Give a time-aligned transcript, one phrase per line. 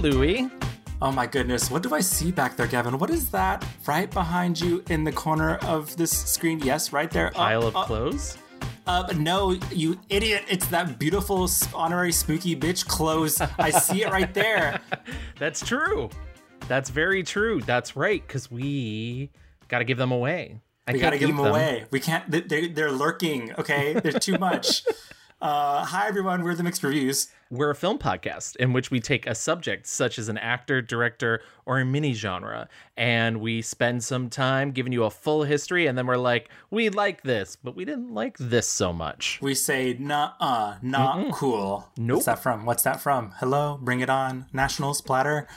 [0.00, 0.48] Louie.
[1.02, 2.98] Oh my goodness, what do I see back there, Gavin?
[2.98, 6.60] What is that right behind you in the corner of this screen?
[6.60, 7.30] Yes, right there.
[7.30, 8.38] Pile Uh, of uh, clothes?
[8.86, 10.44] Uh, no, you idiot.
[10.48, 13.40] It's that beautiful honorary spooky bitch clothes.
[13.58, 14.80] I see it right there.
[15.38, 16.10] That's true.
[16.68, 17.60] That's very true.
[17.62, 19.30] That's right, because we
[19.68, 20.60] got to give them away.
[20.88, 21.84] I We gotta give keep them away.
[21.90, 23.94] We can't, they- they're, they're lurking, okay?
[23.94, 24.82] There's too much.
[25.42, 26.42] Uh, hi, everyone.
[26.42, 27.28] We're the Mixed Reviews.
[27.52, 31.42] We're a film podcast in which we take a subject such as an actor, director,
[31.66, 35.98] or a mini genre, and we spend some time giving you a full history, and
[35.98, 39.40] then we're like, we like this, but we didn't like this so much.
[39.42, 41.88] We say, nah, uh, not cool.
[41.96, 42.18] Nope.
[42.18, 42.66] What's that from?
[42.66, 43.32] What's that from?
[43.40, 44.46] Hello, bring it on.
[44.52, 45.48] National splatter.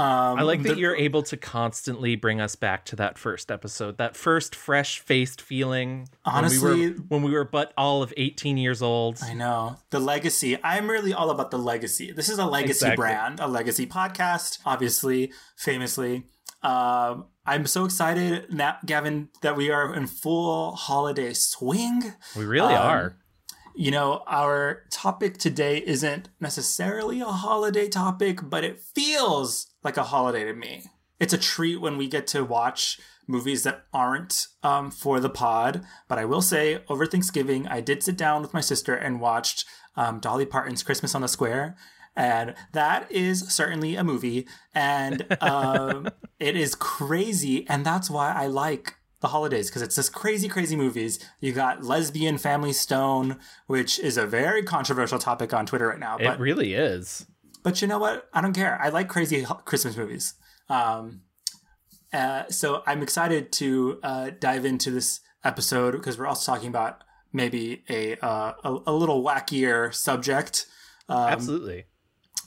[0.00, 3.98] I like that the- you're able to constantly bring us back to that first episode,
[3.98, 6.08] that first fresh-faced feeling.
[6.24, 9.18] when we were, Honestly- when we were but all of 18 years old.
[9.22, 9.76] I know.
[9.90, 10.56] The legacy.
[10.64, 12.10] I'm really all about the legacy.
[12.12, 12.96] This is a legacy Exactly.
[12.96, 16.26] brand, a legacy podcast, obviously, famously.
[16.62, 22.14] Um, I'm so excited, now, Gavin, that we are in full holiday swing.
[22.36, 23.16] We really Um, are.
[23.74, 30.04] You know, our topic today isn't necessarily a holiday topic, but it feels like a
[30.04, 30.84] holiday to me.
[31.20, 35.84] It's a treat when we get to watch movies that aren't um, for the pod.
[36.08, 39.64] But I will say, over Thanksgiving, I did sit down with my sister and watched
[39.96, 41.76] um, Dolly Parton's Christmas on the Square.
[42.14, 44.46] And that is certainly a movie.
[44.74, 47.68] And um, it is crazy.
[47.68, 51.18] And that's why I like the holidays because it's just crazy, crazy movies.
[51.40, 56.18] You got Lesbian Family Stone, which is a very controversial topic on Twitter right now.
[56.18, 57.24] It really is.
[57.62, 58.28] But you know what?
[58.32, 58.80] I don't care.
[58.80, 60.34] I like crazy Christmas movies.
[60.68, 61.22] Um,
[62.12, 67.02] uh, so I'm excited to uh, dive into this episode because we're also talking about
[67.32, 70.66] maybe a uh, a, a little wackier subject.
[71.08, 71.84] Um, Absolutely.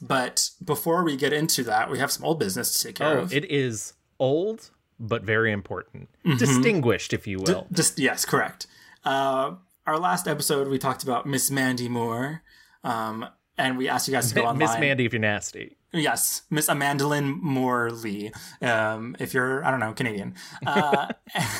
[0.01, 3.21] But before we get into that, we have some old business to take care Oh,
[3.21, 3.33] of.
[3.33, 4.69] it is old
[4.99, 6.09] but very important.
[6.25, 6.37] Mm-hmm.
[6.37, 7.67] Distinguished, if you will.
[7.71, 8.67] Just yes, correct.
[9.03, 12.43] Uh, our last episode, we talked about Miss Mandy Moore,
[12.83, 13.25] um,
[13.57, 14.57] and we asked you guys to go online.
[14.57, 15.77] Miss Mandy, if you're nasty.
[15.93, 20.35] Yes, Miss Amandalyn Morley, um, if you're, I don't know, Canadian.
[20.65, 21.07] Uh,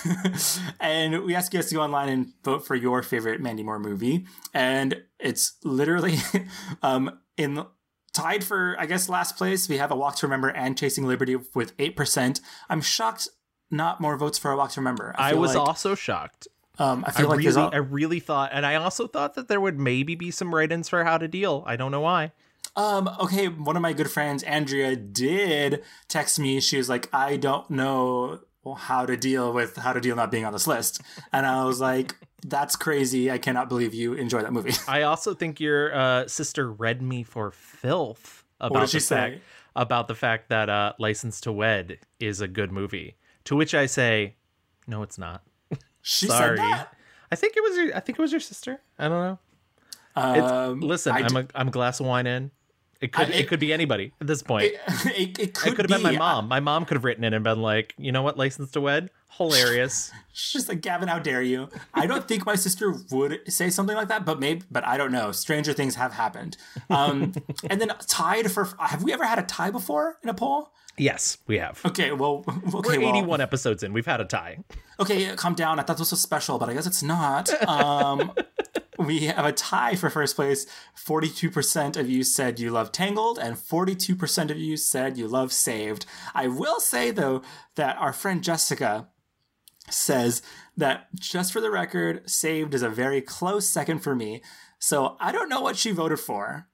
[0.79, 3.79] and we asked you guys to go online and vote for your favorite Mandy Moore
[3.79, 4.25] movie.
[4.53, 6.17] And it's literally
[6.83, 7.66] um, in
[8.13, 9.69] tied for, I guess, last place.
[9.69, 12.41] We have A Walk to Remember and Chasing Liberty with 8%.
[12.69, 13.29] I'm shocked
[13.72, 15.16] not more votes for A Walk to Remember.
[15.17, 16.47] I feel was like, also shocked.
[16.80, 19.62] Um, I I like really, there's I really thought, and I also thought that there
[19.62, 21.63] would maybe be some write-ins for How to Deal.
[21.66, 22.31] I don't know why.
[22.75, 26.59] Um, okay, one of my good friends, Andrea, did text me.
[26.59, 28.41] She was like, I don't know
[28.78, 31.02] how to deal with how to deal not being on this list.
[31.31, 33.31] And I was like, that's crazy.
[33.31, 34.74] I cannot believe you enjoy that movie.
[34.88, 39.36] I also think your uh, sister read me for filth about did she the fact
[39.36, 39.42] say?
[39.75, 43.16] about the fact that uh, License to Wed is a good movie.
[43.46, 44.36] To which I say,
[44.88, 45.44] no, it's not.
[46.08, 46.56] She Sorry.
[46.58, 46.96] said that.
[47.32, 47.96] I think it was your.
[47.98, 48.80] I think it was your sister.
[49.00, 49.40] I don't know.
[50.16, 52.52] Um, listen, I I'm d- a I'm a glass of wine in.
[53.01, 54.66] It could I- it, it- could be anybody at this point.
[54.66, 56.47] it, it, it could have been my mom.
[56.47, 59.09] My mom could have written it and been like, you know what, license to wed,
[59.38, 60.11] hilarious.
[60.33, 61.69] She's like, Gavin, how dare you?
[61.94, 65.11] I don't think my sister would say something like that, but maybe, but I don't
[65.11, 65.31] know.
[65.31, 66.57] Stranger things have happened.
[66.89, 67.33] Um,
[67.69, 70.72] and then tied for, have we ever had a tie before in a poll?
[70.97, 71.81] yes, we have.
[71.85, 73.91] Okay, well, okay, We're well, 81 episodes in.
[73.91, 74.59] We've had a tie.
[74.97, 75.77] Okay, calm down.
[75.77, 77.50] I thought this was special, but I guess it's not.
[77.67, 78.31] Um,
[78.97, 80.66] we have a tie for first place.
[80.97, 86.06] 42% of you said you love Tangled, and 42% of you said you love Saved.
[86.33, 87.41] I will say, though,
[87.75, 89.07] that our friend Jessica
[89.89, 90.41] says
[90.78, 94.41] that just for the record, Saved is a very close second for me.
[94.79, 96.68] So I don't know what she voted for,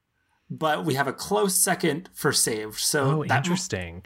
[0.49, 2.79] but we have a close second for Saved.
[2.79, 4.03] So Oh, interesting.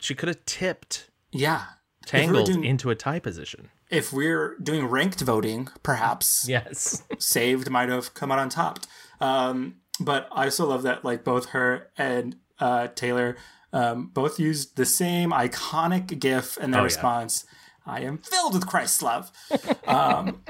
[0.00, 1.64] She could have tipped yeah.
[2.06, 3.70] Tangled doing- into a tie position.
[3.90, 7.02] If we're doing ranked voting, perhaps Yes.
[7.18, 8.80] saved might have come out on top.
[9.20, 13.36] Um, but I also love that like both her and uh, Taylor
[13.72, 16.86] um, both used the same iconic GIF in their Oh, yeah.
[16.86, 17.44] response.
[17.86, 19.30] I am filled with Christ's love.
[19.86, 20.42] um,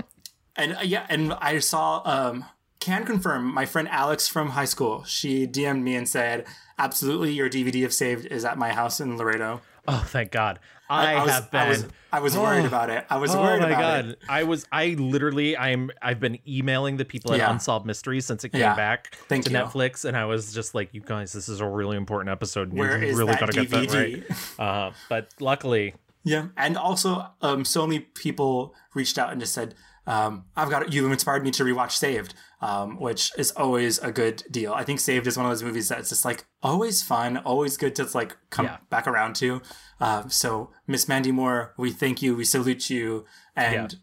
[0.56, 2.44] and uh, yeah, and I saw um,
[2.81, 5.02] can confirm my friend Alex from high school.
[5.04, 6.46] She DM'd me and said,
[6.78, 10.58] "Absolutely, your DVD of Saved is at my house in Laredo." Oh, thank God.
[10.88, 11.60] I, was, have been.
[11.60, 12.12] I was, worried about it.
[12.12, 13.06] I was worried about it.
[13.10, 14.04] I was Oh worried my about god!
[14.10, 14.19] it.
[14.28, 17.50] I was I literally I'm I've been emailing the people at Yeah.
[17.50, 18.75] Unsolved Mysteries since it came Yeah.
[18.76, 19.56] back Thank to you.
[19.56, 22.69] Netflix, and I was just like, "You guys, this is a really important episode.
[22.69, 26.76] and Where you is really that gotta get that right." Uh, but luckily, Yeah, and
[26.76, 29.75] also, um, so many people reached out and just said,
[30.06, 34.43] um, I've got you've inspired me to rewatch Saved, um, which is always a good
[34.51, 34.73] deal.
[34.73, 37.95] I think Saved is one of those movies that's just like always fun, always good
[37.97, 38.77] to like come Yeah.
[38.91, 39.62] back around to.
[40.01, 43.25] Uh, so Miss Mandy Moore, we thank you, we salute you,
[43.56, 43.97] and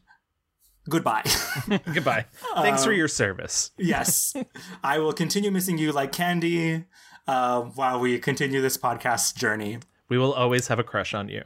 [0.89, 1.23] goodbye.
[1.93, 2.25] Goodbye.
[2.55, 3.71] Thanks for your service.
[3.77, 4.33] yes,
[4.83, 6.85] I will continue missing you like candy
[7.27, 9.77] uh, while we continue this podcast journey.
[10.09, 11.43] We will always have a crush on you.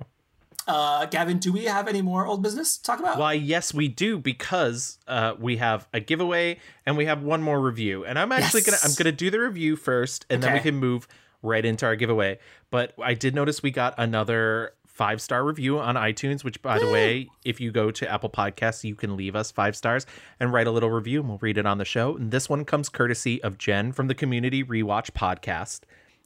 [0.67, 3.17] Uh, Gavin, do we have any more old business to talk about?
[3.19, 7.62] Why, yes, we do because uh, we have a giveaway and we have one more
[7.62, 8.03] review.
[8.03, 8.81] And I'm actually Yes.
[8.81, 11.07] gonna I'm gonna do the review first, and then we can move
[11.44, 12.39] right into our giveaway.
[12.71, 16.44] But I did notice we got another five star review on iTunes.
[16.44, 19.75] Which, by the way, if you go to Apple Podcasts, you can leave us five
[19.75, 20.07] stars
[20.39, 22.15] and write a little review, and we'll read it on the show.
[22.15, 25.81] And this one comes courtesy of Jen from the Community Rewatch podcast.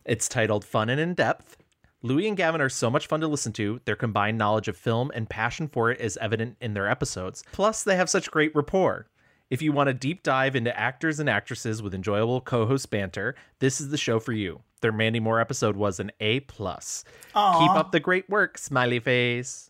[0.05, 1.57] It's titled "Fun and in Depth."
[2.01, 3.81] Louis and Gavin are so much fun to listen to.
[3.85, 7.43] Their combined knowledge of film and passion for it is evident in their episodes.
[7.51, 9.07] Plus, they have such great rapport.
[9.49, 13.81] If you want a deep dive into actors and actresses with enjoyable co-host banter, this
[13.81, 14.61] is the show for you.
[14.81, 17.03] Their Mandy Moore episode was an A plus.
[17.27, 19.69] Keep up the great work, smiley face.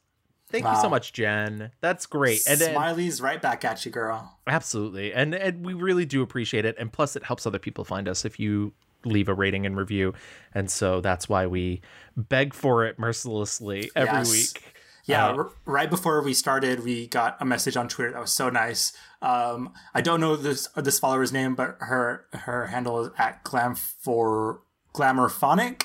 [0.50, 1.72] Thank you so much, Jen.
[1.80, 2.42] That's great.
[2.48, 4.40] And, and Smiley's right back at you, girl.
[4.48, 5.14] Absolutely.
[5.14, 6.76] And and we really do appreciate it.
[6.80, 8.74] And plus it helps other people find us if you
[9.06, 10.14] leave a rating and review.
[10.54, 11.82] And so that's why we
[12.18, 14.32] beg for it mercilessly every Yes.
[14.32, 14.74] week.
[15.06, 18.32] Yeah, Uh, r- right before we started, we got a message on Twitter that was
[18.32, 18.94] so nice.
[19.24, 23.74] Um, I don't know this this follower's name, but her her handle is at glam
[23.76, 24.62] for
[24.94, 25.84] glamourphonic,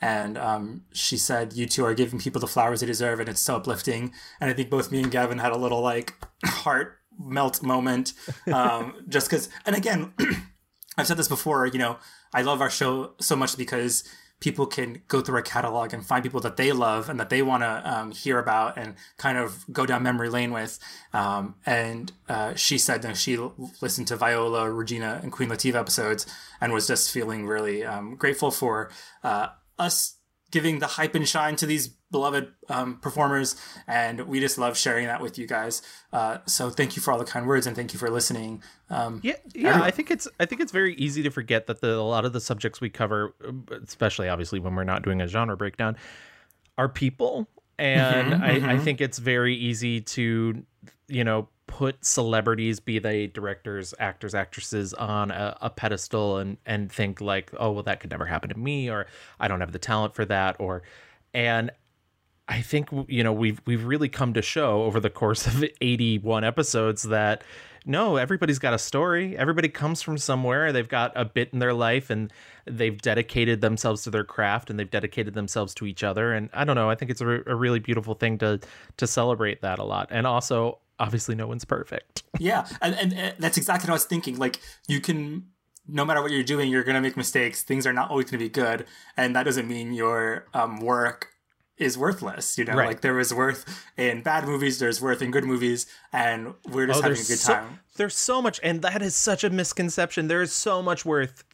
[0.00, 3.40] and um, she said, "You two are giving people the flowers they deserve, and it's
[3.40, 6.14] so uplifting." And I think both me and Gavin had a little like
[6.44, 8.12] heart melt moment,
[8.52, 9.48] um, just because.
[9.66, 10.12] And again,
[10.98, 11.98] I've said this before, you know,
[12.34, 14.04] I love our show so much because
[14.40, 17.40] people can go through our catalog and find people that they love and that they
[17.40, 20.78] want to um, hear about and kind of go down memory lane with.
[21.14, 23.38] Um, and uh, she said that she
[23.80, 26.26] listened to Viola, Regina, and Queen Latifah episodes
[26.60, 28.90] and was just feeling really um, grateful for
[29.22, 29.48] uh,
[29.78, 30.16] us
[30.54, 33.56] giving the hype and shine to these beloved um, performers.
[33.88, 35.82] And we just love sharing that with you guys.
[36.12, 38.62] Uh, so thank you for all the kind words and thank you for listening.
[38.88, 39.82] Um, Yeah, yeah.
[39.82, 42.32] I think it's I think it's very easy to forget that the, a lot of
[42.32, 43.34] the subjects we cover,
[43.82, 45.96] especially obviously when we're not doing a genre breakdown,
[46.78, 50.64] are people, and I, I think it's very easy to,
[51.08, 56.90] you know, put celebrities, be they directors, actors, actresses, on a, a pedestal and and
[56.90, 59.06] think like, oh well, that could never happen to me, or
[59.40, 60.84] I don't have the talent for that, or,
[61.34, 61.72] and
[62.46, 66.44] I think you know we've we've really come to show over the course of 81
[66.44, 67.42] episodes that
[67.84, 69.36] no everybody's got a story.
[69.36, 70.72] Everybody comes from somewhere.
[70.72, 72.32] They've got a bit in their life and
[72.66, 76.34] they've dedicated themselves to their craft and they've dedicated themselves to each other.
[76.34, 78.60] And I don't know I think it's a, re- a really beautiful thing to
[78.96, 80.06] to celebrate that a lot.
[80.12, 84.04] And also obviously no one's perfect Yeah, and, and uh, that's exactly what I was
[84.06, 84.38] thinking.
[84.38, 84.56] Like
[84.88, 85.46] you can,
[85.86, 87.62] no matter what you're doing, you're gonna make mistakes.
[87.62, 88.86] Things are not always gonna be good,
[89.16, 91.28] and that doesn't mean your um, work
[91.76, 92.56] is worthless.
[92.58, 92.88] You know, Right.
[92.88, 93.62] like there is worth
[93.96, 97.52] in bad movies, there's worth in good movies, and we're just having a good so,
[97.54, 97.80] time.
[97.96, 101.44] there's so much and that is such a misconception there is so much worth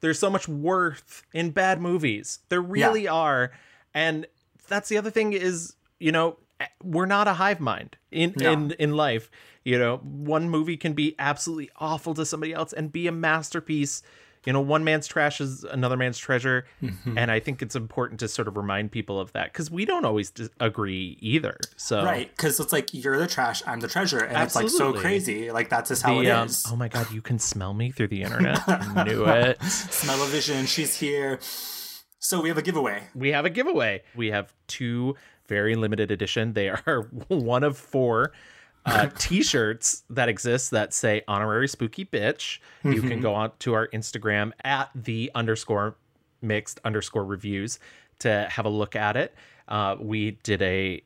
[0.00, 3.50] there's so much worth in bad movies there really are
[3.94, 4.26] and
[4.68, 6.36] that's the other thing is you know
[6.82, 8.52] we're not a hive mind in No.
[8.52, 9.30] in in life
[9.64, 14.02] you know one movie can be absolutely awful to somebody else and be a masterpiece
[14.46, 17.18] you know one man's trash is another man's treasure Mm-hmm.
[17.18, 20.04] and i think it's important to sort of remind people of that because we don't
[20.04, 24.18] always dis- agree either so Right, because it's like you're the trash, I'm the treasure,
[24.20, 25.50] and it's like so crazy.
[25.50, 26.64] Like that's just how the, it um, is.
[26.70, 28.60] oh my god, you can smell me through the internet.
[28.68, 29.62] I knew it.
[29.62, 31.38] Smell-o-vision, she's here.
[32.20, 33.04] So we have a giveaway.
[33.14, 34.02] We have a giveaway.
[34.16, 35.14] We have two
[35.48, 36.52] very limited edition.
[36.52, 38.32] They are one of four
[38.86, 42.58] uh, t-shirts that exist that say honorary spooky bitch.
[42.84, 45.96] You can go on to our Instagram at the underscore
[46.40, 47.78] mixed underscore reviews
[48.20, 49.34] to have a look at it.
[49.66, 51.02] Uh, we did a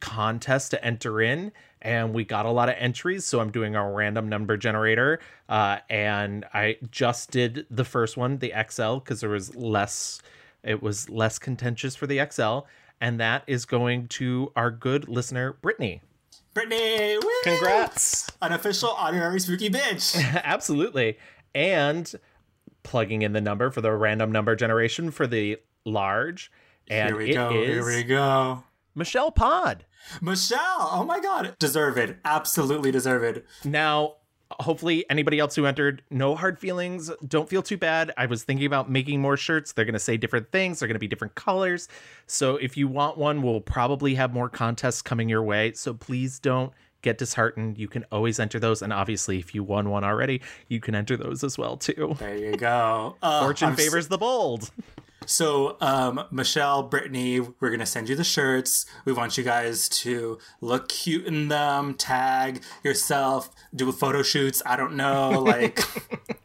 [0.00, 3.90] contest to enter in and we got a lot of entries so i'm doing a
[3.90, 9.30] random number generator uh, and i just did the first one the xl because there
[9.30, 10.20] was less
[10.62, 12.60] it was less contentious for the xl
[13.00, 16.00] and that is going to our good listener brittany
[16.52, 17.30] Brittany, woo!
[17.44, 20.16] congrats An official honorary spooky bitch.
[20.44, 21.18] absolutely
[21.54, 22.12] and
[22.82, 26.50] plugging in the number for the random number generation for the large
[26.88, 27.50] and Here we go.
[27.50, 28.64] Here we go.
[28.94, 29.84] michelle pod
[30.20, 31.54] Michelle, oh my god.
[31.58, 32.18] Deserve it.
[32.24, 33.46] Absolutely deserve it.
[33.64, 34.16] Now,
[34.58, 37.10] hopefully, anybody else who entered, no hard feelings.
[37.26, 38.12] Don't feel too bad.
[38.16, 39.72] I was thinking about making more shirts.
[39.72, 41.88] They're going to say different things, they're going to be different colors.
[42.26, 45.72] So, if you want one, we'll probably have more contests coming your way.
[45.72, 48.82] So, please don't get disheartened, you can always enter those.
[48.82, 52.14] And obviously, if you won one already, you can enter those as well too.
[52.18, 53.16] There you go.
[53.22, 54.70] Uh, Fortune I'm s- favors the bold.
[55.30, 58.84] So, um, Michelle, Brittany, we're gonna send you the shirts.
[59.04, 64.60] We want you guys to look cute in them, tag yourself, do photo shoots.
[64.66, 65.78] I don't know, like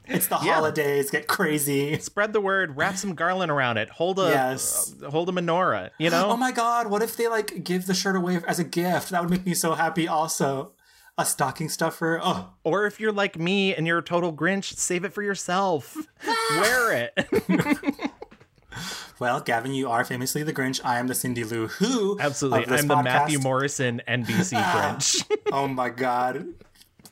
[0.05, 1.97] it's the holidays, get crazy.
[1.97, 2.77] Spread the word.
[2.77, 3.89] Wrap some garland around it.
[3.89, 4.93] Hold a Yes.
[5.03, 5.89] uh, hold a menorah.
[5.97, 6.27] You know.
[6.29, 9.09] Oh my god, what if they like give the shirt away as a gift?
[9.09, 10.07] That would make me so happy.
[10.07, 10.73] Also,
[11.17, 12.19] a stocking stuffer.
[12.21, 15.97] Oh, Or if you're like me and you're a total Grinch, save it for yourself.
[16.51, 18.11] Wear it.
[19.19, 20.79] well, Gavin, you are famously the Grinch.
[20.83, 22.17] I am the Cindy Lou Who.
[22.19, 22.63] Absolutely.
[22.63, 23.39] of this I'm the Matthew.
[23.39, 25.23] Morrison NBC Grinch.
[25.51, 26.47] Oh my god.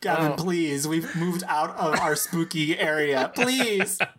[0.02, 0.36] Gavin, Oh.
[0.36, 0.86] please.
[0.88, 3.32] We've moved out of our spooky area.
[3.34, 4.00] Please.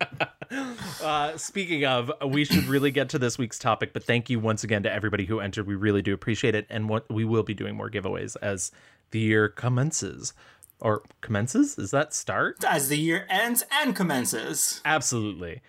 [1.02, 4.62] Uh, speaking of, we should really get to this week's topic, but thank you once
[4.62, 5.66] again to everybody who entered.
[5.66, 6.66] We really do appreciate it.
[6.70, 8.70] And what we will be doing more giveaways as
[9.10, 10.32] the year commences.
[10.80, 11.76] Or commences?
[11.78, 12.62] Is that start?
[12.64, 14.80] As the year ends and commences.
[14.84, 15.60] Absolutely.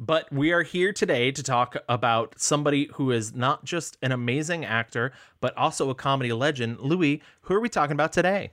[0.00, 4.64] But we are here today to talk about somebody who is not just an amazing
[4.64, 6.78] actor, but also a comedy legend.
[6.78, 8.52] Louis, who are we talking about today?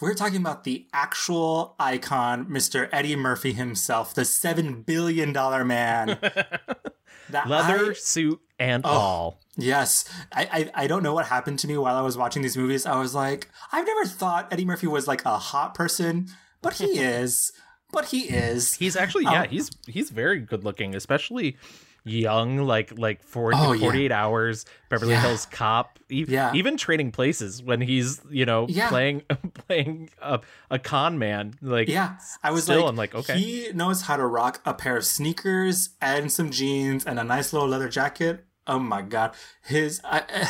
[0.00, 2.88] We're talking about the actual icon, Mr.
[2.92, 5.32] Eddie Murphy himself, the $7 billion
[5.66, 6.18] man.
[7.30, 8.88] Leather, I- suit, and Oh.
[8.88, 9.40] all.
[9.58, 10.04] Yes.
[10.32, 12.84] I, I I don't know what happened to me while I was watching these movies.
[12.86, 16.28] I was like, I've never thought Eddie Murphy was like a hot person,
[16.62, 17.52] but he is.
[17.96, 18.74] But he is.
[18.74, 21.56] He's actually, yeah, Um, he's he's very good looking, especially
[22.04, 23.80] young, like like 40, Oh, yeah.
[23.80, 25.22] 48 hours, Beverly Yeah.
[25.22, 26.52] Hills Cop, e- Yeah.
[26.54, 28.88] even trading places when he's, you know, Yeah.
[28.90, 29.22] playing
[29.66, 31.54] playing a, a con man.
[31.60, 33.38] Like Yeah, I was Still, like, I'm like, okay.
[33.38, 37.52] He knows how to rock a pair of sneakers and some jeans and a nice
[37.52, 38.44] little leather jacket.
[38.68, 39.34] Oh my god,
[39.64, 40.00] his.
[40.04, 40.46] I, eh,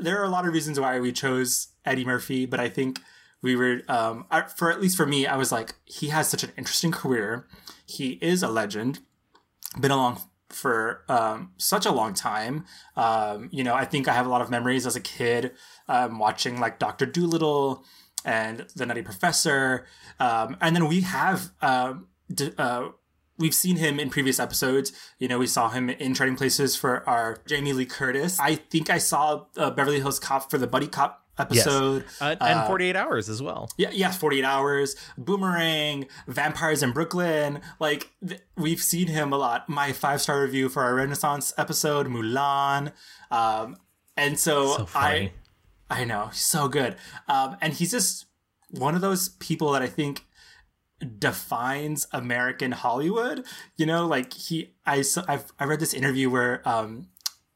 [0.00, 3.00] there are a lot of reasons why we chose Eddie Murphy, but I think
[3.42, 4.26] we were, um,
[4.56, 7.46] for at least for me, I was like, he has such an interesting career.
[7.86, 9.00] He is a legend,
[9.80, 12.64] been along for um, such a long time.
[12.96, 15.52] Um, you know, I think I have a lot of memories as a kid
[15.88, 17.84] um, watching like Doctor Dolittle
[18.24, 19.86] and The Nutty Professor,
[20.18, 22.88] um, and then we have um, d- uh,
[23.38, 24.92] we've seen him in previous episodes.
[25.18, 28.38] You know, we saw him in Trading Places for our Jamie Lee Curtis.
[28.40, 32.04] I think I saw uh, Beverly Hills Cop for the Buddy Cop episode.
[32.20, 33.68] uh, and 48 hours as well.
[33.76, 37.60] Yeah, yes, 48 Hours, Boomerang, Vampires in Brooklyn.
[37.80, 39.68] Like, th- we've seen him a lot.
[39.68, 42.92] My five star review for our Renaissance episode, Mulan.
[43.30, 43.76] Um,
[44.16, 44.86] and so, So.
[44.94, 45.32] I,
[45.90, 46.96] I know, he's so good.
[47.28, 48.26] Um, and he's just
[48.70, 50.24] one of those people that I think
[51.18, 53.44] defines American Hollywood.
[53.76, 57.08] You know, like he, I, so I've, I read this interview where, um,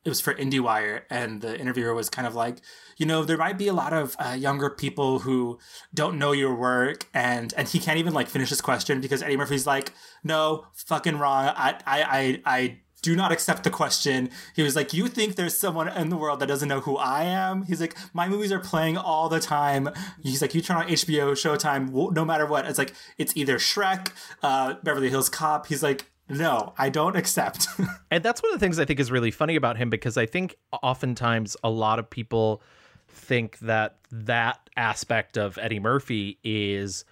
[0.05, 2.59] it was for IndieWire, and the interviewer was kind of like,
[3.03, 5.59] you know, there might be a lot of uh, younger people who
[5.93, 9.37] don't know your work, and and he can't even like finish his question because Eddie
[9.37, 9.91] Murphy's like,
[10.23, 11.47] no, fucking wrong.
[11.47, 14.31] I I I, I do not accept the question.
[14.55, 17.25] He was like, you think there's someone in the world that doesn't know who I
[17.25, 17.65] am?
[17.65, 19.89] He's like, my movies are playing all the time.
[20.23, 22.67] He's like, you turn on HBO, Showtime, no matter what.
[22.67, 24.13] It's like it's either Shrek,
[24.45, 25.67] uh, Beverly Hills Cop.
[25.67, 26.07] He's like.
[26.29, 27.67] No, I don't accept.
[28.11, 30.25] And that's one of the things I think is really funny about him because I
[30.25, 32.63] think oftentimes a lot of people
[33.13, 37.05] think that that aspect of Eddie Murphy is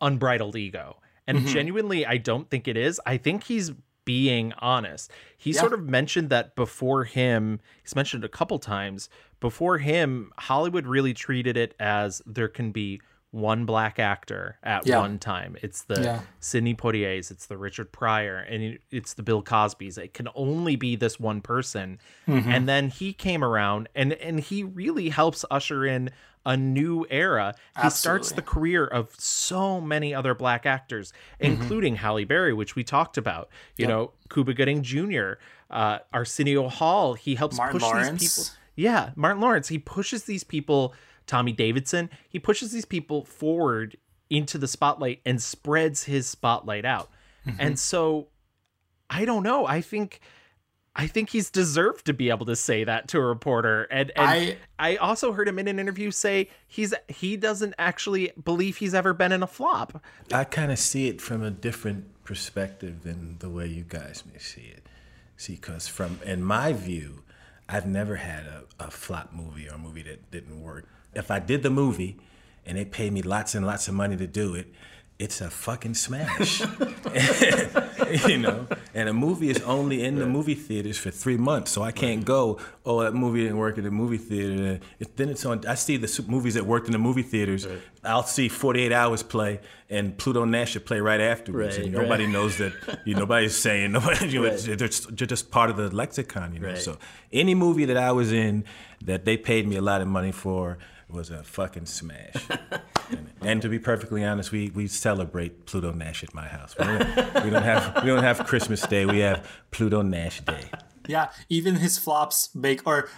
[0.00, 0.96] unbridled ego.
[1.26, 1.46] And Mm-hmm.
[1.48, 3.00] genuinely, I don't think it is.
[3.06, 3.72] I think he's
[4.04, 5.10] being honest.
[5.36, 5.60] He Yeah.
[5.60, 9.08] sort of mentioned that before him, he's mentioned it a couple times,
[9.40, 13.00] before him, Hollywood really treated it as there can be
[13.36, 14.98] one black actor at Yeah.
[15.00, 15.56] one time.
[15.62, 16.20] It's the Yeah.
[16.40, 19.98] Sidney Poitiers, it's the Richard Pryor, and it's the Bill Cosbys.
[19.98, 21.98] It can only be this one person.
[22.26, 22.50] Mm-hmm.
[22.50, 26.10] And then he came around and and he really helps usher in
[26.46, 27.54] a new era.
[27.82, 31.52] He starts the career of so many other black actors, Mm-hmm.
[31.60, 33.48] including Halle Berry, which we talked about.
[33.76, 35.32] You know, Cuba Gooding Jr.,
[35.70, 37.14] uh, Arsenio Hall.
[37.14, 38.20] He helps Martin push Lawrence.
[38.20, 38.60] these people.
[38.76, 39.68] Yeah, Martin Lawrence.
[39.68, 40.94] He pushes these people.
[41.26, 42.10] Tommy Davidson.
[42.28, 43.96] He pushes these people forward
[44.30, 47.10] into the spotlight and spreads his spotlight out.
[47.46, 47.56] Mm-hmm.
[47.60, 48.28] And so,
[49.08, 49.66] I don't know.
[49.66, 50.20] I think.
[50.98, 53.82] I think he's deserved to be able to say that to a reporter.
[53.90, 58.32] And, and I- I also heard him in an interview say he's he doesn't actually
[58.42, 60.02] believe he's ever been in a flop.
[60.32, 64.38] I kind of see it from a different perspective than the way you guys may
[64.38, 64.86] see it.
[65.36, 67.24] See, because from in my view,
[67.68, 70.88] I've never had a, a flop movie or a movie that didn't work.
[71.16, 72.16] If I did the movie
[72.64, 74.68] and they paid me lots and lots of money to do it,
[75.18, 76.60] it's a fucking smash.
[78.28, 81.82] you know, and a movie is only in the movie theaters for three months, so
[81.82, 82.58] I can't go.
[82.84, 84.78] Oh, that movie didn't work at the movie theater.
[84.98, 85.66] It, then it's on.
[85.66, 87.66] I see the movies that worked in the movie theaters.
[87.66, 87.80] Right.
[88.04, 91.94] I'll see Forty Eight Hours play, and Pluto Nash should play right afterwards, right, and
[91.94, 92.32] nobody right.
[92.32, 92.74] knows that.
[93.06, 94.26] You nobody's saying nobody.
[94.28, 94.64] You know, it's,
[95.06, 96.52] they're just part of the lexicon.
[96.52, 96.98] You know, so
[97.32, 98.64] any movie that I was in
[99.04, 100.76] that they paid me a lot of money for
[101.08, 102.34] was a fucking smash.
[103.10, 106.74] and, and, to be perfectly honest, we, we celebrate Pluto Nash at my house.
[106.78, 109.06] We don't, we don't, have we don't have Christmas Day.
[109.06, 110.70] We have Pluto Nash Day.
[111.08, 113.08] Yeah, even his flops make or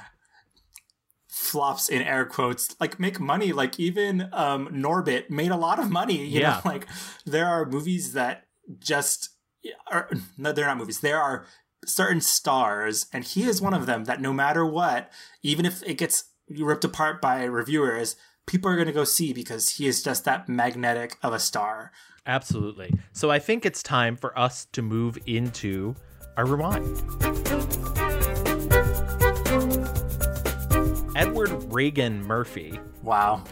[1.28, 3.52] flops in air quotes like make money.
[3.52, 6.24] Like even um, Norbit made a lot of money.
[6.24, 6.50] You yeah.
[6.50, 6.86] know, like
[7.24, 8.44] there are movies that
[8.78, 9.30] just
[9.90, 11.00] are no, they're not movies.
[11.00, 11.46] There are
[11.86, 14.04] certain stars, and he is one of them.
[14.04, 15.10] That no matter what,
[15.42, 19.70] even if it gets ripped apart by reviewers, people are going to go see because
[19.70, 21.92] he is just that magnetic of a star.
[22.26, 22.92] Absolutely.
[23.12, 25.94] So I think it's time for us to move into
[26.36, 27.02] our rewind.
[31.16, 32.78] Edward Reagan Murphy.
[33.02, 33.42] Wow.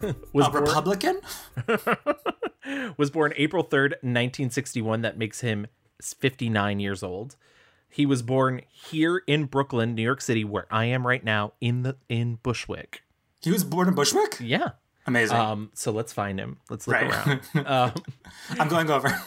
[0.32, 1.20] was a born, Republican?
[2.96, 5.02] was born April 3rd, 1961.
[5.02, 5.66] That makes him
[6.02, 7.36] 59 years old.
[7.98, 11.82] He was born here in Brooklyn, New York City, where I am right now in
[11.82, 13.02] the in Bushwick.
[13.42, 14.36] He was born in Bushwick?
[14.38, 14.68] Yeah.
[15.04, 15.36] Amazing.
[15.36, 16.58] Um, so let's find him.
[16.70, 17.26] Let's look right.
[17.26, 17.40] around.
[17.66, 17.92] Um,
[18.50, 19.20] I'm going over.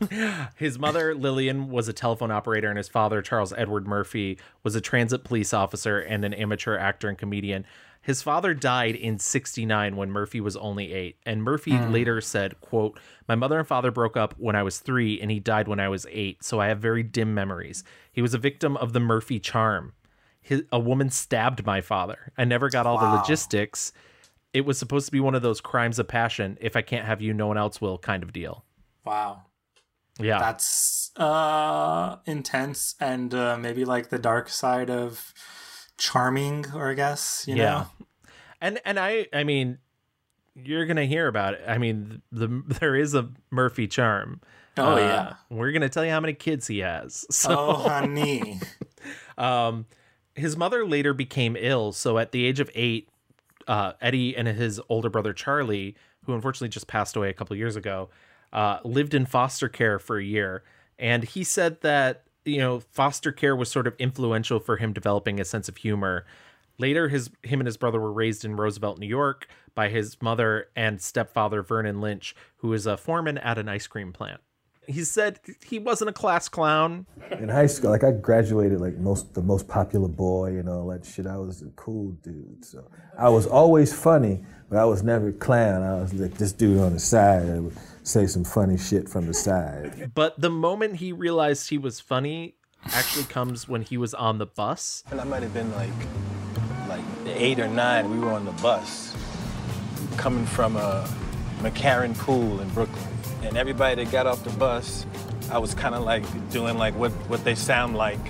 [0.56, 4.80] his mother, Lillian, was a telephone operator, and his father, Charles Edward Murphy, was a
[4.80, 7.66] transit police officer and an amateur actor and comedian.
[8.04, 11.90] His father died in 69 when Murphy was only 8, and Murphy mm.
[11.90, 15.40] later said, quote, "My mother and father broke up when I was 3 and he
[15.40, 17.82] died when I was 8, so I have very dim memories.
[18.12, 19.94] He was a victim of the Murphy charm.
[20.42, 22.30] His, a woman stabbed my father.
[22.36, 23.10] I never got all wow.
[23.10, 23.94] the logistics.
[24.52, 27.22] It was supposed to be one of those crimes of passion, if I can't have
[27.22, 28.66] you, no one else will kind of deal."
[29.06, 29.44] Wow.
[30.20, 30.38] Yeah.
[30.38, 35.32] That's uh intense and uh, maybe like the dark side of
[35.98, 37.62] charming, or I guess you know.
[37.62, 37.84] Yeah,
[38.60, 39.78] and and I I mean,
[40.54, 41.62] you're gonna hear about it.
[41.66, 44.40] I mean, the, there is a Murphy charm.
[44.76, 47.24] Oh uh, yeah, we're gonna tell you how many kids he has.
[47.30, 48.60] So, oh honey.
[49.38, 49.86] um,
[50.34, 53.08] his mother later became ill, so at the age of eight,
[53.68, 57.76] uh, Eddie and his older brother Charlie, who unfortunately just passed away a couple years
[57.76, 58.10] ago,
[58.52, 60.64] uh, lived in foster care for a year.
[60.98, 65.40] And he said that you know, foster care was sort of influential for him developing
[65.40, 66.26] a sense of humor.
[66.78, 70.68] Later, his him and his brother were raised in Roosevelt, New York, by his mother
[70.74, 74.40] and stepfather Vernon Lynch, who is a foreman at an ice cream plant.
[74.86, 77.06] He said he wasn't a class clown.
[77.30, 81.06] In high school, like I graduated like most the most popular boy and all that
[81.06, 81.26] shit.
[81.26, 82.84] I was a cool dude, so
[83.18, 85.82] I was always funny, but I was never a clown.
[85.82, 87.46] I was like this dude on the side
[88.04, 90.12] say some funny shit from the side.
[90.14, 92.54] But the moment he realized he was funny
[92.92, 95.02] actually comes when he was on the bus.
[95.10, 95.90] And I might have been like
[96.88, 98.10] like eight or nine.
[98.10, 99.16] We were on the bus
[100.16, 101.08] coming from uh, a
[101.62, 103.04] McCarren Pool in Brooklyn.
[103.42, 105.06] And everybody that got off the bus,
[105.50, 108.20] I was kind of like doing like what, what they sound like,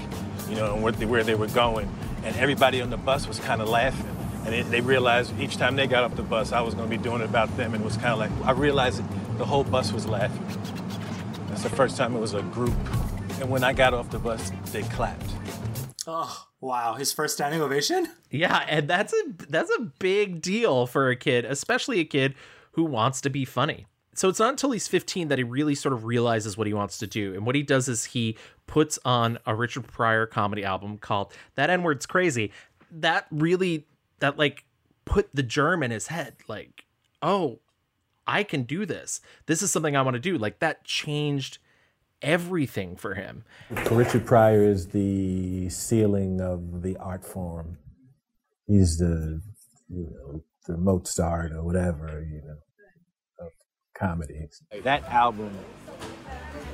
[0.48, 1.88] you know, and where they, where they were going.
[2.24, 4.10] And everybody on the bus was kind of laughing.
[4.44, 6.96] And it, they realized each time they got off the bus, I was going to
[6.96, 7.74] be doing it about them.
[7.74, 9.02] And it was kind of like, I realized
[9.36, 10.44] the whole bus was laughing.
[11.48, 12.74] That's the first time it was a group.
[13.40, 15.30] And when I got off the bus, they clapped.
[16.06, 16.94] Oh, wow.
[16.94, 18.08] His first standing ovation?
[18.30, 22.34] Yeah, and that's a that's a big deal for a kid, especially a kid
[22.72, 23.86] who wants to be funny.
[24.14, 26.98] So it's not until he's 15 that he really sort of realizes what he wants
[26.98, 27.34] to do.
[27.34, 31.70] And what he does is he puts on a Richard Pryor comedy album called That
[31.70, 32.52] N Word's Crazy.
[32.90, 33.86] That really
[34.20, 34.64] that like
[35.04, 36.84] put the germ in his head like,
[37.22, 37.58] "Oh,
[38.26, 39.20] I can do this.
[39.46, 40.38] This is something I want to do.
[40.38, 41.58] Like that changed
[42.22, 43.44] everything for him.
[43.90, 47.78] Richard Pryor is the ceiling of the art form.
[48.66, 49.42] He's the
[49.88, 53.52] you know the Mozart or whatever you know of
[53.94, 54.48] comedy.
[54.82, 55.50] That album,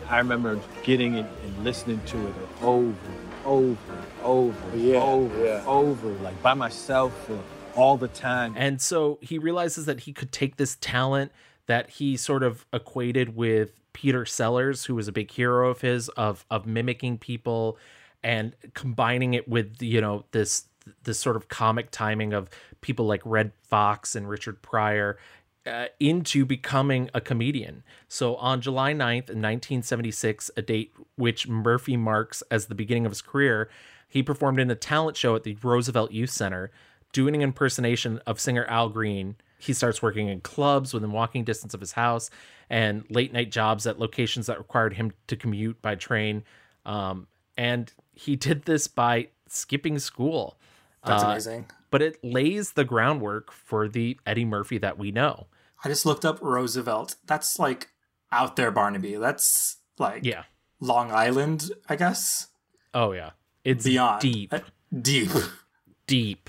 [0.09, 5.45] I remember getting it and listening to it over and over and over, yeah, over,
[5.45, 5.65] yeah.
[5.67, 7.29] over, like by myself
[7.77, 8.55] all the time.
[8.57, 11.33] And so he realizes that he could take this talent
[11.67, 16.09] that he sort of equated with Peter Sellers, who was a big hero of his,
[16.11, 17.79] of of mimicking people
[18.23, 20.65] and combining it with you know this
[21.05, 22.49] this sort of comic timing of
[22.81, 25.19] people like Redd Foxx and Richard Pryor
[25.67, 27.83] uh, into becoming a comedian.
[28.09, 33.23] So on July 9th, 1976, a date which Murphy marks as the beginning of his
[33.23, 33.69] career,
[34.09, 36.71] he performed in a talent show at the Roosevelt Youth Center
[37.13, 41.75] doing an impersonation of singer Al Green, he starts working in clubs within walking distance
[41.75, 42.31] of his house
[42.71, 46.45] and late night jobs at locations that required him to commute by train.
[46.87, 50.59] Um, and he did this by skipping school.
[51.05, 51.67] That's Uh, amazing.
[51.91, 55.47] But it lays the groundwork for the Eddie Murphy that we know.
[55.85, 57.17] I just looked up Roosevelt.
[57.27, 57.89] That's like
[58.31, 59.17] out there, Barnaby.
[59.17, 60.45] That's like Yeah.
[60.79, 62.49] Long Island, I guess.
[62.95, 63.31] Oh yeah.
[63.65, 64.55] It's Beyond deep.
[64.55, 64.61] Uh,
[65.03, 65.31] deep.
[66.07, 66.49] deep.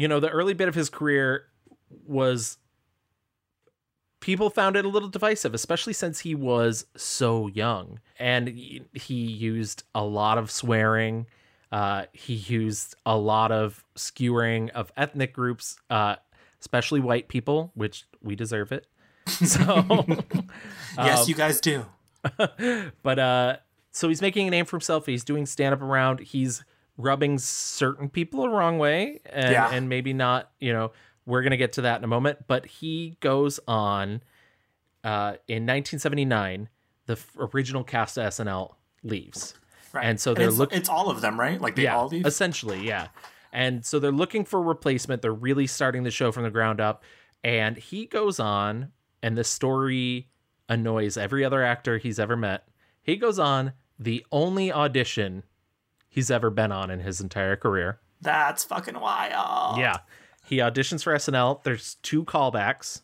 [0.00, 1.44] You know, the early bit of his career
[2.06, 2.56] was
[4.20, 8.00] people found it a little divisive, especially since he was so young.
[8.18, 11.26] And he used a lot of swearing.
[11.70, 16.16] Uh, he used a lot of skewering of ethnic groups, uh,
[16.60, 18.86] especially white people, which we deserve it.
[19.26, 19.60] So,
[20.96, 21.86] yes, Um, you guys do.
[23.02, 23.56] but uh
[23.92, 26.64] so he's making a name for himself he's doing stand up around he's
[27.00, 29.70] rubbing certain people the wrong way and Yeah.
[29.72, 30.92] and maybe not you know
[31.26, 34.22] we're gonna get to that in a moment but he goes on
[35.04, 36.68] uh in 1979
[37.06, 39.54] the f- original cast of snl leaves
[39.92, 40.04] Right.
[40.04, 41.60] and so they're it's, look- it's all of them, right?
[41.60, 42.24] Like they yeah all leave.
[42.26, 43.08] essentially yeah
[43.52, 47.02] and so they're looking for replacement they're really starting the show from the ground up
[47.42, 50.28] and he goes on and the story
[50.68, 52.68] annoys every other actor he's ever met
[53.02, 55.42] he goes on the only audition
[56.10, 57.98] he's ever been on in his entire career.
[58.20, 59.78] That's fucking wild.
[59.78, 59.98] yeah.
[60.44, 63.00] He auditions for snl there's two callbacks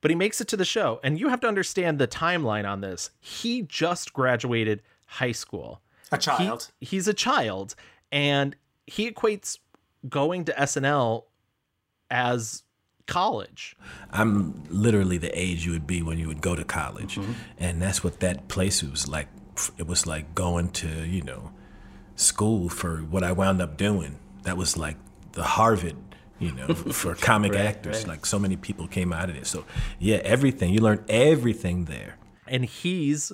[0.00, 1.00] but he makes it to the show.
[1.02, 3.10] And you have to understand the timeline on this.
[3.20, 5.80] He just graduated high school.
[6.12, 6.70] A he- child.
[6.80, 7.74] he's a child,
[8.10, 9.58] and he equates
[10.08, 11.24] going to SNL
[12.10, 12.62] as
[13.06, 13.76] college.
[14.10, 17.32] I'm literally the age you would be when you would go to college, mm-hmm.
[17.58, 19.28] and that's what that place was like.
[19.76, 21.52] It was like going to you know
[22.20, 24.18] school for what I wound up doing.
[24.42, 24.96] That was like
[25.32, 25.96] the Harvard,
[26.38, 28.06] you know, for comic actors.
[28.06, 29.46] Like so many people came out of it.
[29.46, 29.64] So
[29.98, 32.16] yeah, everything you learn everything there.
[32.46, 33.32] And he's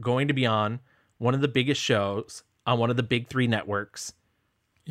[0.00, 0.80] going to be on
[1.18, 4.12] one of the biggest shows on one of the big three networks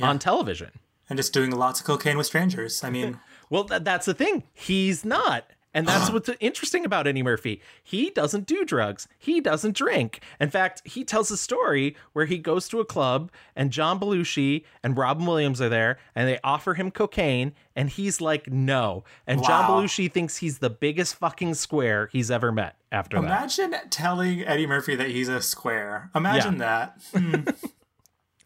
[0.01, 0.71] on television.
[1.09, 2.83] And just doing lots of cocaine with strangers.
[2.83, 4.43] I mean, Well, th- that's the thing.
[4.53, 5.45] He's not.
[5.75, 6.13] And that's uh-huh.
[6.13, 7.61] what's interesting about Eddie Murphy.
[7.83, 9.09] He doesn't do drugs.
[9.19, 10.21] He doesn't drink.
[10.39, 14.63] In fact, he tells a story where he goes to a club and John Belushi
[14.83, 19.03] and Robin Williams are there and they offer him cocaine and he's like, no.
[19.27, 23.25] And John Belushi thinks he's the biggest fucking square he's ever met after that.
[23.25, 26.09] imagine telling Eddie Murphy that he's a square.
[26.15, 27.01] Imagine that.
[27.13, 27.41] Hmm.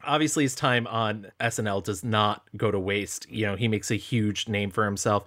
[0.03, 3.29] obviously his time on SNL does not go to waste.
[3.29, 5.25] You know, he makes a huge name for himself.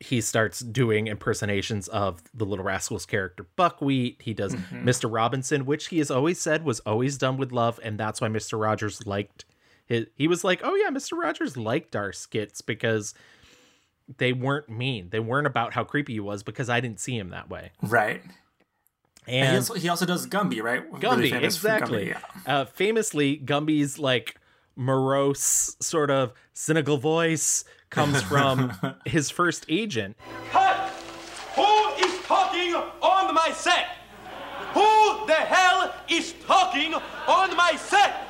[0.00, 4.22] He- starts doing impersonations of the Little Rascals character Buckwheat.
[4.22, 5.12] He does Mr.
[5.12, 8.60] Robinson, which he has always said was always done with love, and that's why Mr.
[8.60, 9.44] Rogers liked
[9.84, 10.06] his.
[10.16, 11.12] He was like, "Oh yeah, Mr.
[11.18, 13.12] Rogers liked our skits because
[14.18, 15.10] they weren't mean.
[15.10, 18.22] They weren't about how creepy he was because I didn't see him that way." Right.
[19.28, 20.88] And And he also, he also does Gumby, right?
[20.92, 22.06] Gumby, Really exactly.
[22.06, 22.54] Gumby, yeah.
[22.60, 24.36] uh, famously, Gumby's like
[24.76, 28.72] morose, sort of cynical voice comes from
[29.04, 30.16] his first agent.
[30.50, 30.90] Cut!
[31.54, 33.86] Who is talking on my set?
[34.74, 38.26] Who the hell is talking on my set?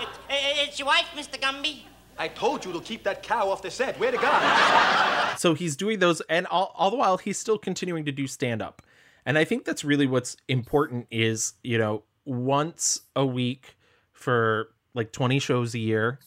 [0.00, 1.40] It, eh, it's your wife, Mr.
[1.40, 1.82] Gumby.
[2.18, 3.98] I told you to keep that cow off the set.
[3.98, 5.36] Where to go?
[5.38, 8.60] So he's doing those, and all, all the while he's still continuing to do stand
[8.60, 8.82] up.
[9.24, 13.76] And I think that's really what's important is you know once a week
[14.12, 16.18] for like 20 shows a year,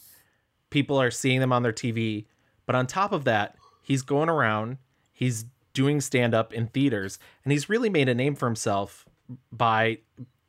[0.70, 2.26] people are seeing them on their TV.
[2.66, 4.78] But on top of that, he's going around,
[5.12, 9.04] he's doing stand up in theaters, and he's really made a name for himself
[9.52, 9.98] by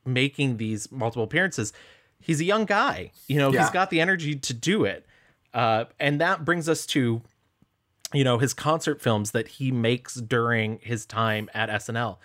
[0.05, 1.73] making these multiple appearances.
[2.19, 3.61] He's a young guy, you know, Yeah.
[3.61, 5.05] he's got the energy to do it.
[5.53, 7.21] Uh, and that brings us to,
[8.13, 12.17] you know, his concert films that he makes during his time at SNL.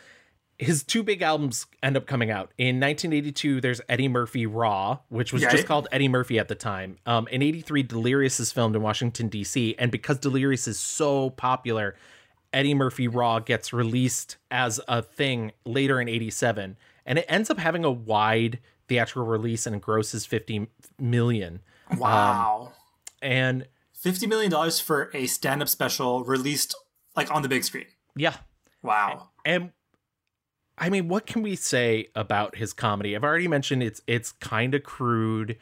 [0.63, 2.53] His two big albums end up coming out.
[2.59, 5.51] In 1982, there's Eddie Murphy Raw, which was Yeah.
[5.51, 6.97] just called Eddie Murphy at the time.
[7.07, 9.75] Um, in 83, Delirious is filmed in Washington, D.C.
[9.79, 11.97] And because Delirious is so popular,
[12.53, 16.77] Eddie Murphy Raw gets released as a thing later in 87.
[17.07, 21.61] And it ends up having a wide theatrical release and grosses 50 million.
[21.97, 22.73] Wow.
[23.21, 23.67] And
[24.05, 26.75] $50 million for a stand up special released
[27.17, 27.87] like on the big screen.
[28.17, 28.37] yeah,
[28.83, 29.29] Wow.
[29.45, 29.71] and
[30.79, 33.15] I mean, what can we say about his comedy?
[33.15, 35.59] I've already mentioned it's it's kind of crude.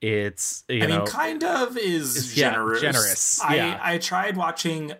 [0.00, 2.80] It's you I know, mean, kind of is It's- yeah, generous.
[2.80, 3.80] generous, I, yeah.
[3.82, 4.92] I tried watching,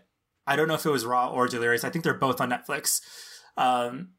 [0.46, 1.84] I don't know if it was Raw or Delirious.
[1.84, 3.00] I think they're both on Netflix.
[3.58, 4.10] Um,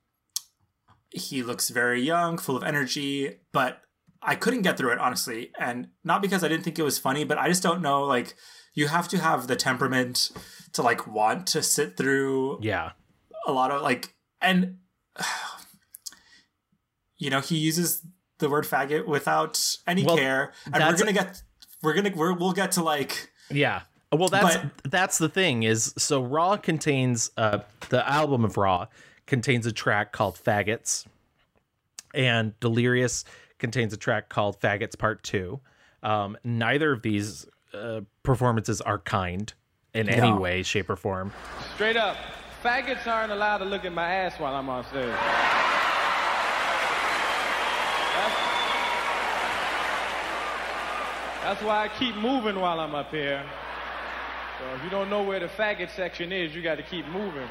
[1.09, 3.81] he looks very young, full of energy, but
[4.21, 7.23] I couldn't get through it honestly, and not because I didn't think it was funny,
[7.23, 8.03] but I just don't know.
[8.03, 8.35] Like,
[8.73, 10.31] you have to have the temperament
[10.73, 12.91] to like want to sit through Yeah.
[13.47, 14.77] a lot of like, and
[17.17, 18.01] you know, he uses
[18.39, 21.41] the word faggot without any Well, care, and we're gonna get,
[21.81, 23.81] we're gonna, we're, we'll get to like, Yeah.
[24.11, 28.87] Well, that's But- that's the thing is so Raw contains uh the album of Raw
[29.25, 31.05] contains a track called Faggots
[32.13, 33.25] and Delirious
[33.59, 35.59] contains a track called Faggots Part 2.
[36.03, 39.53] Um neither of these uh, performances are kind
[39.93, 41.33] in any way shape or form.
[41.75, 42.15] Straight up,
[42.67, 45.05] faggots aren't allowed to look at my ass while I'm on stage.
[45.05, 45.15] That's,
[51.43, 53.41] that's why I keep moving while I'm up here.
[54.59, 57.47] So if you don't know where the faggot section is, you got to keep moving.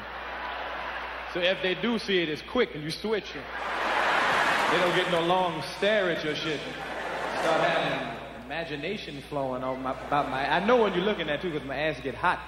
[1.33, 3.43] So if they do see it, it's quick and you switch it.
[4.71, 6.59] They don't get no long stare at your shit.
[7.39, 10.47] Start having imagination flowing on my, about my.
[10.47, 12.39] I know when you're looking at too, because my ass get hot.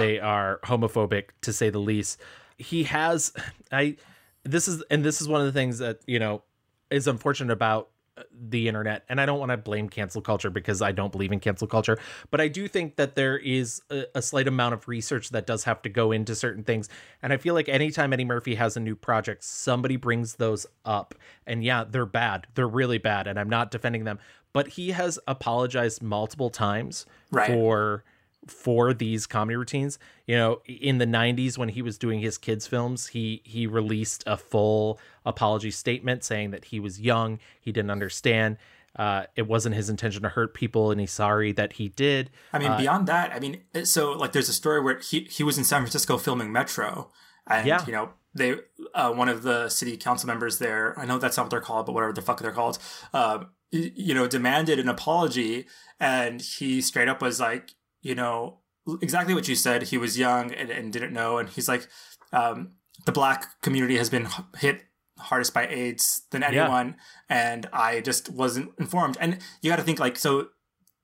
[0.00, 2.20] They are homophobic to say the least.
[2.58, 3.32] He has
[3.72, 3.96] i
[4.44, 6.42] this is and this is one of the things that you know
[6.90, 9.04] is unfortunate about uh, the internet.
[9.08, 11.98] And i don't want to blame cancel culture because i don't believe in cancel culture.
[12.30, 15.64] But i do think that there is a, a slight amount of research that does
[15.64, 16.88] have to go into certain things.
[17.22, 21.14] And i feel like anytime eddie murphy has a new project somebody brings those up.
[21.46, 22.46] And yeah they're bad.
[22.54, 24.18] They're really bad and i'm not defending them.
[24.52, 27.46] But he has apologized multiple times Right.
[27.46, 28.02] for
[28.46, 29.98] for these comedy routines.
[30.26, 34.24] You know, in the 90s when he was doing his kids films, he he released
[34.26, 38.56] a full apology statement saying that he was young, he didn't understand,
[38.96, 42.30] uh, it wasn't his intention to hurt people and he's sorry that he did.
[42.52, 45.58] I mean, beyond that, I mean, so like, there's a story where he he was
[45.58, 47.10] in San Francisco filming Metro,
[47.46, 47.84] and Yeah.
[47.86, 48.54] you know, they
[48.94, 51.86] uh, one of the city council members there, I know that's not what they're called,
[51.86, 52.78] but whatever the fuck they're called,
[53.12, 53.36] y-
[53.72, 55.66] you know, demanded an apology,
[55.98, 58.60] and he straight up was like, you know,
[59.00, 59.84] exactly what you said.
[59.84, 61.88] He was young and, and didn't know, and he's like,
[62.32, 62.72] um,
[63.06, 64.82] the black community has been hit
[65.18, 66.96] hardest by AIDS than anyone,
[67.28, 69.16] and I just wasn't informed.
[69.20, 70.48] And you got to think like so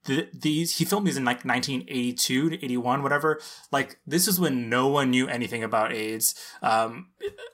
[0.06, 3.40] the, these he filmed these in like 1982 to 81 whatever
[3.72, 7.09] like this is when no one knew anything about aids um,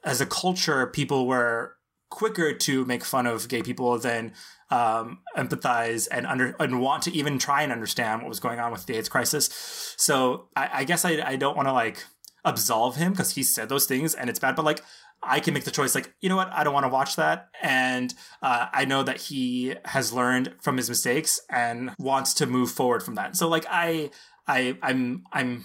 [0.05, 1.76] as a culture people were
[2.12, 4.33] quicker to make fun of gay people than
[4.70, 8.70] um, empathize and under and want to even try and understand what was going on
[8.70, 12.05] with the aids crisis so i, I guess I, I don't want to like
[12.44, 14.83] absolve him because he said those things and it's bad but like
[15.22, 17.48] I can make the choice, like, you know what, I don't want to watch that.
[17.62, 22.72] And uh, I know that he has learned from his mistakes and wants to move
[22.72, 23.37] forward from that.
[23.37, 24.11] So, like, I,
[24.48, 25.64] I, I'm, I'm,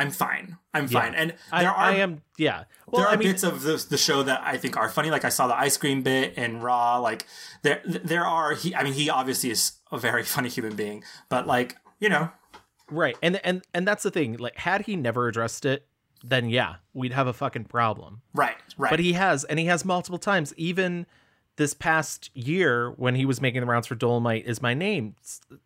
[0.00, 0.56] I'm fine.
[0.72, 1.14] I'm fine.
[1.14, 2.64] And I, there are, I am yeah.
[2.86, 5.10] Well, there are I mean, bits of the, the show that I think are funny.
[5.10, 7.00] Like I saw the ice cream bit and Raw.
[7.00, 7.26] Like
[7.60, 8.54] there, there are.
[8.54, 11.04] He, I mean, he obviously is a very funny human being.
[11.28, 12.30] But like, you know,
[12.90, 13.14] right.
[13.22, 14.38] And and and that's the thing.
[14.38, 15.86] Like had he never addressed it,
[16.24, 18.22] then yeah, we'd have a fucking problem.
[18.32, 18.88] right, right.
[18.88, 20.54] But he has, and he has multiple times.
[20.56, 21.04] Even
[21.56, 25.14] this past year, when he was making the rounds for Dolemite, is my name.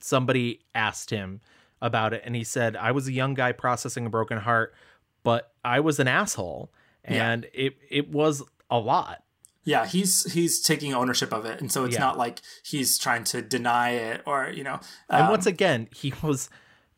[0.01, 1.41] Somebody asked him
[1.85, 4.75] about it, and he said, "I was a young guy processing a broken heart,
[5.23, 6.73] but I was an asshole,
[7.05, 9.23] and it it was a lot."
[9.67, 12.01] Yeah, he's he's taking ownership of it, and so it's Yeah.
[12.01, 14.81] not like he's trying to deny it or you know.
[15.09, 16.49] And um, once again, he was,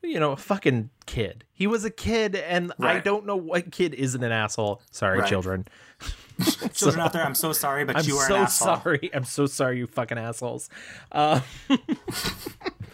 [0.02, 1.44] you know, a fucking kid.
[1.52, 4.82] He was a kid, and I don't know what kid isn't an asshole.
[4.90, 5.28] Sorry, Right.
[5.28, 5.66] children.
[6.74, 8.76] children out there, I'm so sorry, but I'm you are so an asshole.
[8.78, 9.10] sorry.
[9.14, 10.68] I'm so sorry, you fucking assholes.
[11.12, 11.40] Uh,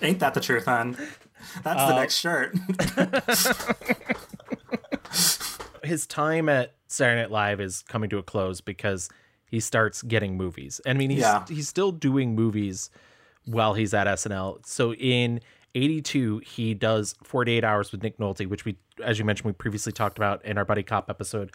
[0.02, 0.96] Ain't that the truth, hon?
[1.62, 2.56] That's Uh, the next shirt.
[5.84, 9.08] his time at Saturday Night Live is coming to a close because
[9.46, 10.80] he starts getting movies.
[10.86, 11.44] I mean, he's Yeah.
[11.48, 12.90] he's still doing movies
[13.44, 14.64] while he's at SNL.
[14.66, 15.40] So in
[15.74, 19.90] 82 he does 48 hours with Nick Nolte, which we as you mentioned we previously
[19.92, 21.50] talked about in our Buddy Cop episode.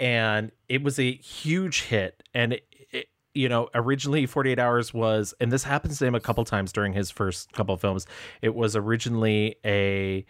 [0.00, 2.66] And it was a huge hit and it,
[3.34, 6.92] you know, originally 48 Hours was, and this happens to him a couple times during
[6.92, 8.06] his first couple films.
[8.42, 10.26] It was originally a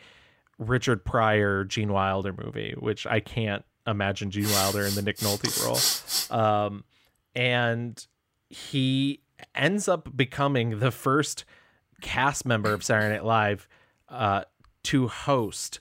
[0.59, 6.31] Richard Pryor, Gene Wilder movie, which I can't imagine Gene Wilder in the Nick Nolte
[6.31, 6.39] role.
[6.39, 6.85] Um,
[7.35, 8.07] and
[8.49, 9.23] he
[9.55, 11.45] ends up becoming the first
[12.01, 13.69] cast member of Saturday Night Live
[14.09, 14.45] uh,
[14.85, 15.81] to host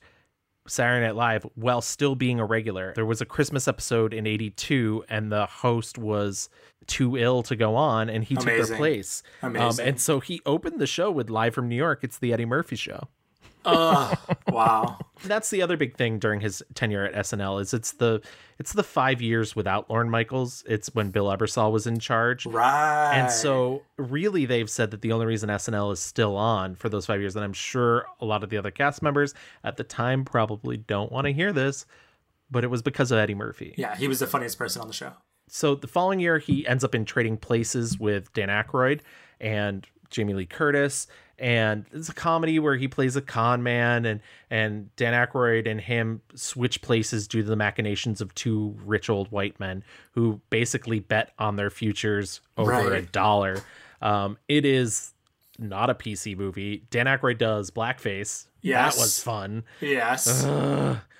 [0.67, 2.93] Saturday Night Live while still being a regular.
[2.95, 6.49] There was a Christmas episode in 82 and the host was
[6.87, 8.77] too ill to go on and he took their Amazing.
[8.77, 9.23] place.
[9.41, 9.87] Um, Amazing.
[9.87, 11.99] and so he opened the show with Live from New York.
[12.03, 13.07] It's the Eddie Murphy show.
[13.65, 14.13] Oh
[14.47, 14.97] wow.
[15.23, 18.21] That's the other big thing during his tenure at SNL is it's the
[18.57, 20.63] it's the five years without Lorne Michaels.
[20.67, 22.45] It's when Bill Ebersol was in charge.
[22.45, 23.13] Right.
[23.15, 27.07] And so, really, they've said that the only reason SNL is still on for those
[27.07, 30.25] five years, and I'm sure a lot of the other cast members at the time
[30.25, 31.87] probably don't want to hear this,
[32.51, 33.73] but it was because of Eddie Murphy.
[33.77, 35.13] Yeah, he was the funniest person on the show.
[35.47, 39.01] So the following year, he ends up in Trading Places with Dan Aykroyd
[39.39, 41.07] and Jamie Lee Curtis,
[41.41, 45.81] and it's a comedy where he plays a con man, and and Dan Aykroyd and
[45.81, 50.99] him switch places due to the machinations of two rich old white men who basically
[50.99, 53.63] bet on their futures over a dollar.
[54.01, 55.13] Um, it is
[55.57, 56.83] not a PC movie.
[56.91, 58.45] Dan Aykroyd does blackface.
[58.61, 58.95] Yes.
[58.95, 59.63] that was fun.
[59.79, 60.45] Yes.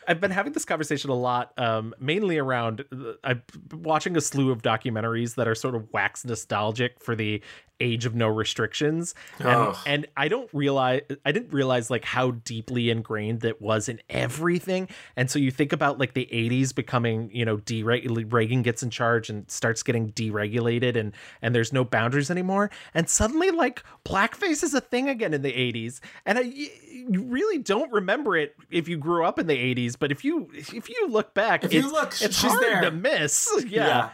[0.07, 2.83] I've been having this conversation a lot, um, mainly around.
[3.23, 7.41] I'm watching a slew of documentaries that are sort of wax nostalgic for the
[7.81, 9.77] age of no restrictions, and, Ugh.
[9.85, 14.87] and I don't realize I didn't realize like how deeply ingrained that was in everything.
[15.15, 18.89] And so you think about like the '80s becoming, you know, dereg- Reagan gets in
[18.89, 24.63] charge and starts getting deregulated, and and there's no boundaries anymore, and suddenly like blackface
[24.63, 28.87] is a thing again in the '80s, and I, you really don't remember it if
[28.87, 31.91] you grew up in the '80s, but if you if you look back, If you
[31.91, 32.81] look, it's she's hard there.
[32.81, 33.49] to miss.
[33.67, 33.87] Yeah.
[33.87, 34.09] Yeah.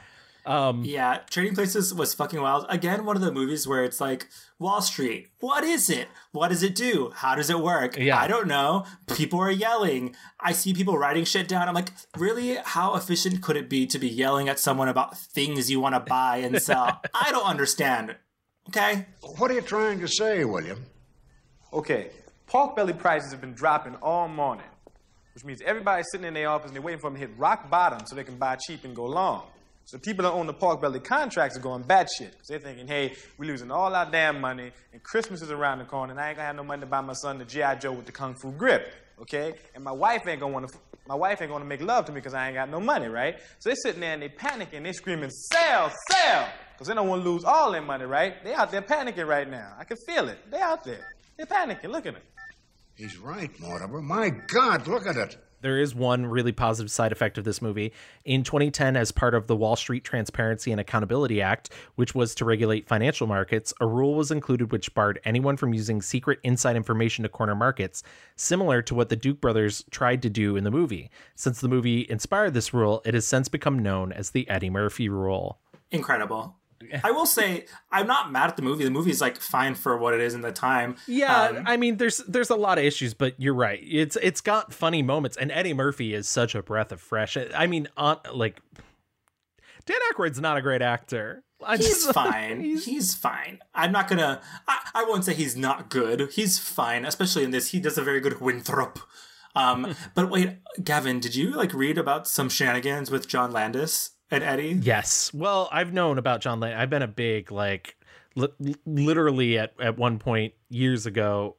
[0.48, 2.66] Um, Yeah, Trading Places was fucking wild.
[2.70, 4.28] Again, one of the movies where it's like
[4.60, 5.28] Wall Street.
[5.40, 6.08] What is it?
[6.32, 7.12] What does it do?
[7.16, 7.98] How does it work?
[7.98, 8.18] Yeah.
[8.18, 8.86] I don't know.
[9.16, 10.16] People are yelling.
[10.40, 11.68] I see people writing shit down.
[11.68, 12.56] I'm like, really?
[12.64, 16.00] How efficient could it be to be yelling at someone about things you want to
[16.00, 17.02] buy and sell?
[17.14, 18.16] I don't understand.
[18.70, 19.06] Okay.
[19.38, 20.86] What are you trying to say, William?
[21.74, 22.12] Okay,
[22.48, 24.66] pork belly prices have been dropping all morning,
[25.34, 27.70] which means everybody's sitting in their office and they're waiting for them to hit rock
[27.70, 29.44] bottom so they can buy cheap and go long.
[29.88, 33.16] So people that own the pork belly contracts are going batshit because they're thinking, hey,
[33.38, 36.36] we're losing all our damn money and Christmas is around the corner and I ain't
[36.36, 37.76] gonna have no money to buy my son the G.I.
[37.76, 39.54] Joe with the Kung Fu grip, okay?
[39.76, 40.68] And my wife ain't gonna wanna,
[41.08, 43.40] my wife ain't gonna make love to me because I ain't got no money, right?
[43.60, 47.24] So they're sitting there and they panicking, they screaming, sell, sell, because they don't wanna
[47.24, 48.44] lose all their money, right?
[48.44, 49.74] They out there panicking right now.
[49.80, 50.52] I can feel it.
[50.52, 51.08] They out there.
[51.38, 51.92] They're panicking.
[51.92, 52.24] Look at them.
[52.96, 54.02] He's right, Mortimer.
[54.02, 55.38] My God, look at it.
[55.62, 57.94] There is one really positive side effect of this movie.
[58.26, 62.46] In 2010, as part of the Wall Street Transparency and Accountability Act, which was to
[62.46, 67.24] regulate financial markets, a rule was included which barred anyone from using secret inside information
[67.24, 68.04] to corner markets,
[68.36, 71.10] similar to what the Duke brothers tried to do in the movie.
[71.36, 75.10] Since the movie inspired this rule, it has since become known as the Eddie Murphy
[75.10, 75.60] rule.
[75.92, 76.56] Incredible.
[77.04, 78.84] I will say, I'm not mad at the movie.
[78.84, 80.96] The movie's like fine for what it is in the time.
[81.08, 83.80] Yeah, Um, I mean, there's there's a lot of issues, but you're right.
[83.84, 87.38] It's it's got funny moments, and Eddie Murphy is such a breath of fresh.
[87.56, 88.62] I mean, on like
[89.86, 91.44] Dan Aykroyd's not a great actor.
[91.66, 92.62] I He's just- fine.
[92.62, 93.60] He's, fine.
[93.74, 94.42] I'm not gonna.
[94.68, 96.30] I, I won't say he's not good.
[96.34, 97.72] He's fine, especially in this.
[97.72, 99.00] He does a very good Winthrop.
[99.56, 104.44] Um, but wait, Gavin, did you like read about some shenanigans with John Landis and
[104.44, 104.80] Eddie?
[104.82, 105.34] Yes.
[105.34, 106.76] Well, I've known about John Lane.
[106.76, 107.96] I've been a big like
[108.36, 111.56] li- literally at at one point years ago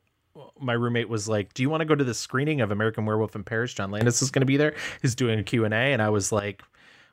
[0.60, 3.34] my roommate was like, "Do you want to go to the screening of American Werewolf
[3.34, 3.74] in Paris?
[3.74, 4.74] John Landis is going to be there.
[5.02, 6.62] He's doing a Q&A." And I was like,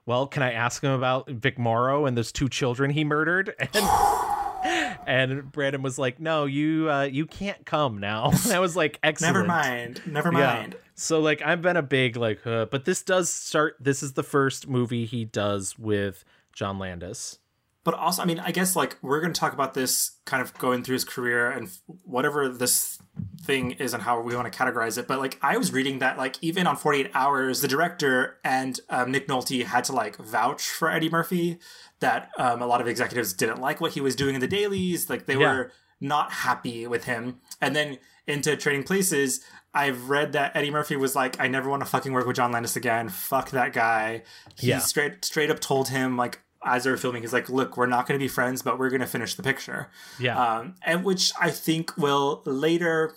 [0.05, 3.53] "Well, can I ask him about Vic Morrow and those two children he murdered?"
[4.65, 8.75] And and Brandon was like, "No, you uh, you can't come now." And I was
[8.75, 10.01] like, "Excellent." Never mind.
[10.07, 10.75] Never mind.
[10.95, 13.75] So like I've been a big like, uh, but this does start.
[13.79, 17.39] This is the first movie he does with John Landis.
[17.83, 20.57] But also, I mean, I guess like we're going to talk about this kind of
[20.57, 21.69] going through his career and
[22.03, 22.97] whatever this
[23.43, 25.07] thing is and how we want to categorize it.
[25.07, 29.11] But like, I was reading that like even on 48 Hours, the director and um,
[29.11, 31.59] Nick Nolte had to like vouch for Eddie Murphy.
[31.99, 35.07] That um, a lot of executives didn't like what he was doing in the dailies.
[35.07, 35.53] Like they Yeah.
[35.55, 37.39] were not happy with him.
[37.61, 39.41] And then into Trading Places,
[39.73, 42.51] I've read that Eddie Murphy was like, I never want to fucking work with John
[42.51, 43.09] Landis again.
[43.09, 44.23] Fuck that guy.
[44.57, 44.79] He Yeah.
[44.79, 48.07] straight straight up told him like as they were filming, he's like, look, we're not
[48.07, 49.91] going to be friends, but we're going to finish the picture.
[50.19, 50.35] Yeah.
[50.41, 53.13] Um, and which I think will later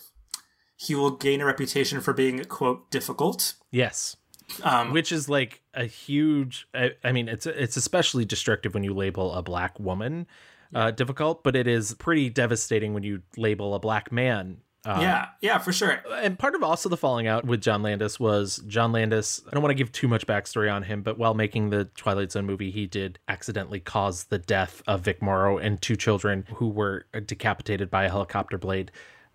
[0.76, 3.54] he will gain a reputation for being quote difficult.
[3.70, 4.16] Yes.
[4.62, 6.66] Um, Which is like a huge.
[6.72, 10.26] I, I mean, it's it's especially destructive when you label a black woman
[10.74, 14.58] uh, difficult, but it is pretty devastating when you label a black man.
[14.84, 16.00] Uh, yeah, yeah, for sure.
[16.14, 19.42] and part of also the falling out with John Landis was John Landis.
[19.46, 22.32] I don't want to give too much backstory on him, but while making the Twilight
[22.32, 26.68] Zone movie, he did accidentally cause the death of Vic Morrow and two children who
[26.68, 28.92] were decapitated by a helicopter blade.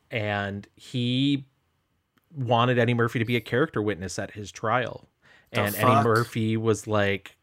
[0.09, 1.45] And he
[2.35, 5.09] wanted Eddie Murphy to be a character witness at his trial.
[5.51, 6.03] and Eddie?
[6.03, 7.37] Murphy was like,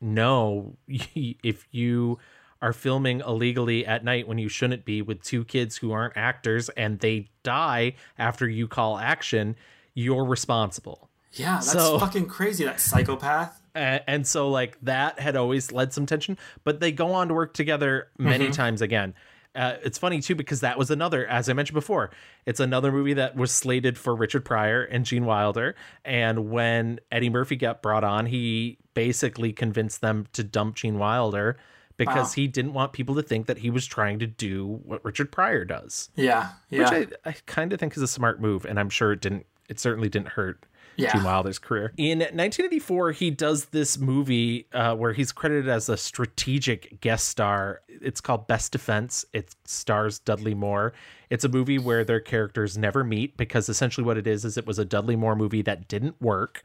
[0.00, 2.18] no, if you
[2.64, 6.68] are filming illegally at night when you shouldn't be with two kids who aren't actors
[6.70, 9.54] and they die after you call action,
[9.94, 11.08] you're responsible.
[11.32, 12.64] Yeah, that's So- fucking crazy.
[12.64, 13.60] That psychopath.
[13.76, 17.34] A- and so like that had always led some tension but they go on to
[17.34, 19.14] work together many times again
[19.56, 22.10] uh, it's funny too because that was another as i mentioned before
[22.46, 27.28] it's another movie that was slated for richard pryor and gene wilder and when eddie
[27.30, 31.56] murphy got brought on he basically convinced them to dump gene wilder
[31.96, 32.42] because Wow.
[32.42, 35.64] he didn't want people to think that he was trying to do what richard pryor
[35.64, 36.90] does Yeah, yeah.
[36.98, 39.46] which I, I kind of think is a smart move, and I'm sure it didn't.
[39.68, 40.64] It certainly didn't hurt
[40.96, 41.12] Yeah.
[41.12, 41.92] Gene Wilder's career.
[41.96, 47.80] In 1984, he does this movie uh, where he's credited as a strategic guest star.
[47.88, 49.24] It's called Best Defense.
[49.32, 50.92] It stars Dudley Moore.
[51.30, 54.66] It's a movie where their characters never meet because essentially what it is is it
[54.66, 56.64] was a Dudley Moore movie that didn't work,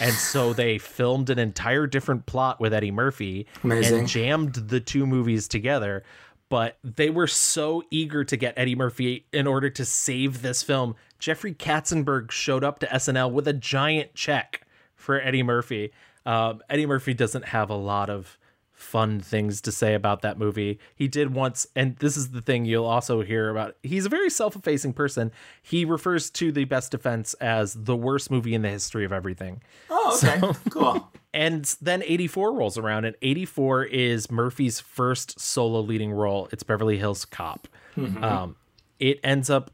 [0.00, 3.98] and so they filmed an entire different plot with Eddie Murphy Amazing.
[4.00, 6.04] and jammed the two movies together
[6.50, 10.96] but they were so eager to get Eddie Murphy in order to save this film.
[11.20, 14.66] Jeffrey Katzenberg showed up to SNL with a giant check
[14.96, 15.92] for Eddie Murphy.
[16.26, 18.38] Um, Eddie Murphy doesn't have a lot of
[18.72, 20.78] fun things to say about that movie.
[20.94, 23.76] He did once, and this is the thing you'll also hear about.
[23.82, 25.30] He's a very self effacing person.
[25.62, 29.62] He refers to The Best Defense as the worst movie in the history of everything.
[29.90, 30.58] Oh, okay.
[30.70, 31.12] cool.
[31.32, 36.48] And then 84 rolls around, and 84 is Murphy's first solo leading role.
[36.50, 37.68] It's Beverly Hills Cop.
[37.96, 38.56] Um,
[38.98, 39.70] it ends up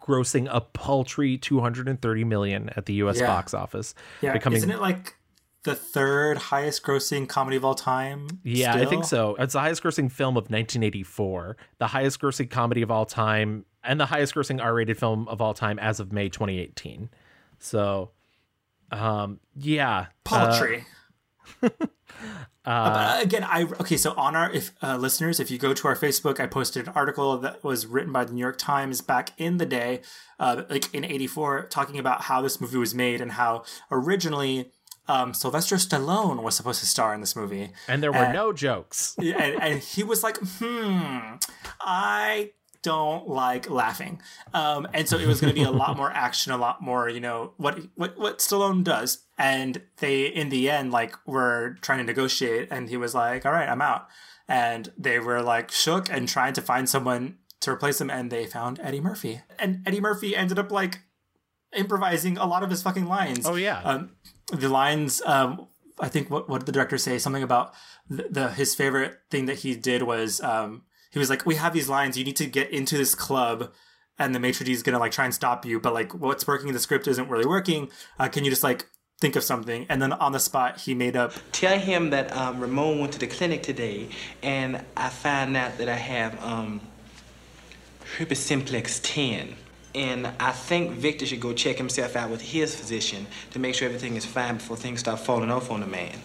[0.00, 3.18] grossing a paltry 230 million at the U.S.
[3.18, 3.26] Yeah.
[3.26, 4.32] box office, Yeah.
[4.32, 5.14] becoming Isn't it like
[5.64, 8.26] the third highest grossing comedy of all time?
[8.42, 9.36] Yeah, I think so.
[9.38, 14.00] It's the highest grossing film of 1984, the highest grossing comedy of all time, and
[14.00, 17.10] the highest grossing R rated film of all time as of May 2018.
[17.58, 18.10] So,
[18.90, 20.06] um, yeah.
[20.24, 20.84] paltry.
[21.62, 21.68] Uh,
[22.64, 23.96] but again, I okay.
[23.96, 26.92] So on our if uh, listeners, if you go to our Facebook, I posted an
[26.94, 30.02] article that was written by the New York Times back in the day,
[30.38, 34.70] uh, like in '84, talking about how this movie was made and how originally
[35.08, 37.72] um, Sylvester Stallone was supposed to star in this movie.
[37.88, 39.16] and there were no jokes.
[39.18, 41.36] and, and he was like, hmm,
[41.80, 42.50] I
[42.82, 44.20] don't like laughing.
[44.54, 47.08] Um, and so it was going to be a lot more action, a lot more,
[47.08, 49.24] you know, what, what, what Stallone does.
[49.42, 53.50] And they, in the end, like, were trying to negotiate, and he was like, all
[53.50, 54.06] right, I'm out.
[54.46, 58.46] And they were like shook and trying to find someone to replace him, and they
[58.46, 59.40] found Eddie Murphy.
[59.58, 61.00] And Eddie Murphy ended up like
[61.74, 63.44] improvising a lot of his fucking lines.
[63.44, 63.80] Oh, yeah.
[63.82, 64.12] Um,
[64.52, 65.66] the lines, um,
[65.98, 67.18] I think what what did the director say?
[67.18, 67.74] Something about
[68.08, 71.72] the, the his favorite thing that he did was um, he was like, "We have
[71.72, 72.16] these lines.
[72.16, 73.72] You need to get into this club."
[74.18, 76.68] And the maitre d' is gonna like try and stop you, but like what's working
[76.68, 77.90] in the script isn't really working.
[78.18, 78.86] Uh, can you just like
[79.22, 79.86] think of something?
[79.88, 83.18] And then on the spot, he made up Tell him that um, Ramon went to
[83.18, 84.08] the clinic today,
[84.42, 86.80] and I found out that I have um,
[88.18, 89.54] herpes simplex 10.
[89.94, 93.86] And I think Victor should go check himself out with his physician to make sure
[93.86, 96.18] everything is fine before things start falling off on the man.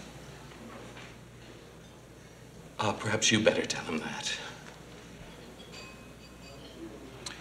[2.80, 4.34] Uh, perhaps you better tell him that.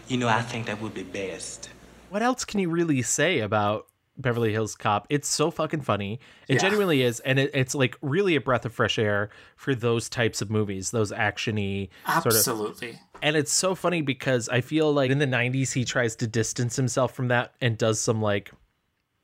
[0.08, 1.70] You know, I think that would be best.
[2.10, 3.86] what else can you really say about
[4.18, 5.06] Beverly Hills Cop?
[5.10, 6.20] It's so fucking funny.
[6.48, 6.60] It Yeah.
[6.62, 10.40] genuinely is, and it, it's like really a breath of fresh air for those types
[10.42, 12.32] of movies, those actiony sort of.
[12.36, 13.00] absolutely.
[13.22, 16.76] And it's so funny because I feel like in the '90s he tries to distance
[16.76, 18.50] himself from that and does some like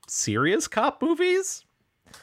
[0.09, 1.65] serious cop movies.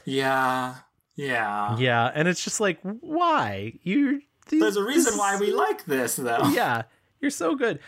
[0.05, 0.75] Yeah,
[1.15, 1.77] yeah.
[1.77, 4.21] Yeah, and it's just like, why you?
[4.49, 6.47] There's a reason why we like this, though.
[6.49, 6.83] yeah
[7.19, 7.79] you're so good.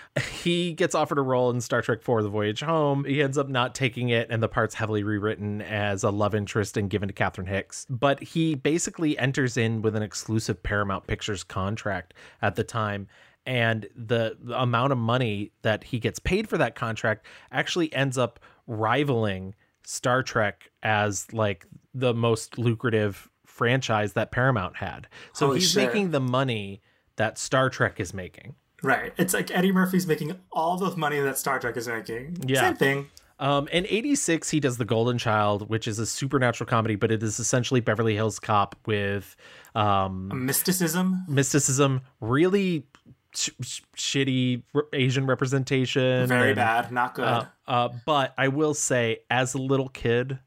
[0.42, 3.06] He gets offered a role in star trek IV the voyage home.
[3.06, 6.78] He ends up not taking it and the part's heavily rewritten as a love interest
[6.78, 7.86] and given to catherine hicks.
[7.90, 13.08] But he basically enters in with an exclusive paramount pictures contract at the time
[13.46, 18.18] and the, the amount of money that he gets paid for that contract actually ends
[18.18, 25.08] up rivaling star trek as like the most lucrative franchise that paramount had.
[25.34, 25.88] So Holy he's shit.
[25.88, 26.82] making the money
[27.16, 29.14] that star trek is making Right.
[29.18, 32.38] It's like Eddie Murphy's making all the money that Star Trek is making.
[32.48, 32.62] Yeah.
[32.62, 33.08] Same thing.
[33.40, 37.24] Um, in 86, he does The Golden Child, which is a supernatural comedy, but it
[37.24, 39.36] is essentially Beverly Hills Cop with
[39.74, 41.26] um, Mysticism.
[41.28, 42.86] mysticism, really
[43.34, 44.62] sh- sh- shitty
[44.94, 46.28] Asian representation.
[46.28, 46.92] Very and, bad.
[46.92, 47.26] Not good.
[47.26, 50.38] Uh, uh, but I will say, as a little kid,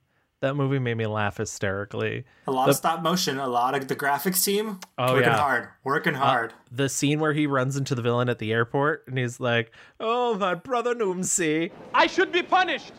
[0.45, 2.25] that movie made me laugh hysterically.
[2.47, 3.39] a lot of stop motion.
[3.39, 4.79] A lot of the graphics team.
[4.99, 5.39] Oh, working yeah.
[5.39, 5.69] hard.
[5.83, 6.53] Working uh, hard.
[6.71, 10.35] The scene where he runs into the villain at the airport and he's like, Oh,
[10.35, 11.71] my brother Noomsi.
[11.95, 12.93] I should be punished.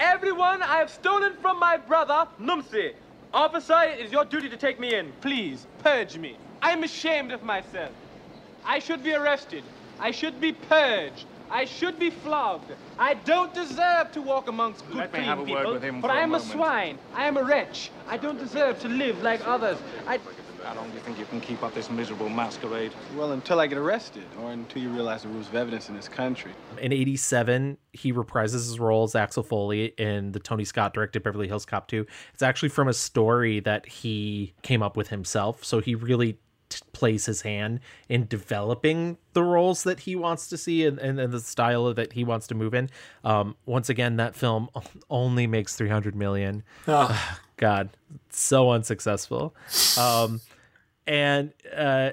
[0.00, 2.94] Everyone I have stolen from my brother, Numsi.
[3.32, 5.12] Officer, it is your duty to take me in.
[5.20, 6.36] Please, purge me.
[6.62, 7.92] I am ashamed of myself.
[8.64, 9.62] I should be arrested.
[10.00, 11.26] I should be purged.
[11.50, 12.70] I should be flogged.
[12.98, 15.72] I don't deserve to walk amongst good, Let me clean have a word people.
[15.74, 16.52] with him but for I a am a moment.
[16.52, 16.98] swine.
[17.14, 17.90] I am a wretch.
[18.08, 19.78] I don't deserve to live like others.
[20.06, 20.18] I...
[20.64, 22.92] How long do you think you can keep up this miserable masquerade?
[23.16, 26.08] Well, until I get arrested, or until you realize the rules of evidence in this
[26.08, 26.50] country.
[26.78, 31.46] In 87, he reprises his role as Axel Foley in the Tony Scott directed Beverly
[31.48, 32.04] Hills Cop 2.
[32.34, 35.64] It's actually from a story that he came up with himself.
[35.64, 36.36] So he really
[36.68, 41.18] t- plays his hand in developing the roles that he wants to see and, and,
[41.18, 42.90] and the style that he wants to move in.
[43.24, 44.68] Um, once again, that film
[45.10, 46.62] only makes 300 million.
[46.86, 47.16] Ugh.
[47.56, 47.90] God,
[48.30, 49.54] so unsuccessful.
[49.98, 50.40] Um,
[51.08, 52.10] and uh,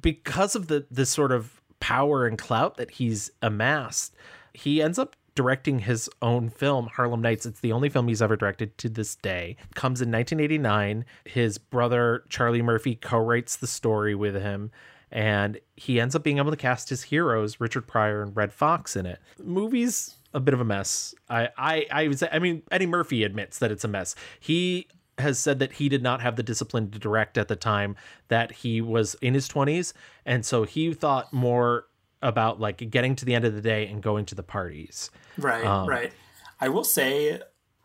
[0.00, 4.14] because of the the sort of power and clout that he's amassed,
[4.52, 7.46] he ends up directing his own film, Harlem Nights.
[7.46, 9.56] It's the only film he's ever directed to this day.
[9.74, 11.04] Comes in 1989.
[11.24, 14.70] His brother Charlie Murphy co-writes the story with him.
[15.10, 18.96] And he ends up being able to cast his heroes, Richard Pryor and Redd Foxx,
[18.96, 19.20] in it.
[19.36, 21.14] The movie's a bit of a mess.
[21.30, 24.16] I, I, I would say, I mean, Eddie Murphy admits that it's a mess.
[24.40, 27.96] He has said that he did not have the discipline to direct at the time
[28.28, 29.92] that he was in his 20s
[30.26, 31.86] and so he thought more
[32.24, 35.64] about like getting to the end of the day and going to the parties Right,
[35.64, 36.12] Um, right.
[36.60, 37.40] I will say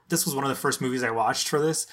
[0.08, 1.86] this was one of the first movies I watched for this.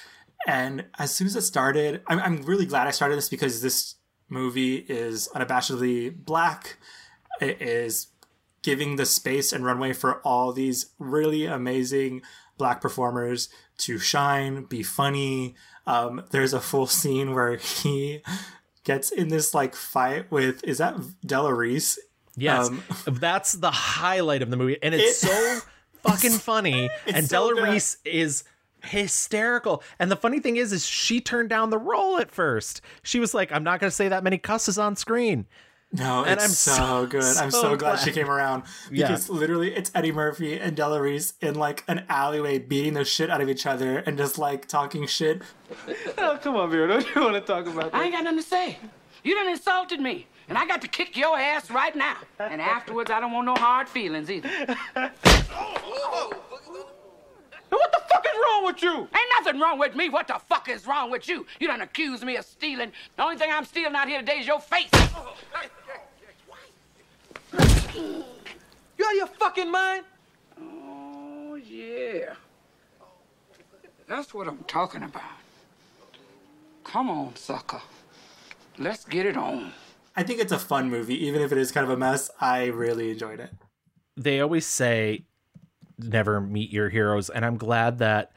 [0.47, 3.95] And as soon as it started, I'm, I'm really glad I started this because this
[4.29, 6.77] movie is unabashedly black.
[7.41, 8.07] It is
[8.61, 12.21] giving the space and runway for all these really amazing
[12.57, 15.55] black performers to shine, be funny.
[15.85, 18.21] Um, there's a full scene where he
[18.83, 20.95] gets in this like fight with is that
[21.25, 21.99] Della Reese?
[22.37, 22.83] Yes Um,
[23.19, 25.59] that's the highlight of the movie and it's It- so
[26.09, 27.69] fucking funny and so della good.
[27.73, 28.43] reese is
[28.83, 33.19] hysterical and the funny thing is is she turned down the role at first she
[33.19, 35.45] was like i'm not going to say that many cusses on screen
[35.91, 37.23] No, And it's I'm so, so- good.
[37.23, 37.99] I'm so so glad, glad.
[37.99, 39.07] she came around Yeah.
[39.07, 43.29] because literally it's Eddie Murphy and Della Reese in like an alleyway beating the shit
[43.29, 45.41] out of each other and just like talking shit.
[46.17, 46.87] Oh, come on, Vera.
[46.89, 47.95] Don't you want to talk about that?
[47.95, 48.77] I ain't got nothing to say.
[49.23, 52.17] You done insulted me, and I got to kick your ass right now.
[52.39, 54.49] And afterwards, I don't want no hard feelings either.
[57.69, 58.93] What the fuck is wrong with you?
[58.93, 60.09] Ain't nothing wrong with me.
[60.09, 61.45] What the fuck is wrong with you?
[61.59, 62.93] You done accused me of stealing.
[63.17, 64.89] The only thing I'm stealing out here today is your face.
[67.93, 70.05] You out of your fucking mind?
[70.59, 72.33] Oh, yeah.
[74.07, 75.21] That's what I'm talking about.
[76.83, 77.81] Come on, sucker.
[78.77, 79.73] Let's get it on.
[80.17, 82.29] I think it's a fun movie, even if it is kind of a mess.
[82.41, 83.51] I really enjoyed it.
[84.17, 85.23] they always say
[85.99, 88.31] never meet your heroes and i'm glad that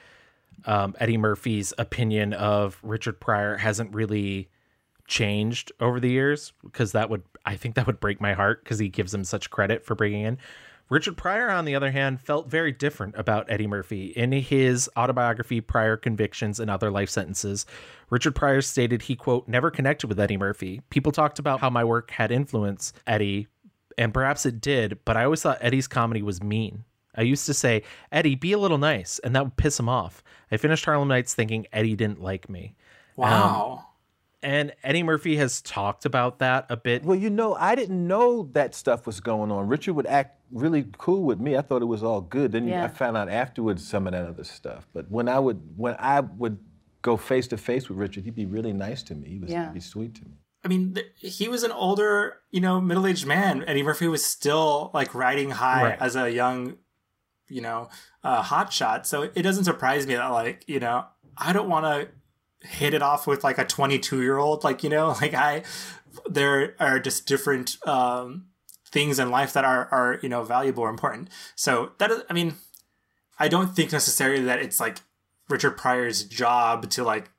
[0.66, 4.48] um, eddie murphy's opinion of richard pryor hasn't really
[5.06, 8.78] changed over the years because that would i think that would break my heart because
[8.78, 10.38] he gives him such credit for bringing in
[10.90, 15.60] richard pryor on the other hand felt very different about eddie murphy in his autobiography
[15.60, 17.64] pryor convictions and other life sentences
[18.10, 21.82] richard pryor stated he quote never connected with eddie murphy people talked about how my
[21.82, 23.46] work had influenced eddie
[24.00, 26.84] and perhaps it did, but I always thought Eddie's comedy was mean.
[27.14, 30.22] I used to say, Eddie, be a little nice, and that would piss him off.
[30.50, 32.76] I finished Harlem Nights thinking Eddie didn't like me.
[33.16, 33.78] Wow.
[33.78, 33.84] Um,
[34.42, 37.04] And Eddie Murphy has talked about that a bit.
[37.04, 39.68] Well, you know, I didn't know that stuff was going on.
[39.68, 41.56] Richard would act really cool with me.
[41.56, 42.52] I thought it was all good.
[42.52, 42.84] Then Yeah.
[42.84, 44.88] I found out afterwards some of that other stuff.
[44.94, 46.58] But when I would when I would
[47.02, 49.28] go face to face with Richard, he'd be really nice to me.
[49.28, 49.66] He was Yeah.
[49.66, 50.32] he'd be sweet to me.
[50.64, 53.64] I mean, th- he was an older, you know, middle aged man.
[53.66, 55.98] Eddie Murphy was still like riding high Right.
[56.00, 56.76] as a young,
[57.48, 57.88] you know,
[58.24, 59.04] uh, hotshot.
[59.06, 61.04] So it doesn't surprise me that, like, you know,
[61.36, 62.08] I don't want to
[62.62, 64.64] hit it off with like a 22 year old.
[64.64, 65.62] Like, you know, like I,
[66.28, 68.46] there are just different um,
[68.86, 71.28] things in life that are, are, you know, valuable or important.
[71.54, 72.54] So that is, I mean,
[73.38, 74.98] I don't think necessarily that it's like
[75.48, 77.30] Richard Pryor's job to like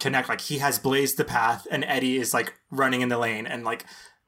[0.00, 0.28] connect.
[0.28, 3.64] Like he has blazed the path, and Eddie is like running in the lane, and
[3.64, 3.84] like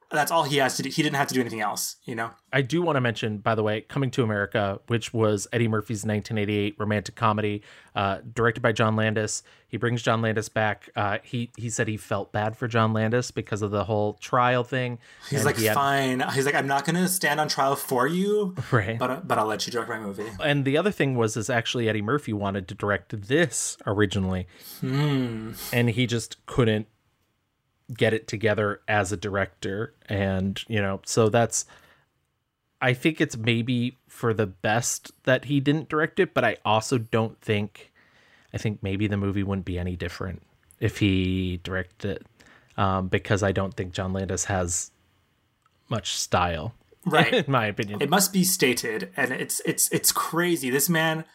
[0.09, 0.89] that's all he has to do.
[0.89, 2.31] He didn't have to do anything else, you know.
[2.53, 6.05] I do want to mention, by the way, Coming to America, which was Eddie Murphy's
[6.05, 7.61] 1988 romantic comedy,
[7.93, 9.43] uh, directed by John Landis.
[9.67, 10.89] He brings John Landis back.
[10.95, 14.63] Uh, he he said he felt bad for John Landis because of the whole trial
[14.63, 14.97] thing.
[15.29, 16.21] He's and like, he had- fine.
[16.33, 18.97] He's like, I'm not gonna stand on trial for you, Right.
[18.97, 20.27] But but I'll let you direct my movie.
[20.41, 24.47] And the other thing was, is actually Eddie Murphy wanted to direct this originally,
[24.79, 25.51] Hmm.
[25.73, 26.87] and he just couldn't
[27.95, 29.93] get it together as a director.
[30.07, 31.65] And you know, so that's.
[32.79, 36.97] I think it's maybe for the best that he didn't direct it, but I also
[36.97, 37.91] don't think.
[38.53, 40.41] I think maybe the movie wouldn't be any different
[40.79, 42.25] if he directed it,
[42.77, 44.91] um, because I don't think John Landis has
[45.89, 46.73] much style,
[47.05, 47.33] Right.
[47.33, 48.01] in my opinion.
[48.01, 50.69] It must be stated, and it's it's it's crazy.
[50.69, 51.25] This man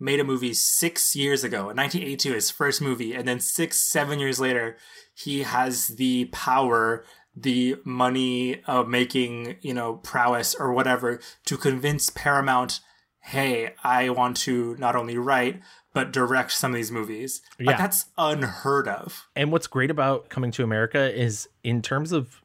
[0.00, 4.18] made a movie six years ago, in 1982, his first movie, and then six, seven
[4.18, 4.76] years later,
[5.14, 7.04] he has the power,
[7.36, 12.80] the money uh, making, you know, prowess or whatever to convince Paramount,
[13.20, 15.60] hey, I want to not only write
[15.92, 17.42] but direct some of these movies.
[17.58, 17.76] Like Yeah.
[17.76, 19.26] that's unheard of.
[19.34, 22.40] And what's great about Coming to America is in terms of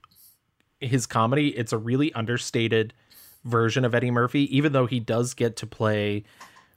[0.79, 2.93] his comedy, it's a really understated
[3.43, 6.23] version of Eddie Murphy, even though he does get to play,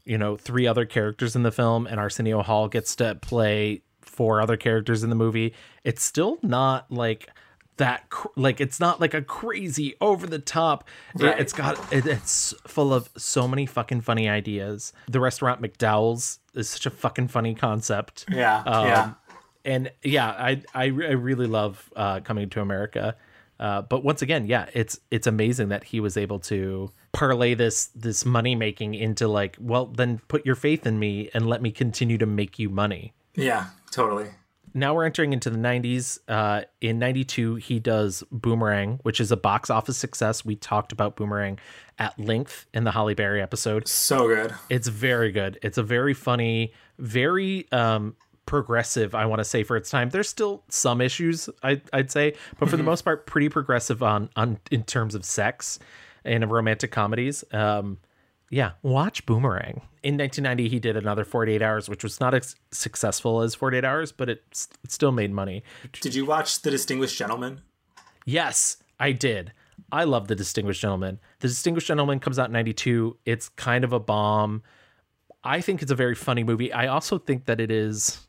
[0.09, 4.41] you know, three other characters in the film and Arsenio Hall gets to play four
[4.41, 5.55] other characters in the movie.
[5.85, 7.29] It's still not like
[7.77, 10.83] that cr- like it's not like a crazy over the top
[11.15, 11.39] It- Right.
[11.39, 16.69] it's got it, it's full of so many fucking funny ideas the restaurant mcdowell's is
[16.69, 19.13] such a fucking funny concept Yeah, Um, yeah.
[19.65, 23.15] and yeah, I I, I really love uh, coming to America.
[23.61, 27.87] Uh, but once again, yeah, it's it's amazing that he was able to parlay this
[27.95, 31.71] this money making into like, well, then put your faith in me and let me
[31.71, 33.13] continue to make you money.
[33.35, 34.29] Yeah, totally.
[34.75, 36.19] Now we're entering into the 90s.
[36.29, 40.45] Uh, in 92, he does Boomerang, which is a box office success.
[40.45, 41.59] We talked about Boomerang
[41.99, 43.89] at length in the Halle Berry episode.
[43.89, 44.55] So good.
[44.71, 45.59] It's very good.
[45.63, 48.15] It's a very funny, very um,
[48.49, 50.09] progressive, I want to say, for its time.
[50.09, 54.31] There's still some issues, I, I'd say, but for the most part, pretty progressive on,
[54.37, 55.79] on in terms of sex
[56.25, 57.45] and romantic comedies.
[57.53, 57.99] Um,
[58.51, 59.83] yeah, watch Boomerang.
[60.03, 64.13] In 1990, he did another 48 Hours, which was not as successful as 48 Hours,
[64.13, 65.63] but it, it still made money.
[66.01, 67.61] Did you watch The Distinguished Gentleman?
[68.25, 69.53] Yes, I did.
[69.93, 71.21] I love The Distinguished Gentleman.
[71.41, 73.19] The Distinguished Gentleman comes out in 92.
[73.27, 74.63] It's kind of a bomb.
[75.45, 76.73] I think it's a very funny movie.
[76.73, 78.28] I also think that it is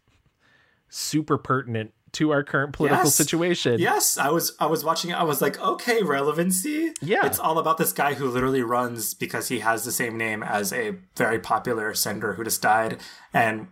[0.90, 3.16] super pertinent to our current political Yes.
[3.16, 3.80] situation.
[3.80, 5.14] Yes, I was I was watching it.
[5.14, 6.92] I was like, okay, relevancy.
[7.02, 7.26] Yeah.
[7.26, 10.74] It's all about this guy who literally runs because he has the same name as
[10.74, 12.98] a very popular senator who just died
[13.34, 13.68] and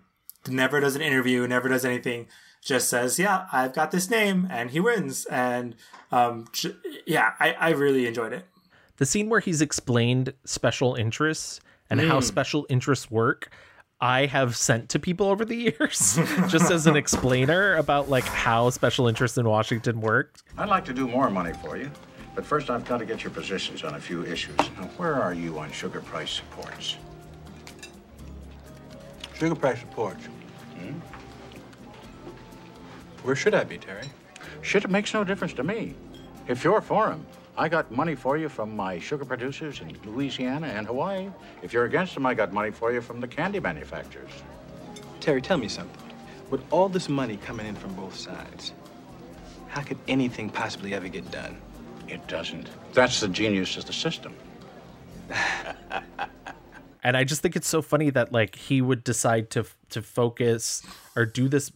[0.47, 2.28] never does an interview, never does anything,
[2.63, 5.26] just says, Yeah, I've got this name and he wins.
[5.26, 5.76] And
[6.11, 6.76] um j-
[7.07, 8.45] yeah, I, I really enjoyed it.
[8.97, 11.59] The scene where he's explained special interests
[11.89, 12.24] and how Mm.
[12.24, 13.49] special interests work,
[13.99, 18.69] I have sent to people over the years just as an explainer about like how
[18.69, 20.43] special interests in Washington worked.
[20.57, 21.89] I'd like to do more money for you,
[22.35, 24.55] but first I've got to get your positions on a few issues.
[24.57, 26.97] Now, where are you on sugar price supports?
[29.35, 30.25] Sugar price reports.
[30.79, 30.99] Hmm?
[33.23, 34.05] Where should I be, Terry?
[34.61, 35.95] Shit, it makes no difference to me.
[36.47, 37.25] If you're for 'em,
[37.57, 41.31] I got money for you from my sugar producers in Louisiana and Hawaii.
[41.63, 44.29] If you're against them, I got money for you from the candy manufacturers.
[45.19, 46.03] Terry, tell me something.
[46.51, 48.73] With all this money coming in from both sides,
[49.69, 51.59] how could anything possibly ever get done?
[52.07, 52.69] It doesn't.
[52.93, 54.35] That's the genius of the system.
[57.03, 60.83] and I just think it's so funny that like he would decide to to focus
[61.15, 61.71] or do this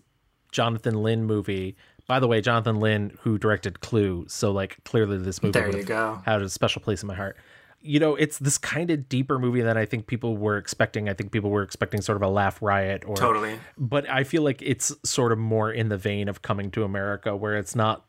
[0.51, 1.75] Jonathan Lynn movie.
[2.12, 5.86] By the way, Jonathan Lynn, who directed Clue, so like clearly this movie There you
[5.86, 6.22] go.
[6.26, 7.38] had a special place in my heart.
[7.80, 11.07] You know, it's this kind of deeper movie that I think people were expecting.
[11.07, 13.57] I think people were expecting sort of a laugh riot or Totally.
[13.78, 17.34] But I feel like it's sort of more in the vein of Coming to America,
[17.34, 18.03] where it's not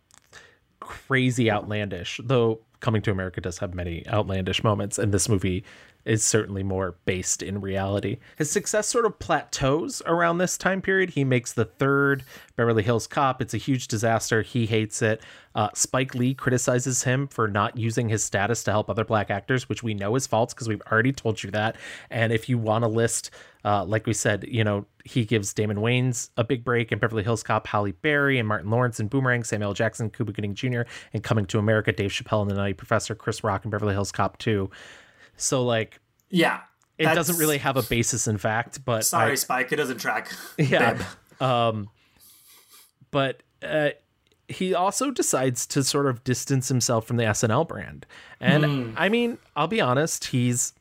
[0.80, 5.62] crazy outlandish, though Coming to America does have many outlandish moments, and this movie
[6.04, 8.18] is certainly more based in reality.
[8.36, 11.10] His success sort of plateaus around this time period.
[11.10, 12.24] He makes the third
[12.56, 13.40] Beverly Hills Cop.
[13.40, 14.42] It's a huge disaster.
[14.42, 15.22] He hates it.
[15.54, 19.68] Uh, Spike Lee criticizes him for not using his status to help other black actors,
[19.68, 21.76] which we know is false because we've already told you that.
[22.10, 23.30] And if you want to list,
[23.64, 27.22] uh, like we said, you know, he gives Damon Wayans a big break in Beverly
[27.22, 29.74] Hills Cop, Halle Berry and Martin Lawrence and Boomerang, Samuel.
[29.74, 30.82] Jackson, Cuba Gooding Jr.
[31.12, 34.12] and Coming to America, Dave Chappelle and the Nutty Professor, Chris Rock in Beverly Hills
[34.12, 34.70] Cop 2.
[35.42, 36.60] So like Yeah.
[36.98, 39.98] it that's- doesn't really have a basis in fact, but Sorry, I- Spike, it doesn't
[39.98, 40.30] track.
[40.58, 41.02] yeah.
[41.40, 41.88] Um,
[43.10, 43.90] but uh,
[44.48, 48.06] he also decides to sort of distance himself from the SNL brand.
[48.40, 48.94] And Hmm.
[48.96, 50.72] I mean, I'll be honest, he's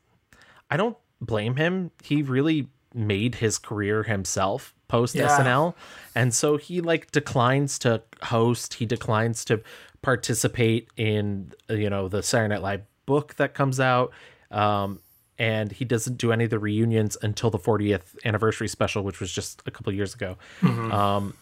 [0.70, 1.90] I don't blame him.
[2.02, 5.28] He really made his career himself post Yeah.
[5.28, 5.74] SNL.
[6.14, 9.62] And so he like declines to host, he declines to
[10.02, 14.12] participate in you know the Saturday Night Live book that comes out.
[14.52, 15.00] Um
[15.38, 19.32] and he doesn't do any of the reunions until the 40th anniversary special, which was
[19.32, 20.36] just a couple years ago.
[20.60, 20.92] Mhm.
[20.92, 21.34] Um,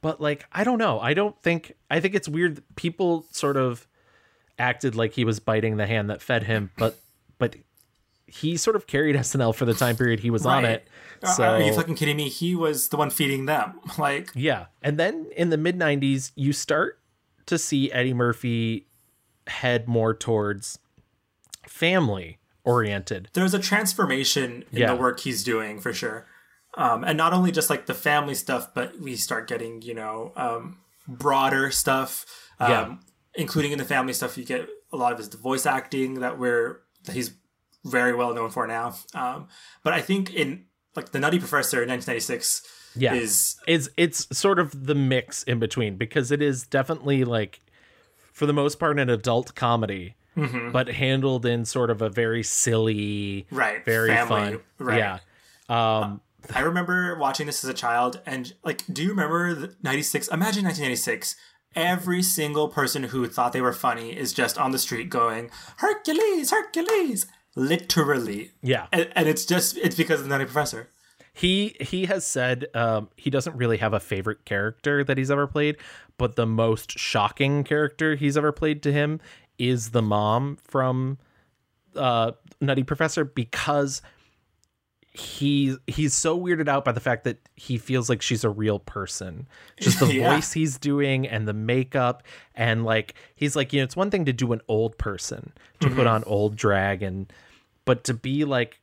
[0.00, 1.00] but like, I don't know.
[1.00, 1.74] I don't think.
[1.90, 2.62] I think it's weird.
[2.76, 3.86] People sort of
[4.58, 6.98] acted like he was biting the hand that fed him, but
[7.38, 7.56] but
[8.26, 10.86] he sort of carried SNL for the time period he was on it.
[11.24, 12.28] Are- So Are you fucking kidding me?
[12.28, 13.80] He was the one feeding them.
[13.98, 17.00] Like, yeah, and then in the mid '90s, you start
[17.46, 18.86] to see Eddie Murphy
[19.48, 20.78] head more towards
[21.66, 23.28] family oriented.
[23.32, 24.94] there's a transformation in Yeah.
[24.94, 26.26] the work he's doing for sure.
[26.76, 30.32] Um, and not only just like the family stuff, but we start getting, you know,
[30.36, 32.24] um, broader stuff.
[32.60, 32.94] Um, Yeah.
[33.34, 36.80] Including in the family stuff, you get a lot of his voice acting that we're
[37.04, 37.32] that he's
[37.84, 38.94] very well known for now.
[39.14, 39.48] Um,
[39.82, 42.62] but I think in like the Nutty Professor in 1996
[42.94, 47.60] Yeah, is is it's sort of the mix in between because it is definitely like,
[48.34, 50.14] for the most part, an adult comedy.
[50.36, 50.72] Mhm.
[50.72, 54.98] But handled in sort of a very silly, Right, Very family, fun, right.
[54.98, 55.18] yeah.
[55.68, 56.20] Um,
[56.54, 60.28] I remember watching this as a child, and like, do you remember the 96?
[60.28, 61.36] Imagine 1996.
[61.74, 66.50] Every single person who thought they were funny is just on the street going, Hercules,
[66.50, 67.26] Hercules!
[67.54, 68.50] Literally.
[68.62, 68.86] Yeah.
[68.92, 70.88] And, and it's just, it's because of the Nutty Professor.
[71.34, 75.46] He he has said um, he doesn't really have a favorite character that he's ever
[75.46, 75.78] played,
[76.18, 79.18] but the most shocking character he's ever played to him
[79.58, 81.18] is the mom from
[81.96, 84.02] uh, Nutty Professor because
[85.14, 88.78] he he's so weirded out by the fact that he feels like she's a real
[88.78, 89.46] person.
[89.78, 90.34] Just the Yeah.
[90.34, 92.22] voice he's doing and the makeup
[92.54, 95.88] and like he's like, you know, it's one thing to do an old person, to
[95.90, 96.10] put Mhm.
[96.10, 97.30] on old drag and
[97.84, 98.78] but to be like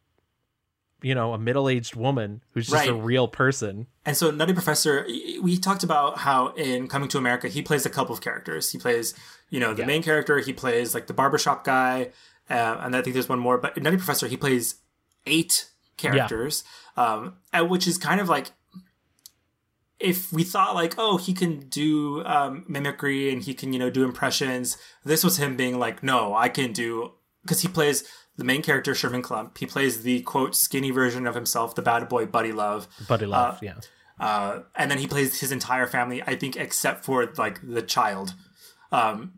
[1.02, 3.88] you know, a middle-aged woman who's just a real person.
[4.06, 5.08] And so Nutty Professor,
[5.42, 8.74] we talked about how in Coming to America, he plays a couple of characters.
[8.74, 9.14] He plays,
[9.50, 12.12] you know, the main character, he plays like the barbershop guy,
[12.50, 14.76] uh, and I think there's one more, but in Nutty Professor, he plays
[15.26, 16.64] eight characters,
[16.98, 18.52] um, and which is kind of like
[20.00, 23.90] if we thought like, oh, he can do um, mimicry and he can, you know,
[23.90, 24.78] do impressions.
[25.04, 28.04] This was him being like, no, I can do because he plays
[28.38, 29.58] the main character Sherman Clump.
[29.58, 32.88] He plays the quote skinny version of himself, the bad boy Buddy Love.
[33.08, 33.74] Buddy Love, Uh, yeah.
[34.20, 38.36] Uh, and then he plays his entire family, I think, except for like the child.
[38.92, 39.34] Um,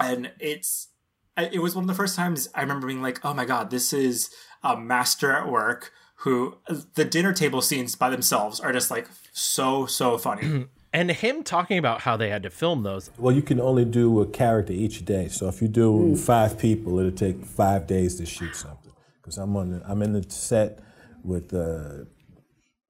[0.00, 0.88] and it's
[1.36, 3.92] it was one of the first times I remember being like, oh my god, this
[3.92, 4.30] is
[4.62, 5.92] a master at work.
[6.22, 6.56] Who
[6.94, 10.66] the dinner table scenes by themselves are just like so so funny.
[10.90, 13.10] And him talking about how they had to film those.
[13.18, 15.28] Well, you can only do a character each day.
[15.28, 18.92] So if you do five people, it'll take five days to shoot something.
[19.20, 20.78] Because I'm on, the, I'm in the set
[21.22, 22.06] with uh,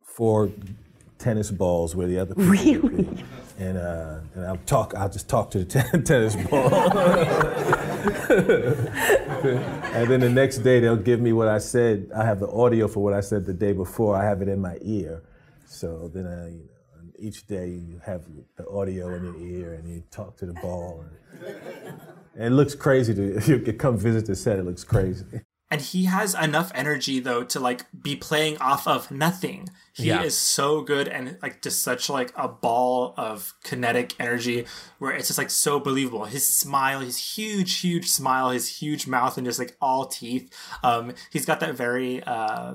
[0.05, 0.53] four
[1.19, 3.25] tennis balls where the other people would be.
[3.59, 4.95] And uh, and I'll talk.
[4.97, 6.73] I'll just talk to the ten- tennis ball.
[9.93, 12.09] and then the next day they'll give me what I said.
[12.17, 14.15] I have the audio for what I said the day before.
[14.17, 15.23] I have it in my ear.
[15.67, 18.23] So then I, you know, each day you have
[18.57, 21.05] the audio in your ear and you talk to the ball.
[21.43, 21.57] And,
[22.37, 24.61] and it looks crazy to if you come visit the set.
[24.61, 25.25] It looks crazy.
[25.71, 29.69] And he has enough energy though to like be playing off of nothing.
[29.93, 30.23] He Yeah.
[30.23, 34.65] is so good and like just such like a ball of kinetic energy
[34.99, 36.25] where it's just like so believable.
[36.25, 40.51] His smile, his huge, huge smile, his huge mouth and just like all teeth.
[40.83, 42.75] Um, he's got that very uh,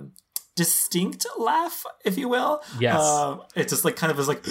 [0.56, 2.62] distinct laugh, if you will.
[2.80, 2.98] Yes.
[3.00, 4.44] Uh, it's just like kind of is like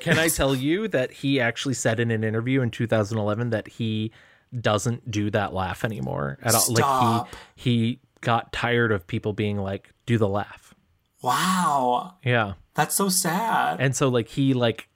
[0.00, 4.12] Can I tell you that he actually said in an interview in 2011 that he
[4.58, 6.60] doesn't do that laugh anymore at all?
[6.60, 7.24] Stop.
[7.26, 10.74] Like he he got tired of people being like, "Do the laugh."
[11.22, 12.14] wow.
[12.24, 12.54] Yeah.
[12.74, 13.80] That's so sad.
[13.80, 14.88] And so like he like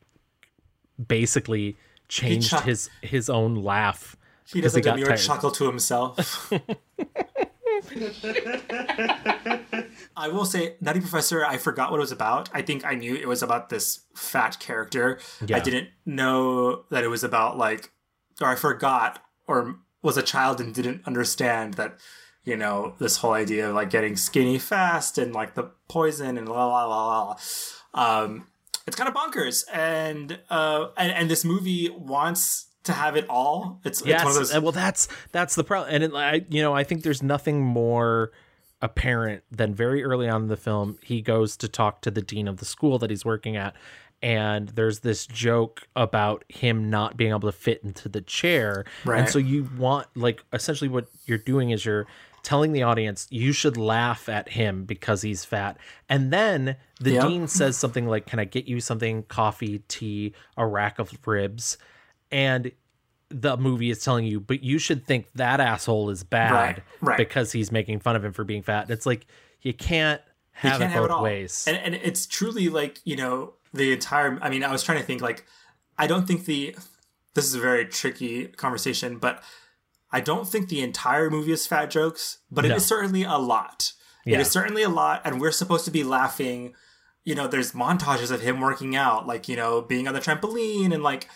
[1.06, 1.76] basically
[2.08, 5.18] changed chuck- his his own laugh He does like a got tired.
[5.18, 6.52] chuckle to himself.
[10.16, 12.48] I will say, Nutty Professor, I forgot what it was about.
[12.54, 15.18] I think I knew it was about this fat character.
[15.46, 15.56] Yeah.
[15.56, 17.90] I didn't know that it was about like,
[18.40, 21.98] or I forgot, or was a child and didn't understand that,
[22.44, 26.48] you know, this whole idea of like getting skinny fast and like the poison and
[26.48, 27.36] la la la la.
[27.94, 28.46] Um,
[28.86, 33.80] it's kind of bonkers, and uh, and and this movie wants to have it all.
[33.84, 36.44] It's, Yes, it's one of those uh, well, that's that's the problem, and it, I,
[36.48, 38.30] you know, I think there's nothing more
[38.82, 42.46] apparent than very early on in the film, he goes to talk to the dean
[42.46, 43.74] of the school that he's working at,
[44.22, 49.20] and there's this joke about him not being able to fit into the chair, Right.
[49.20, 52.06] and so you want like essentially what you're doing is you're
[52.42, 55.76] telling the audience you should laugh at him because he's fat
[56.08, 57.26] and then the Yep.
[57.26, 61.76] dean says something like can i get you something coffee tea a rack of ribs
[62.30, 62.70] and
[63.28, 67.18] the movie is telling you, but you should think that asshole is bad Right, right.
[67.18, 68.82] because he's making fun of him for being fat.
[68.82, 69.26] And it's like
[69.62, 70.20] you can't
[70.62, 71.22] You have can't it both all.
[71.24, 71.64] ways.
[71.66, 75.04] And, and it's truly like, you know, the entire, I mean, I was trying to
[75.04, 75.44] think like,
[75.98, 76.74] I don't think the,
[77.34, 79.42] this is a very tricky conversation, but
[80.10, 82.76] I don't think the entire movie is fat jokes, but it No.
[82.76, 83.92] is certainly a lot.
[84.24, 84.40] It Yeah.
[84.40, 86.74] is certainly a lot, and we're supposed to be laughing.
[87.24, 90.92] You know, there's montages of him working out, like you know, being on the trampoline,
[90.94, 91.28] and like,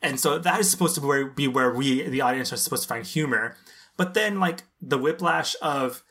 [0.00, 2.82] and so that is supposed to be where, be where we, the audience, are supposed
[2.82, 3.56] to find humor.
[3.96, 6.02] But then, like the whiplash of,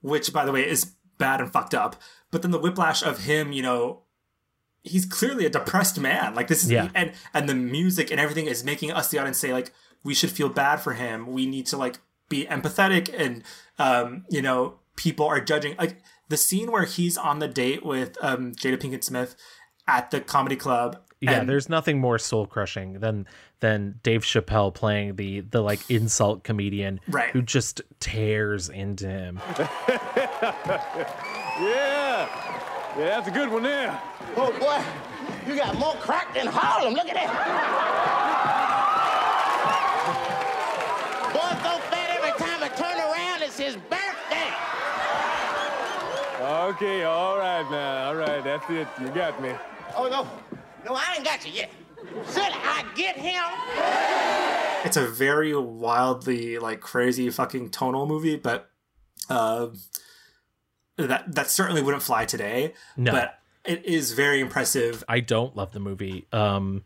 [0.00, 1.96] which by the way is bad and fucked up,
[2.30, 4.02] but then the whiplash of him, you know,
[4.82, 6.34] he's clearly a depressed man.
[6.34, 6.88] Like this is Yeah.
[6.94, 9.72] and and the music and everything is making us the audience say like
[10.02, 11.26] we should feel bad for him.
[11.32, 13.42] We need to like be empathetic and
[13.78, 18.16] um you know people are judging like the scene where he's on the date with
[18.22, 19.34] um Jada Pinkett Smith
[19.88, 20.98] at the comedy club.
[21.20, 23.26] Yeah, and- there's nothing more soul crushing than
[23.58, 27.28] than Dave Chappelle playing the the like insult comedian Right.
[27.30, 29.40] who just tears into him.
[31.60, 32.60] Yeah.
[32.98, 34.00] Yeah, that's a good one there.
[34.36, 34.82] Oh, boy,
[35.48, 36.94] you got more crack than Harlem.
[36.94, 37.30] Look at that.
[41.32, 44.50] Boy, so fat every time I turn around, it's his birthday.
[46.42, 48.08] Okay, all right now.
[48.08, 48.88] All right, that's it.
[49.00, 49.52] You got me.
[49.96, 50.28] Oh, no.
[50.84, 51.70] No, I ain't got you yet.
[52.32, 53.44] Should I get him?
[54.84, 58.70] it's a very wildly like crazy fucking tonal movie, but
[59.28, 59.68] uh,
[60.96, 62.74] that that certainly wouldn't fly today.
[62.96, 63.12] No.
[63.12, 65.04] But it is very impressive.
[65.08, 66.26] I don't love the movie.
[66.32, 66.84] Um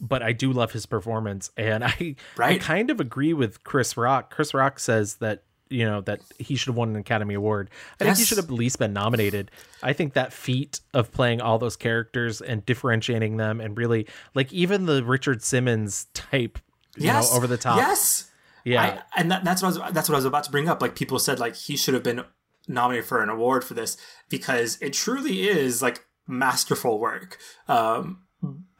[0.00, 4.34] but I do love his performance and I I kind of agree with Chris Rock.
[4.34, 7.70] Chris Rock says that you know that he should have won an Academy Award.
[8.00, 9.52] I think he should have at least been nominated.
[9.82, 14.52] I think that feat of playing all those characters and differentiating them and really like
[14.52, 16.58] even the Richard Simmons type,
[16.96, 17.76] you yes, know, over the top.
[17.76, 18.30] Yes,
[18.64, 18.82] Yeah.
[18.82, 20.82] I, and that, that's what I was, that's what I was about to bring up.
[20.82, 22.24] Like people said, like he should have been
[22.70, 23.96] nominated for an award for this
[24.28, 27.36] because it truly is like masterful work.
[27.68, 28.22] Um,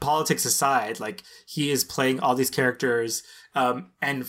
[0.01, 3.23] politics aside, like he is playing all these characters
[3.55, 4.25] um, and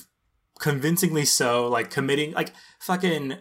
[0.60, 3.38] convincingly so, like committing like fucking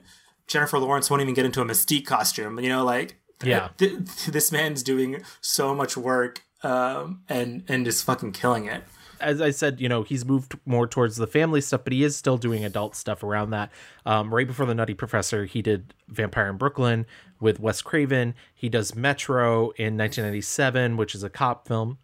[0.46, 2.60] Jennifer Lawrence won't even get into a Mystique costume.
[2.60, 3.68] You know, like Yeah.
[3.78, 8.84] th- th- this man's doing so much work um, and and is fucking killing it.
[9.20, 12.16] As I said, you know, he's moved more towards the family stuff, but he is
[12.16, 13.70] still doing adult stuff around that.
[14.06, 17.06] Um, right before the Nutty Professor, he did Vampire in Brooklyn
[17.40, 18.34] with Wes Craven.
[18.54, 21.98] He does Metro in 1997, which is a cop film.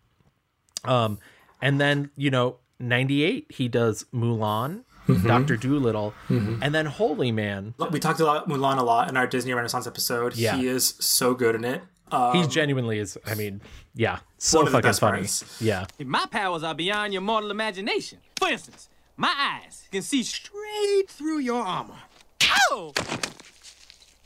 [0.85, 1.19] Um,
[1.61, 5.27] and then you know, 98, he does Mulan, Mhm.
[5.27, 6.59] Doctor Dolittle, Mhm.
[6.61, 7.75] and then Holy Man.
[7.91, 10.37] We talked about Mulan a lot in our Disney Renaissance episode.
[10.37, 10.57] Yeah.
[10.57, 11.83] He is so good in it.
[12.13, 13.19] Um, he genuinely is.
[13.27, 13.61] I mean,
[13.95, 15.19] yeah, so One of the fucking funny.
[15.19, 15.61] parts.
[15.61, 15.87] Yeah.
[15.99, 21.09] If my powers are beyond your mortal imagination, for instance, my eyes can see straight
[21.09, 21.97] through your armor.
[22.71, 22.93] Oh!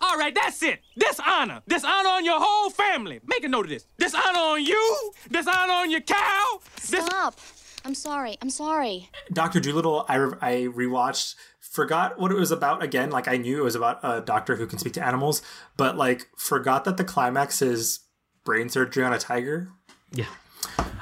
[0.02, 0.80] All right, that's it.
[0.98, 1.62] Dishonor.
[1.68, 3.20] Dishonor on your whole family.
[3.26, 3.86] Make a note of this.
[3.98, 5.12] Dishonor on you.
[5.30, 6.60] Dishonor on your cow.
[6.78, 7.38] Stop.
[7.84, 8.36] I'm sorry.
[8.42, 9.08] I'm sorry.
[9.32, 11.34] Doctor Dolittle, I re- I rewatched,
[11.70, 13.10] forgot what it was about again.
[13.10, 15.40] Like I knew it was about a doctor who can speak to animals,
[15.76, 18.00] but like forgot that the climax is
[18.44, 19.68] brain surgery on a tiger.
[20.12, 20.26] Yeah,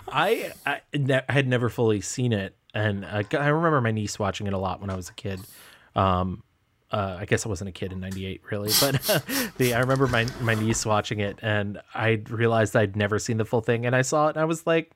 [0.07, 4.47] I I ne- had never fully seen it, and uh, I remember my niece watching
[4.47, 5.41] it a lot when I was a kid.
[5.97, 6.43] Um,
[6.91, 8.95] uh, I guess I wasn't a kid in '98, really, but
[9.57, 13.45] the I remember my my niece watching it, and I realized I'd never seen the
[13.47, 14.93] full thing, and I saw it, and I was like,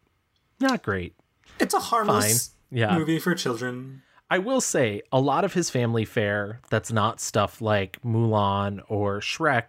[0.61, 1.15] not great.
[1.59, 2.79] It's a harmless Fine.
[2.79, 2.99] Yeah.
[2.99, 4.03] movie for children.
[4.33, 9.21] I will say a lot of his family fare that's not stuff like Mulan or
[9.21, 9.65] Shrek,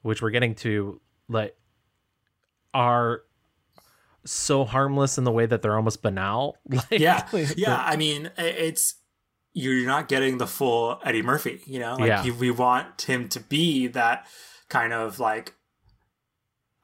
[0.00, 0.98] which we're getting to,
[1.28, 1.54] like,
[2.72, 3.20] are
[4.24, 6.56] so harmless in the way that they're almost banal.
[6.70, 7.28] Like, Yeah,
[7.58, 7.76] yeah.
[7.84, 8.94] I mean, it's
[9.52, 11.60] you're not getting the full Eddie Murphy.
[11.66, 12.24] You know, like Yeah.
[12.24, 14.26] you, we want him to be that
[14.70, 15.52] kind of like.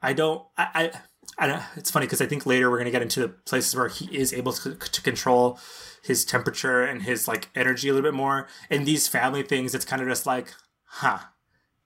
[0.05, 0.41] I don't.
[0.57, 0.67] I.
[0.73, 0.91] I
[1.37, 3.75] I don't, it's funny because I think later we're going to get into the places
[3.75, 5.59] where he is able to, to control
[6.01, 8.47] his temperature and his like energy a little bit more.
[8.69, 10.53] In these family things, it's kind of just like,
[10.85, 11.17] huh,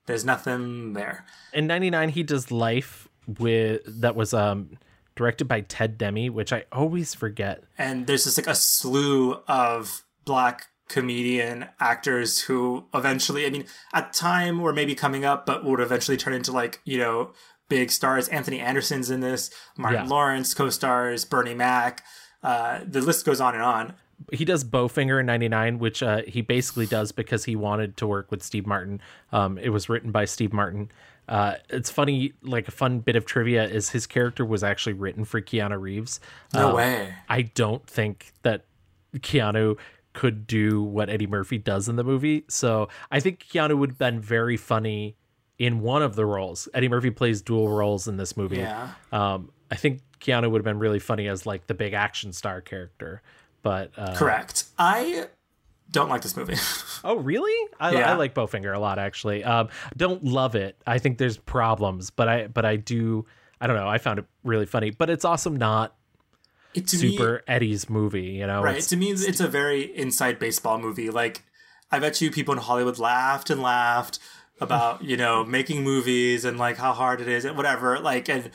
[0.05, 1.25] there's nothing there.
[1.53, 3.07] in 99 he does life
[3.39, 4.77] with that was um
[5.15, 10.03] directed by ted demme which i always forget and there's just like a slew of
[10.25, 15.79] black comedian actors who eventually i mean at time were maybe coming up but would
[15.79, 17.31] eventually turn into like you know
[17.69, 18.27] big stars.
[18.27, 20.09] Anthony anderson's in this martin Yeah.
[20.09, 22.03] lawrence co-stars bernie mac
[22.43, 23.93] uh, the list goes on and on.
[24.33, 28.31] He does bowfinger in 99 which uh, he basically does because he wanted to work
[28.31, 28.99] with steve martin.
[29.31, 30.91] Um, it was written by steve martin.
[31.27, 35.25] Uh, it's funny like a fun bit of trivia is his character was actually written
[35.25, 36.19] for keanu reeves.
[36.53, 37.13] No Um, way.
[37.29, 38.65] i don't think that
[39.17, 39.77] keanu
[40.13, 42.45] could do what eddie murphy does in the movie.
[42.47, 45.15] So i think keanu would have been very funny
[45.59, 48.89] in one of the roles eddie murphy plays dual roles in this movie Yeah.
[49.11, 52.61] um, i think keanu would have been really funny as like the big action star
[52.61, 53.21] character
[53.61, 55.27] but uh, correct i
[55.91, 56.53] don't like this movie.
[57.03, 57.69] Oh, really?
[57.79, 58.11] I, Yeah.
[58.11, 59.43] I like Bowfinger a lot, actually.
[59.43, 60.75] Um, don't love it.
[60.85, 63.25] I think there's problems, but I but I do.
[63.59, 63.87] I don't know.
[63.87, 65.95] I found it really funny, but it's also not
[66.75, 68.23] It, to me- super Eddie's movie.
[68.25, 68.71] You know, right.
[68.71, 71.09] It's- to me, it's a very inside baseball movie.
[71.09, 71.43] Like,
[71.89, 74.19] I bet you people in Hollywood laughed and laughed
[74.61, 77.99] about you know making movies and like how hard it is and whatever.
[77.99, 78.51] Like, and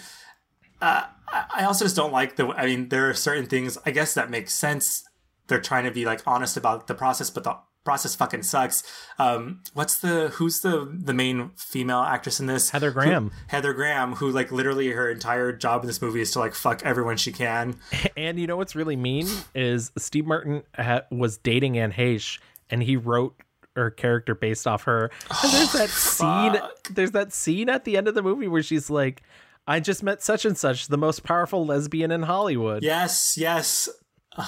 [0.81, 2.49] uh, I also just don't like the.
[2.49, 3.79] I mean, there are certain things.
[3.87, 5.05] I guess that makes sense.
[5.47, 8.83] They're trying to be like honest about the process, but the process fucking sucks.
[9.19, 12.71] Um, what's the who's the the main female actress in this?
[12.71, 13.31] Heather Who- Graham.
[13.49, 16.83] Heather Graham, who like literally her entire job in this movie is to like fuck
[16.85, 17.77] everyone she can.
[18.17, 22.39] And you know what's really mean is Steve Martin ha- was dating Anne Heche,
[22.71, 23.35] and he wrote
[23.77, 25.11] her character based off her.
[25.43, 26.61] And there's that scene.
[26.91, 29.23] There's that scene at the end of the movie where she's like,
[29.67, 33.89] "I just met such and such, the most powerful lesbian in Hollywood." Yes, yes.
[34.37, 34.47] Ugh,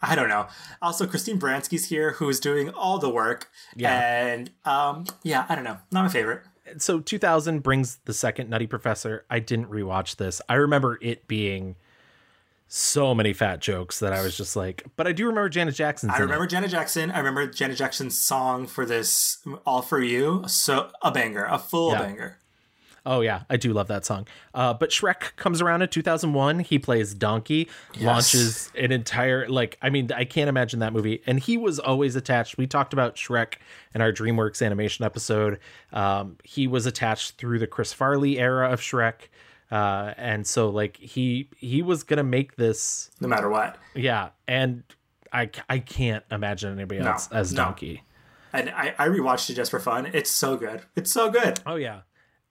[0.00, 0.46] I don't know.
[0.80, 3.48] Also, Christine Baranski's here, who's doing all the work.
[3.76, 3.92] Yeah.
[4.26, 5.78] And um, yeah, I don't know.
[5.90, 6.42] Not my favorite.
[6.78, 9.24] so 2000 brings the second Nutty Professor.
[9.30, 10.40] I didn't rewatch this.
[10.48, 11.76] I remember it being
[12.74, 16.08] so many fat jokes that I was just like, but I do remember Janet Jackson.
[16.08, 16.24] I in it.
[16.24, 17.10] remember Janet Jackson.
[17.10, 20.44] I remember Janet Jackson's song for this, All For You.
[20.46, 21.98] So, a banger, a full Yeah.
[21.98, 22.38] banger.
[23.04, 24.26] Oh yeah, I do love that song.
[24.54, 26.60] Uh, but Shrek comes around in 2001.
[26.60, 28.02] He plays Donkey, Yes.
[28.04, 29.76] launches an entire like.
[29.82, 31.20] I mean, I can't imagine that movie.
[31.26, 32.56] And he was always attached.
[32.56, 33.54] We talked about Shrek
[33.94, 35.58] in our DreamWorks animation episode.
[35.92, 39.28] Um, he was attached through the Chris Farley era of Shrek,
[39.72, 43.76] uh, and so like he he was gonna make this no matter what.
[43.94, 44.84] Yeah, and
[45.32, 47.64] I I can't imagine anybody No, else as no.
[47.64, 48.02] Donkey.
[48.52, 50.10] And I, I rewatched it just for fun.
[50.12, 50.82] It's so good.
[50.94, 51.60] It's so good.
[51.64, 52.02] Oh yeah.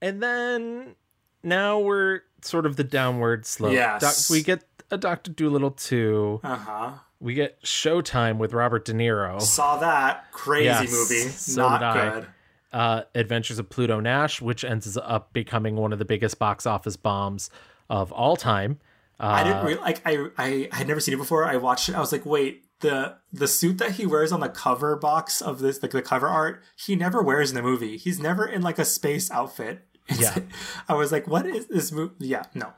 [0.02, 0.96] And then
[1.44, 3.74] now we're sort of the downward slope.
[3.74, 4.02] Yes.
[4.02, 6.40] Doc- we get a Doctor Dolittle 2.
[6.44, 6.92] Uh huh.
[7.20, 9.40] We get Showtime with Robert De Niro.
[9.40, 10.32] Saw that.
[10.32, 11.30] Crazy Yes, movie.
[11.30, 12.28] so Not good.
[12.74, 16.96] Uh, Adventures of Pluto Nash, which ends up becoming one of the biggest box office
[16.96, 17.50] bombs
[17.90, 18.80] of all time.
[19.20, 20.02] Uh, I didn't really like.
[20.06, 21.46] I, I I had never seen it before.
[21.46, 21.96] I watched it.
[21.96, 25.60] I was like, wait, the the suit that he wears on the cover box of
[25.60, 27.98] this, like the cover art, he never wears in the movie.
[27.98, 29.86] He's never in like a space outfit.
[30.10, 30.44] It's- Yeah.
[30.90, 32.14] I was like, what is this movie?
[32.20, 32.74] Yeah, no.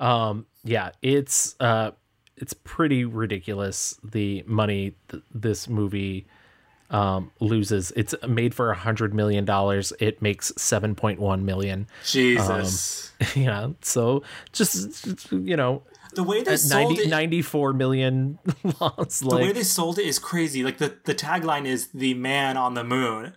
[0.00, 1.90] um yeah it's uh
[2.36, 6.26] it's pretty ridiculous the money th- this movie
[6.90, 13.12] um loses it's made for a hundred million dollars it makes 7.1 million Jesus.
[13.20, 14.22] Um, yeah so
[14.52, 15.82] just you know
[16.14, 18.38] The way they sold 90, it- 94 million
[18.80, 20.62] loss the way they sold it is crazy.
[20.64, 23.34] Like the the tagline is "the man on the moon."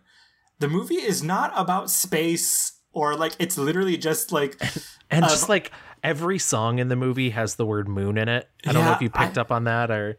[0.60, 4.62] The movie is not about space or like it's literally just like
[5.12, 5.72] and uh, just like
[6.04, 9.02] every song in the movie has the word moon in it i don't know if
[9.02, 10.18] you picked up on that or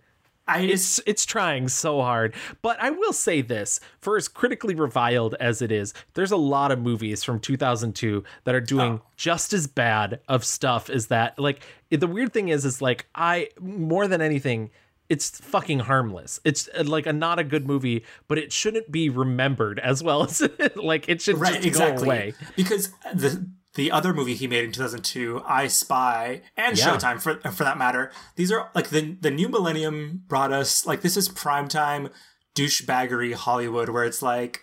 [0.48, 2.34] I it's it's trying so hard.
[2.62, 6.72] But I will say this: for as critically reviled as it is, there's a lot
[6.72, 9.02] of movies from 2002 that are doing Oh.
[9.16, 11.38] just as bad of stuff as that.
[11.38, 14.70] Like the weird thing is, is like I more than anything.
[15.08, 16.40] It's fucking harmless.
[16.42, 20.24] It's uh, like a not a good movie, but it shouldn't be remembered as well
[20.24, 20.42] as
[20.74, 22.34] like it should right just exactly go away.
[22.56, 26.88] because the the other movie he made in 2002 i spy and Yeah.
[26.96, 31.00] showtime for for that matter these are like the the new millennium brought us like
[31.02, 32.10] this is primetime
[32.54, 34.60] douchebaggery hollywood where it's like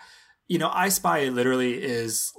[0.48, 2.32] you know i spy literally is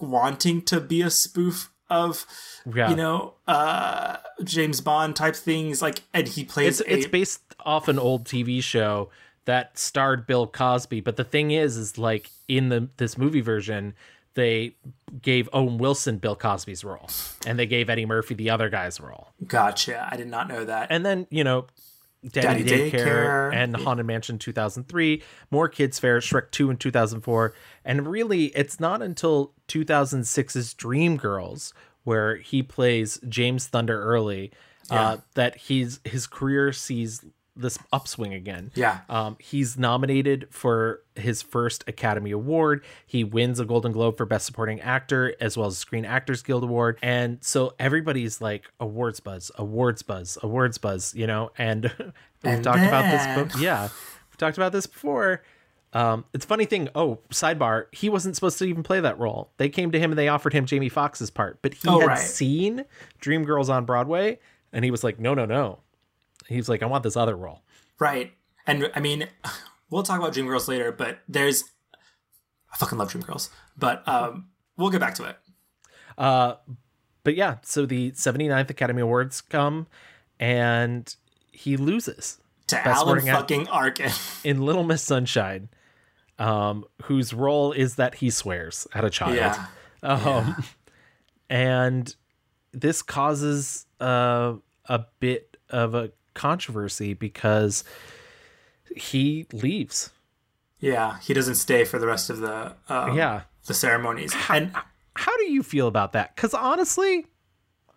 [0.00, 2.26] wanting to be a spoof of
[2.72, 2.90] Yeah.
[2.90, 7.88] you know uh james bond type things like and he plays it's it's based off
[7.88, 9.10] an old TV show
[9.46, 11.00] that starred Bill Cosby.
[11.00, 13.94] But the thing is, is like in the this movie version,
[14.38, 14.76] they
[15.20, 17.08] gave Owen Wilson Bill Cosby's role,
[17.46, 19.28] and they gave Eddie Murphy the other guy's role.
[19.46, 21.66] gotcha i did not know that And then you know.
[22.32, 23.54] Daddy, Daddy Daycare, Daycare.
[23.54, 25.22] and Haunted Mansion 2003,
[25.52, 27.54] more Kids Fair, Shrek 2 in 2004.
[27.84, 31.72] And really, it's not until 2006's Dreamgirls,
[32.02, 34.50] where he plays James Thunder Early,
[34.90, 35.00] Yeah.
[35.00, 37.24] uh, that he's his career sees
[37.58, 38.70] this upswing again.
[38.74, 39.00] Yeah.
[39.08, 42.84] Um, he's nominated for his first Academy Award.
[43.06, 46.62] He wins a Golden Globe for Best Supporting Actor as well as Screen Actors Guild
[46.62, 46.98] Award.
[47.02, 51.50] And so everybody's like awards buzz, awards buzz, awards buzz, you know.
[51.58, 52.12] And we've
[52.44, 53.52] And talked about this.
[53.52, 53.82] But yeah,
[54.30, 55.42] we've talked about this before.
[55.94, 56.90] Um, it's a funny thing.
[56.94, 57.86] Oh, sidebar.
[57.92, 59.50] He wasn't supposed to even play that role.
[59.56, 62.06] They came to him and they offered him Jamie Foxx's part, but he Oh, had
[62.08, 62.18] right.
[62.18, 62.84] seen
[63.22, 64.38] Dreamgirls on Broadway,
[64.70, 65.78] and he was like, "No, no, no."
[66.48, 67.62] He's like, "I want this other role."
[67.98, 68.32] Right.
[68.66, 69.28] And I mean,
[69.90, 71.64] we'll talk about Dreamgirls later, but there's
[72.72, 73.50] I fucking love Dreamgirls.
[73.76, 75.36] But um we'll get back to it.
[76.16, 76.54] Uh,
[77.24, 79.86] but yeah, so the 79th Academy Awards come
[80.40, 81.14] and
[81.52, 82.38] he loses.
[82.68, 84.10] to Best Alan fucking Arkin.
[84.44, 85.68] in Little Miss Sunshine,
[86.38, 89.36] um, whose role is that he swears at a child.
[89.36, 89.66] Yeah.
[90.02, 90.64] Um,
[91.50, 92.14] and
[92.72, 94.54] this causes uh,
[94.86, 97.84] a bit of a controversy because
[98.96, 100.10] he leaves.
[100.80, 103.42] Yeah, he doesn't stay for the rest of the um, Yeah.
[103.66, 104.32] the ceremonies.
[104.48, 104.72] and
[105.14, 106.34] How do you feel about that?
[106.36, 107.26] Because honestly,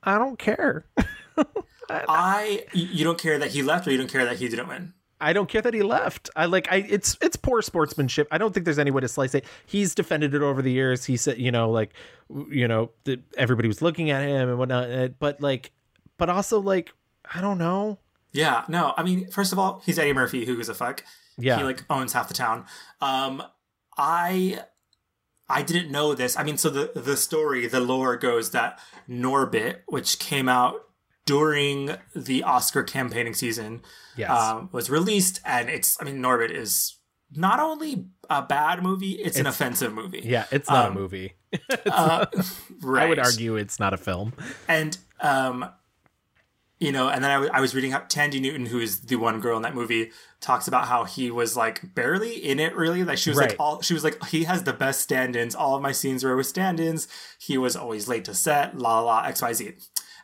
[0.03, 0.85] I don't care.
[1.89, 4.93] I, you don't care that he left, or you don't care that he didn't win.
[5.19, 6.29] I don't care that he left.
[6.35, 8.27] I like I it's it's poor sportsmanship.
[8.31, 9.45] I don't think there's any way to slice it.
[9.67, 11.05] He's defended it over the years.
[11.05, 11.93] He said, you know, like
[12.49, 15.19] you know, that everybody was looking at him and whatnot.
[15.19, 15.69] But like,
[16.17, 16.91] but also like,
[17.35, 17.99] I don't know.
[18.33, 20.45] Yeah, no, I mean, first of all, he's Eddie Murphy.
[20.45, 21.03] Who gives a fuck?
[21.37, 21.57] Yeah.
[21.57, 22.65] he like owns half the town.
[23.01, 23.41] Um,
[23.97, 24.59] I,
[25.49, 26.37] I didn't know this.
[26.37, 28.79] I mean, so the the story, the lore goes that
[29.09, 30.75] Norbit, which came out
[31.25, 33.81] during the Oscar campaigning season,
[34.15, 34.29] Yes.
[34.31, 35.97] um, was released, and it's.
[36.01, 36.97] I mean, Norbit is
[37.33, 40.21] not only a bad movie; it's, an offensive movie.
[40.23, 41.33] Yeah, it's not Um, a movie.
[41.85, 42.43] uh, I
[42.81, 43.09] right.
[43.09, 44.33] would argue it's not a film.
[44.67, 45.65] And um,
[46.81, 49.15] you know, and then I, w- I was reading how Thandie Newton, who is the
[49.15, 50.11] one girl in that movie,
[50.41, 52.75] talks about how he was like barely in it.
[52.75, 53.51] Really, like she was Right.
[53.51, 55.53] like all she was like he has the best stand-ins.
[55.55, 57.07] All of my scenes were with stand-ins.
[57.39, 58.77] He was always late to set.
[58.77, 59.73] La la la X Y Z.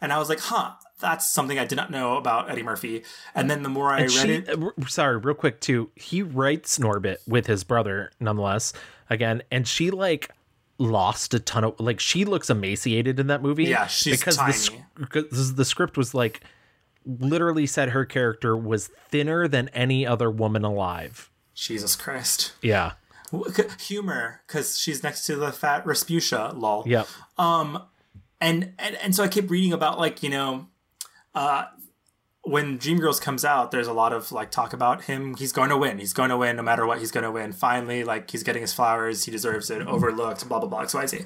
[0.02, 3.04] And I was like, huh, that's something I did not know about Eddie Murphy.
[3.36, 5.92] And then the more I And read she, it, uh, r- sorry, real quick too.
[5.96, 8.74] He writes Norbit with his brother, nonetheless.
[9.10, 10.30] Again, and she like
[10.78, 13.66] lost a ton of like she looks emaciated in that movie.
[13.66, 16.42] Yeah, she's because the, because the script was like
[17.06, 21.30] literally said her character was thinner than any other woman alive.
[21.56, 22.94] Jesus Christ, Yeah.
[23.80, 26.58] Humor because she's next to the fat Rasputia.
[26.58, 26.84] Lol.
[26.86, 27.04] Yeah.
[27.38, 27.84] Um,
[28.40, 30.68] and and and so I kept reading about like you know,
[31.36, 31.66] uh,
[32.48, 35.36] when Dreamgirls comes out, there's a lot of like talk about him.
[35.36, 36.00] He's going to win.
[36.00, 37.00] He's going to win no matter what.
[37.00, 37.52] He's going to win.
[37.52, 39.26] Finally, like he's getting his flowers.
[39.26, 39.82] He deserves it.
[39.86, 40.48] Overlooked.
[40.48, 40.82] Blah blah blah.
[40.82, 41.26] X Y Z.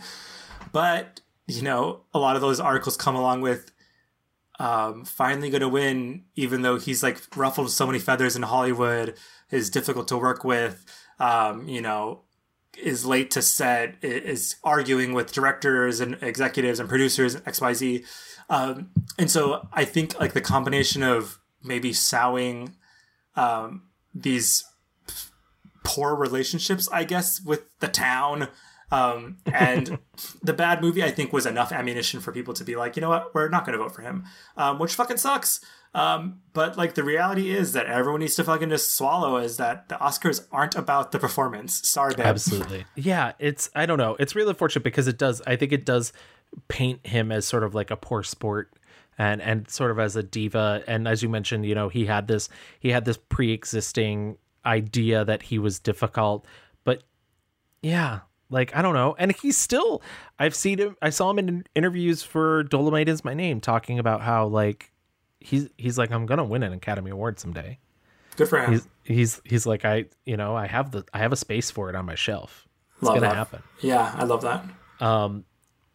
[0.71, 3.71] But you know, a lot of those articles come along with.
[4.59, 9.15] Um, finally going to win, even though he's like ruffled so many feathers in Hollywood,
[9.49, 10.85] is difficult to work with.
[11.19, 12.21] Um, you know,
[12.77, 18.05] is late to set, is arguing with directors and executives and producers and XYZ.
[18.51, 22.75] Um, and so I think like the combination of maybe sowing
[23.37, 23.83] um,
[24.13, 24.65] these
[25.85, 28.49] poor relationships, I guess, with the town.
[28.91, 29.99] Um, and
[30.43, 33.09] the bad movie, I think, was enough ammunition for people to be like, you know
[33.09, 34.25] what, we're not going to vote for him,
[34.57, 35.63] um, which fucking sucks.
[35.93, 39.87] Um, but like the reality is that everyone needs to fucking just swallow is that
[39.87, 41.87] the Oscars aren't about the performance.
[41.87, 42.25] Sorry, babe.
[42.25, 42.85] Absolutely.
[42.95, 44.15] Yeah, it's I don't know.
[44.19, 46.13] It's really unfortunate because it does I think it does
[46.67, 48.73] paint him as sort of like a poor sport
[49.17, 52.27] and and sort of as a diva and as you mentioned, you know, he had
[52.27, 52.49] this
[52.79, 56.45] he had this pre-existing idea that he was difficult,
[56.83, 57.03] but
[57.81, 59.15] yeah, like I don't know.
[59.17, 60.01] And he's still
[60.39, 64.21] I've seen him I saw him in interviews for Dolemite is my name talking about
[64.21, 64.91] how like
[65.39, 67.79] he's he's like I'm going to win an Academy Award someday.
[68.37, 68.71] Good for him.
[68.71, 71.89] He's he's he's like I you know I have the I have a space for
[71.89, 72.67] it on my shelf.
[72.95, 73.35] It's Love gonna that.
[73.35, 73.63] happen.
[73.81, 74.63] Yeah, I love that.
[74.99, 75.43] Um,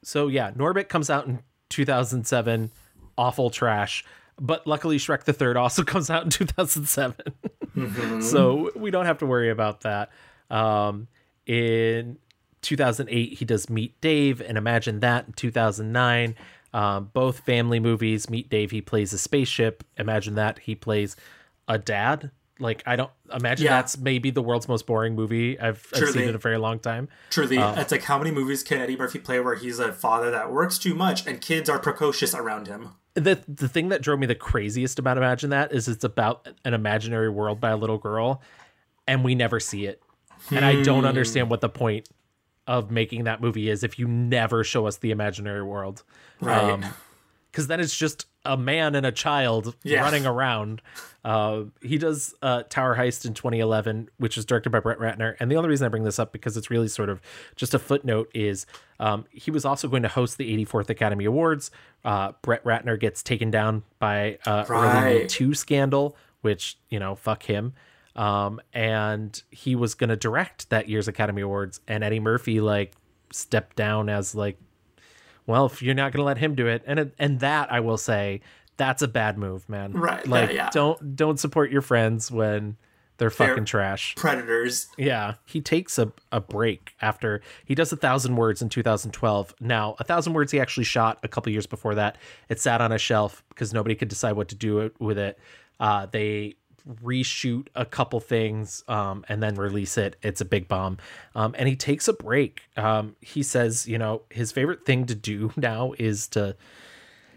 [0.06, 1.40] so yeah, Norbit comes out in
[1.70, 2.70] 2007,
[3.18, 4.04] awful trash.
[4.40, 7.16] But luckily, Shrek the Third also comes out in 2007,
[7.76, 8.22] Mhm.
[8.22, 10.10] so we don't have to worry about that.
[10.48, 11.08] Um,
[11.46, 12.18] in
[12.62, 16.34] 2008, he does Meet Dave, and Imagine That in 2009.
[16.74, 18.28] Um, both family movies.
[18.28, 19.82] Meet Dave, he plays a spaceship.
[19.96, 21.16] Imagine That, he plays
[21.68, 22.30] a dad.
[22.58, 23.72] Like I don't imagine Yeah.
[23.76, 27.08] that's maybe the world's most boring movie I've, I've seen in a very long time.
[27.30, 30.30] Truly, Um, it's like how many movies can Eddie Murphy play where he's a father
[30.30, 32.90] that works too much and kids are precocious around him?
[33.14, 36.74] the the thing that drove me the craziest about imagine that is it's about an
[36.74, 38.42] imaginary world by a little girl
[39.08, 40.02] and we never see it
[40.50, 41.06] and i don't Hmm.
[41.06, 42.10] understand what the point
[42.66, 46.02] of making that movie is if you never show us the imaginary world
[46.42, 46.84] Right.
[47.56, 50.02] Because then it's just a man and a child Yeah.
[50.02, 50.82] running around.
[51.24, 55.36] Uh, he does uh, Tower Heist in 2011, which was directed by Brett Ratner.
[55.40, 57.22] And the only reason I bring this up because it's really sort of
[57.56, 58.66] just a footnote is
[59.00, 61.70] um, he was also going to host the 84th Academy Awards.
[62.04, 65.28] Uh, Brett Ratner gets taken down by uh, early Right.
[65.28, 67.72] Too scandal, which you know, fuck him.
[68.16, 72.92] Um, and he was going to direct that year's Academy Awards, and Eddie Murphy like
[73.32, 74.58] stepped down as like
[75.46, 77.80] well, if you're not going to let him do it, and it, and that I
[77.80, 78.40] will say,
[78.76, 79.92] that's a bad move, man.
[79.92, 80.70] Right, Like, yeah, yeah.
[80.70, 82.76] don't don't support your friends when
[83.18, 84.14] they're They're fucking trash.
[84.14, 84.88] Predators.
[84.98, 89.54] Yeah, he takes a, a break after he does a thousand words in 2012.
[89.60, 92.18] Now, a thousand words he actually shot a couple years before that.
[92.50, 95.38] It sat on a shelf because nobody could decide what to do it, with it.
[95.80, 96.56] Uh, they
[96.86, 100.16] reshoot a couple things um, and then release it.
[100.22, 100.98] It's a big bomb.
[101.34, 102.62] Um, and he takes a break.
[102.76, 106.56] Um, he says, you know, his favorite thing to do now is to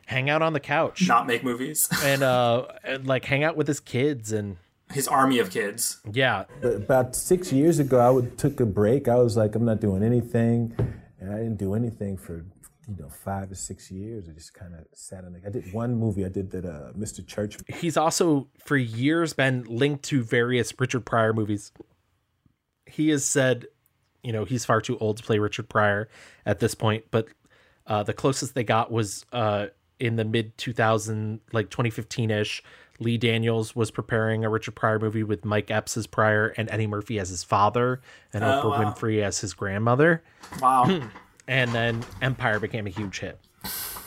[0.06, 3.68] hang out on the couch, not make movies, and uh, and, like hang out with
[3.68, 4.58] his kids and
[4.92, 6.00] his army of kids.
[6.12, 6.46] Yeah.
[6.62, 9.08] But about six years ago, I would took a break.
[9.08, 10.76] I was like, I'm not doing anything,
[11.20, 12.44] and I didn't do anything for
[12.90, 14.28] you know five to six years.
[14.28, 15.34] I just kind of sat on.
[15.34, 16.26] The, I did one movie.
[16.26, 17.26] I did that uh, Mr.
[17.26, 17.58] Church.
[17.68, 21.72] He's also for years been linked to various Richard Pryor movies.
[22.86, 23.68] He has said,
[24.24, 26.10] you know, he's far too old to play Richard Pryor
[26.46, 27.28] at this point, but
[27.86, 29.68] uh, the closest they got was uh,
[30.00, 32.64] in the mid 2000, like 2015 ish.
[33.02, 36.88] Lee Daniels was preparing a Richard Pryor movie with Mike Epps as Pryor and Eddie
[36.88, 38.02] Murphy as his father
[38.34, 38.94] and Oh, Oprah wow.
[38.94, 40.22] Winfrey as his grandmother.
[40.62, 41.02] Wow.
[41.50, 43.40] and then Empire became a huge hit.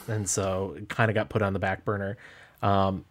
[0.09, 2.17] And so it kind of got put on the back burner.
[2.63, 3.05] Um,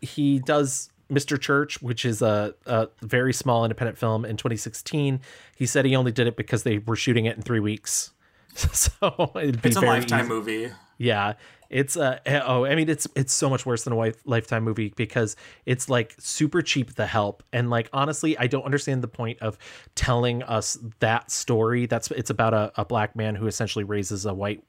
[0.00, 1.40] he does Mr.
[1.40, 5.20] Church, which is a, a very small independent film in 2016.
[5.56, 8.12] He said he only did it because they were shooting it in three weeks.
[8.54, 10.28] so it'd be It's a lifetime easy.
[10.28, 10.70] movie.
[10.98, 11.34] Yeah,
[11.74, 14.92] it's uh oh, I mean it's it's so much worse than a wife, lifetime movie
[14.94, 15.34] because
[15.66, 16.94] it's like super cheap.
[16.94, 19.58] The Help and like honestly, I don't understand the point of
[19.96, 21.86] telling us that story.
[21.86, 24.62] That's it's about a, a black man who essentially raises a white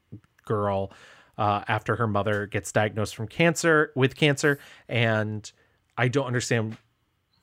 [0.46, 0.92] girl
[1.38, 4.58] uh, after her mother gets diagnosed from cancer with cancer,
[4.90, 5.52] and
[6.00, 6.76] I don't understand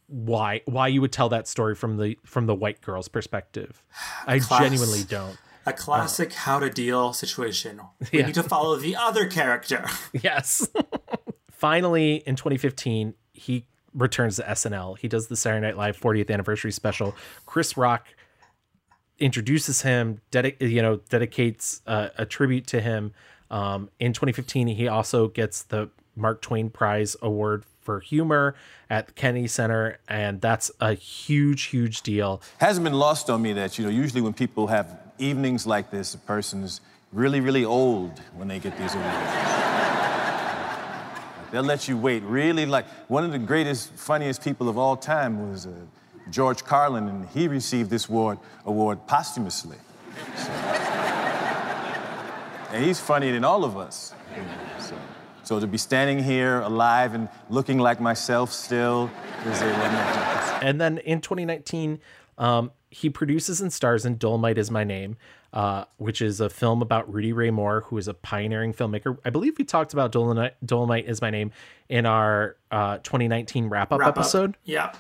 [0.09, 3.80] why why you would tell that story from the from the white girl's perspective.
[4.26, 5.39] I Class- genuinely don't.
[5.66, 7.80] A classic how to deal situation.
[8.12, 8.26] We Yeah.
[8.26, 9.86] need to follow the other character.
[10.12, 10.68] Yes.
[11.51, 14.98] Finally, in 2015, he returns to SNL.
[14.98, 17.14] He does the Saturday Night Live 40th anniversary special.
[17.47, 18.09] Chris Rock
[19.18, 23.12] introduces him, dedi- you know, dedicates uh, a tribute to him.
[23.51, 28.55] Um, in 2015, he also gets the Mark Twain Prize Award for humor
[28.89, 32.40] at the Kennedy Center, and that's a huge, huge deal.
[32.59, 36.14] hasn't been lost on me that you know usually when people have evenings like this
[36.14, 36.80] a person's
[37.12, 39.32] really really old when they get these awards.
[41.51, 42.22] They'll let you wait.
[42.22, 45.70] Really like one of the greatest funniest people of all time was uh,
[46.30, 49.76] george carlin and he received this award award posthumously.
[50.36, 50.52] So-
[52.72, 54.14] and he's funnier than all of us.
[54.80, 54.97] So,
[55.43, 59.10] so to be standing here alive and looking like myself still
[59.47, 59.66] is a
[60.62, 62.01] And then in 2019,
[62.38, 65.16] um, he produces and stars in Dolemite is My Name,
[65.52, 69.16] uh, which is a film about Rudy Ray Moore, who is a pioneering filmmaker.
[69.24, 71.52] I believe we talked about Dolemite, Dolemite is My Name
[71.88, 74.56] in our uh, 2019 wrap up episode.
[74.64, 74.92] Yeah.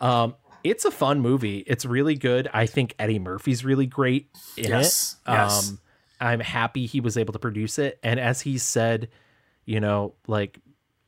[0.00, 0.34] Um,
[0.64, 1.58] it's a fun movie.
[1.66, 2.48] It's really good.
[2.52, 5.30] I think Eddie Murphy's really great in Yes, it.
[5.30, 5.70] yes.
[5.70, 5.78] Um,
[6.20, 7.98] I'm happy he was able to produce it.
[8.02, 9.08] And as he said,
[9.64, 10.58] you know, like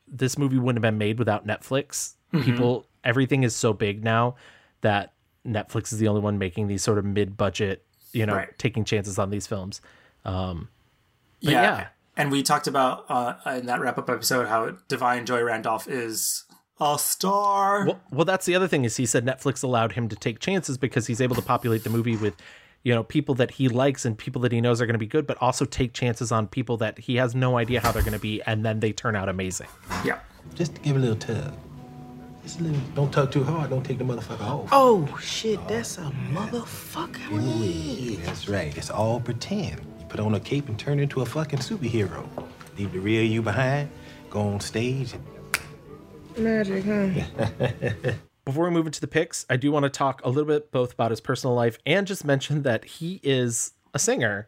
[0.07, 2.13] this movie wouldn't have been made without Netflix.
[2.33, 2.43] Mhm.
[2.43, 4.35] People, everything is so big now
[4.81, 5.13] that
[5.47, 8.57] Netflix is the only one making these sort of mid-budget, you know, Right.
[8.59, 9.81] taking chances on these films.
[10.25, 10.69] Um,
[11.43, 11.61] but Yeah.
[11.61, 11.87] yeah.
[12.17, 16.43] And we talked about uh, in that wrap up episode how Da'Vine Joy Randolph is
[16.79, 17.85] a star.
[17.85, 20.77] Well, well, that's the other thing is he said Netflix allowed him to take chances
[20.77, 22.35] because he's able to populate the movie with,
[22.83, 25.07] you know, people that he likes and people that he knows are going to be
[25.07, 28.13] good, but also take chances on people that he has no idea how they're going
[28.13, 29.67] to be, and then they turn out amazing.
[30.03, 30.19] Yeah.
[30.55, 31.53] Just give a little tug.
[32.43, 32.79] Just little.
[32.95, 33.69] Don't tug too hard.
[33.69, 34.69] Don't take the motherfucker off.
[34.71, 37.31] Oh shit, that's a motherfucker.
[37.31, 38.75] Ooh, that's right.
[38.75, 39.79] It's all pretend.
[39.99, 42.27] You put on a cape and turn into a fucking superhero.
[42.77, 43.89] Leave the real you behind.
[44.29, 45.13] Go on stage.
[46.37, 48.11] Magic, huh?
[48.45, 50.93] Before we move into the picks, I do want to talk a little bit both
[50.93, 54.47] about his personal life and just mention that he is a singer.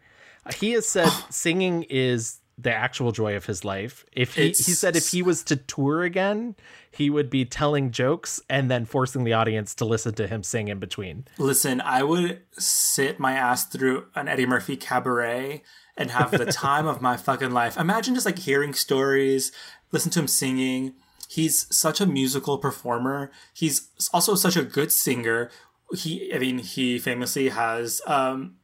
[0.56, 4.06] He has said singing is the actual joy of his life.
[4.12, 6.56] If he, he said if he was to tour again,
[6.92, 10.68] he would be telling jokes and then forcing the audience to listen to him sing
[10.68, 11.26] in between.
[11.38, 15.64] Listen, I would sit my ass through an Eddie Murphy cabaret
[15.98, 17.78] and have the time of my fucking life.
[17.78, 19.52] Imagine just like hearing stories,
[19.92, 20.94] listen to him singing.
[21.28, 23.32] He's such a musical performer.
[23.54, 25.50] He's also such a good singer.
[25.96, 28.56] He, I mean, he famously has um,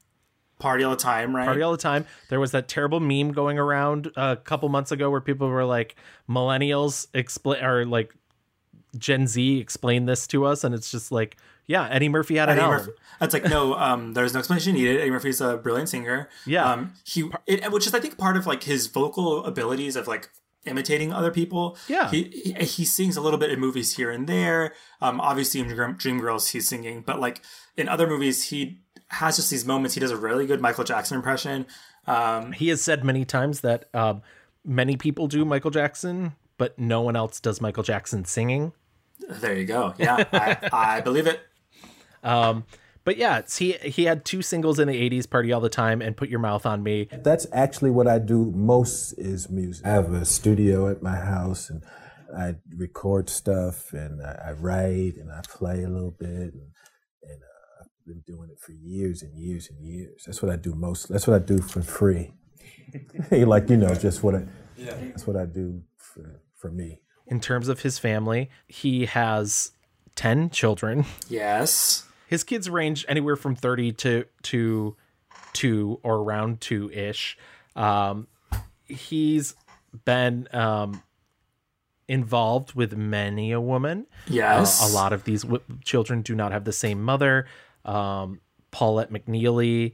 [0.59, 1.45] "Party All the Time," right?
[1.45, 2.05] Party all the time.
[2.29, 5.95] There was that terrible meme going around a couple months ago where people were like,
[6.29, 8.13] "Millennials explain or like
[8.97, 11.37] Gen Z explain this to us," and it's just like,
[11.67, 12.79] yeah, Eddie Murphy had an Eddie album.
[12.79, 12.91] Murphy.
[13.21, 14.99] It's like no, um, there's no explanation needed.
[15.01, 16.27] Eddie Murphy's a brilliant singer.
[16.45, 16.71] Yeah.
[16.71, 20.29] um, he, it, which is I think part of like his vocal abilities of like
[20.65, 21.77] imitating other people.
[21.87, 22.09] Yeah.
[22.09, 24.73] he he, he sings a little bit in movies here and there.
[24.99, 27.41] Um, obviously in Dream- Dreamgirls he's singing, but like
[27.77, 28.79] in other movies he
[29.09, 29.93] has just these moments.
[29.95, 31.65] He does a really good Michael Jackson impression.
[32.07, 34.21] Um, He has said many times that um,
[34.65, 38.73] many people do Michael Jackson, but no one else does Michael Jackson singing.
[39.29, 39.93] There you go.
[39.97, 41.41] Yeah, I, I believe it.
[42.23, 42.65] Um,
[43.03, 46.01] but yeah, it's- he he had two singles in the '80s, "Party All the Time"
[46.01, 49.85] and "Put Your Mouth on Me." That's actually what I do most is music.
[49.85, 51.83] I have a studio at my house and
[52.37, 56.61] I record stuff and I, I write and I play a little bit and, and
[56.61, 56.78] I've
[58.09, 60.23] been doing it for years and years and years.
[60.25, 61.09] That's what I do most.
[61.09, 62.33] That's what I do for free.
[63.31, 64.45] like you know, just what I.
[64.75, 64.95] Yeah.
[64.95, 67.01] That's what I do for for me.
[67.27, 69.71] In terms of his family, he has
[70.15, 71.05] ten children.
[71.29, 72.05] Yes.
[72.27, 74.97] His kids range anywhere from thirty to to
[75.53, 77.37] two or around two ish.
[77.75, 78.27] Um,
[78.85, 79.55] he's
[80.05, 81.03] been um,
[82.07, 84.07] involved with many a woman.
[84.27, 84.81] Yes.
[84.81, 87.45] Uh, a lot of these w- children do not have the same mother.
[87.85, 88.39] Um,
[88.71, 89.93] Paulette McNeely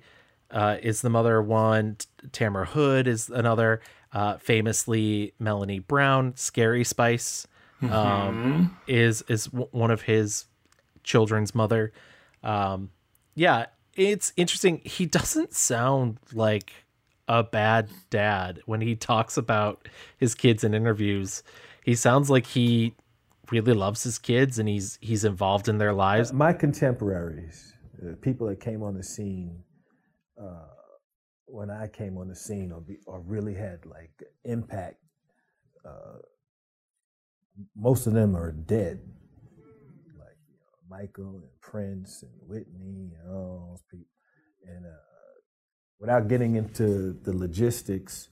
[0.51, 1.95] uh, is the mother of one.
[1.97, 3.81] T- Tamara Hood is another.
[4.11, 7.47] Uh, famously, Melanie Brown, Scary Spice,
[7.81, 8.69] um, Mhm.
[8.87, 10.45] is is w- one of his
[11.03, 11.91] children's mother.
[12.43, 12.89] Um,
[13.35, 14.81] yeah, it's interesting.
[14.85, 16.71] He doesn't sound like
[17.27, 19.87] a bad dad when he talks about
[20.17, 21.43] his kids in interviews.
[21.83, 22.93] He sounds like he
[23.51, 26.31] really loves his kids and he's he's involved in their lives.
[26.31, 27.73] My contemporaries,
[28.05, 29.63] uh, people that came on the scene
[30.41, 30.67] uh,
[31.45, 34.11] when I came on the scene, or, be, or really had like
[34.43, 34.97] impact.
[35.85, 36.19] Uh,
[37.75, 38.99] most of them are dead,
[40.19, 44.07] like you know, Michael and Prince and Whitney and all those people.
[44.67, 44.89] And uh,
[45.99, 48.29] without getting into the logistics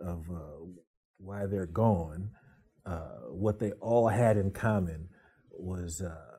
[0.00, 0.66] of uh,
[1.18, 2.30] why they're gone,
[2.84, 5.08] uh, what they all had in common
[5.50, 6.35] was uh,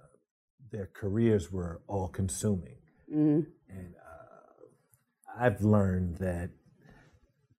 [0.71, 2.77] their careers were all consuming.
[3.11, 3.45] Mhm.
[3.69, 6.49] And uh, I've learned that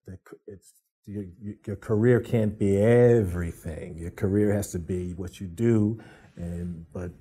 [0.06, 0.72] the, it's
[1.06, 1.24] your,
[1.66, 3.97] your career can't be everything.
[3.97, 5.98] Your career has to be what you do,
[6.36, 7.12] and but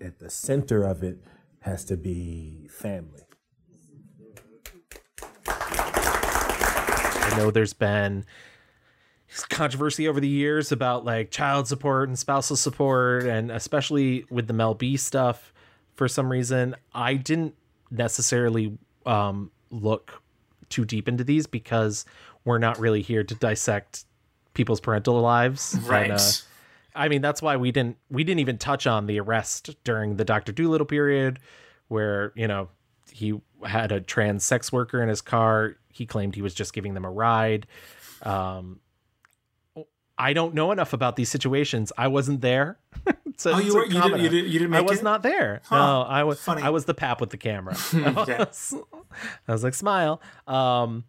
[0.00, 1.18] at the center of it
[1.60, 3.22] has to be family.
[7.28, 8.24] I know there's been
[9.48, 14.52] controversy over the years about like child support and spousal support, and especially with the
[14.52, 15.52] Mel B stuff.
[15.94, 17.54] For some reason, I didn't
[17.90, 18.76] necessarily
[19.06, 20.22] um, look
[20.68, 22.04] too deep into these because
[22.44, 24.04] we're not really here to dissect
[24.54, 25.74] people's parental lives.
[25.74, 26.10] And, Right.
[26.10, 26.18] uh,
[26.94, 30.24] I mean, that's why we didn't we didn't even touch on the arrest during the
[30.24, 31.38] Doctor Dolittle period,
[31.88, 32.68] where you know
[33.12, 35.76] he had a trans sex worker in his car.
[35.92, 37.66] He claimed he was just giving them a ride.
[38.22, 38.80] Um,
[40.18, 41.92] I don't know enough about these situations.
[41.98, 42.78] I wasn't there.
[43.38, 45.04] to- Oh, you were- you didn't- comment you didn't- you didn't I was it?
[45.04, 45.60] not there.
[45.66, 45.76] Huh.
[45.76, 46.40] No, I was.
[46.40, 46.62] Funny.
[46.62, 47.76] I was the pap with the camera.
[47.92, 48.46] Yeah.
[49.48, 50.20] I was like, smile.
[50.46, 51.04] Um,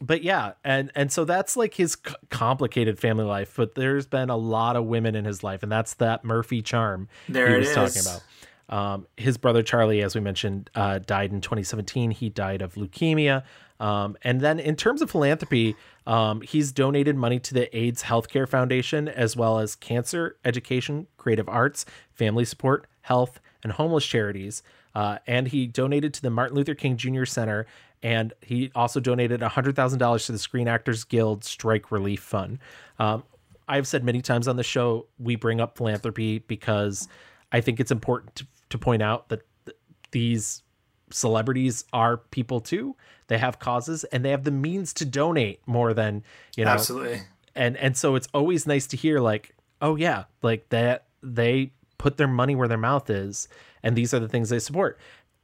[0.00, 3.52] but yeah, and and so that's like his c- complicated family life.
[3.56, 7.08] But there's been a lot of women in his life, and that's that Murphy charm
[7.28, 7.74] There he was is.
[7.74, 8.22] talking about.
[8.68, 12.12] Um, his brother Charlie, as we mentioned, uh, died in 2017.
[12.12, 13.42] He died of leukemia.
[13.80, 15.74] Um, and then, in terms of philanthropy,
[16.06, 21.48] um, he's donated money to the AIDS Healthcare Foundation, as well as cancer, education, creative
[21.48, 24.62] arts, family support, health, and homeless charities.
[24.94, 27.24] Uh, and he donated to the Martin Luther King Jr.
[27.24, 27.66] Center,
[28.02, 32.58] and he also donated $100,000 to the Screen Actors Guild Strike Relief Fund.
[32.98, 33.22] Um,
[33.68, 37.08] I've said many times on the show, we bring up philanthropy because
[37.52, 39.76] I think it's important to, to point out that th-
[40.10, 40.62] these
[41.10, 42.96] celebrities are people too.
[43.30, 46.24] They have causes and they have the means to donate more than,
[46.56, 46.72] you know.
[46.72, 47.22] Absolutely.
[47.54, 52.16] And and so it's always nice to hear like, oh yeah, like that they put
[52.16, 53.46] their money where their mouth is
[53.84, 54.98] and these are the things they support.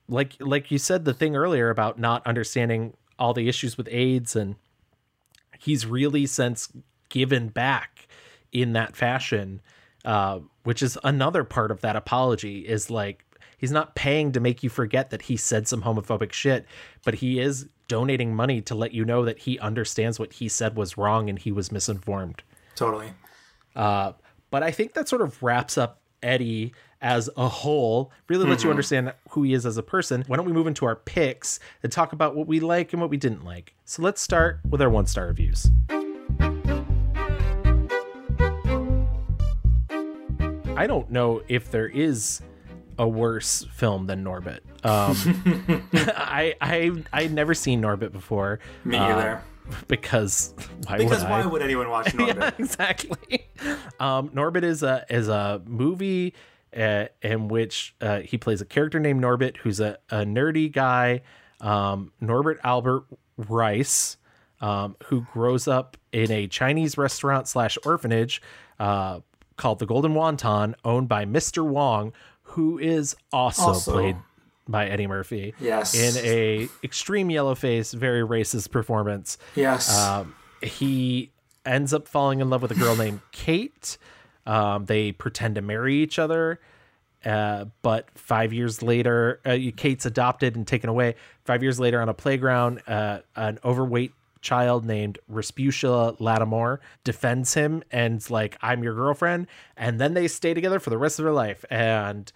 [0.08, 4.34] Like like you said the thing earlier about not understanding all the issues with AIDS
[4.34, 4.56] and
[5.60, 6.68] he's really since
[7.08, 8.08] given back
[8.50, 9.62] in that fashion
[10.04, 13.24] uh, which is another part of that apology is like
[13.56, 16.66] he's not paying to make you forget that he said some homophobic shit
[17.04, 20.76] but he is donating money to let you know that he understands what he said
[20.76, 22.42] was wrong and he was misinformed
[22.74, 23.12] Totally.
[23.74, 24.12] uh,
[24.50, 26.72] but I think that sort of wraps up Eddie
[27.02, 28.72] as a whole, really lets you Mhm.
[28.72, 30.24] understand who he is as a person.
[30.28, 33.10] Why don't we move into our picks and talk about what we like and what
[33.10, 33.74] we didn't like?
[33.84, 35.70] So let's start with our one star reviews.
[40.76, 42.40] I don't know if there is
[42.98, 44.60] a worse film than Norbit.
[44.84, 48.60] Um, I I I'd never seen Norbit before.
[48.84, 49.42] Me uh, either.
[49.88, 50.54] Because
[50.86, 51.46] why because would why I?
[51.46, 52.58] would anyone watch yeah, Norbit?
[52.58, 53.48] exactly.
[53.98, 56.34] Um, Norbit is a is a movie
[56.76, 61.22] uh, in which uh, he plays a character named Norbit, who's a, a nerdy guy,
[61.60, 63.06] um, Norbert Albert
[63.36, 64.18] Rice,
[64.60, 68.42] um, who grows up in a Chinese restaurant slash orphanage,
[68.78, 69.20] uh,
[69.56, 71.64] called The Golden Wonton, owned by Mr.
[71.66, 72.12] Wong,
[72.56, 74.16] who is also, Also- played
[74.68, 75.54] by Eddie Murphy.
[75.60, 75.94] Yes.
[75.94, 79.38] In a extreme yellow face, very racist performance.
[79.54, 79.96] Yes.
[79.96, 81.30] Um, he
[81.64, 83.96] ends up falling in love with a girl named Kate.
[84.44, 86.58] Um, they pretend to marry each other.
[87.24, 91.14] Uh, but five years later, uh, Kate's adopted and taken away.
[91.44, 97.82] Five years later, on a playground, uh, an overweight child named Rasputia Latimore defends him
[97.90, 99.46] and's like, "I'm your girlfriend,"
[99.76, 101.64] and then they stay together for the rest of their life.
[101.70, 102.30] And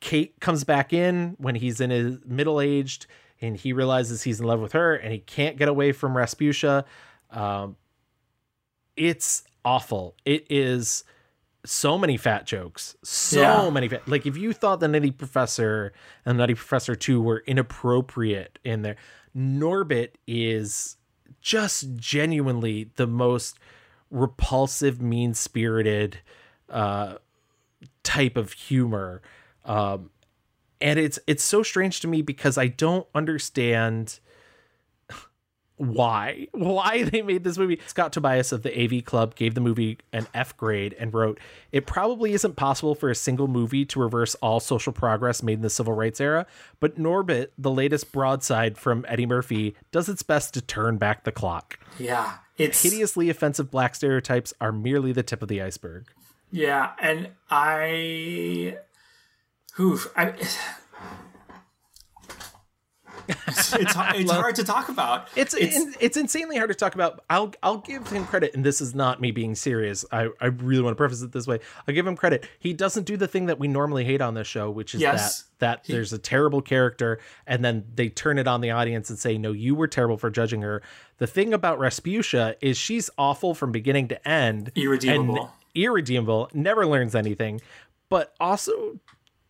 [0.00, 3.06] Kate comes back in when he's in his middle aged,
[3.40, 6.84] and he realizes he's in love with her, and he can't get away from Respucia.
[7.30, 7.76] Um,
[8.96, 10.14] it's awful.
[10.24, 11.04] It is
[11.66, 12.94] so many fat jokes.
[13.02, 13.70] So Yeah.
[13.70, 14.06] many fat.
[14.06, 15.92] Like if you thought the Nutty Professor
[16.26, 18.96] and Nutty Professor Two were inappropriate in there,
[19.34, 20.96] Norbit is
[21.40, 23.58] just genuinely the most
[24.10, 26.18] repulsive, mean spirited
[26.70, 27.16] uh,
[28.02, 29.22] type of humor.
[29.64, 30.10] Um,
[30.80, 34.20] and it's it's so strange to me because I don't understand
[35.76, 37.80] why why they made this movie.
[37.86, 41.38] Scott tobias of the av club gave the movie an f grade and wrote
[41.72, 45.62] it probably isn't possible for a single movie to reverse all social progress made in
[45.62, 46.46] the civil rights era
[46.78, 51.32] but norbit the latest broadside from eddie murphy does its best to turn back the
[51.32, 51.78] clock.
[51.98, 56.06] Yeah, it's hideously offensive black stereotypes are merely the tip of the iceberg.
[56.50, 58.78] Yeah, and I,
[59.78, 60.34] oof, I,
[63.28, 65.28] it's it's, it's hard to talk about.
[65.36, 67.24] It's it's, it's insanely hard to talk about.
[67.30, 70.04] I'll I'll give him credit, and this is not me being serious.
[70.12, 71.60] I, I really want to preface it this way.
[71.86, 72.48] I'll give him credit.
[72.58, 75.42] He doesn't do the thing that we normally hate on this show, which is Yes.
[75.42, 79.18] that that there's a terrible character, and then they turn it on the audience and
[79.18, 80.82] say, "No, you were terrible for judging her."
[81.18, 85.38] The thing about Rasputia is she's awful from beginning to end, Irredeemable.
[85.40, 86.50] and irredeemable.
[86.52, 87.60] Never learns anything,
[88.08, 88.98] but also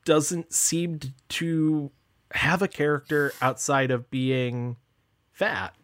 [0.04, 1.90] doesn't seem to
[2.34, 4.76] have a character outside of being
[5.32, 5.74] fat.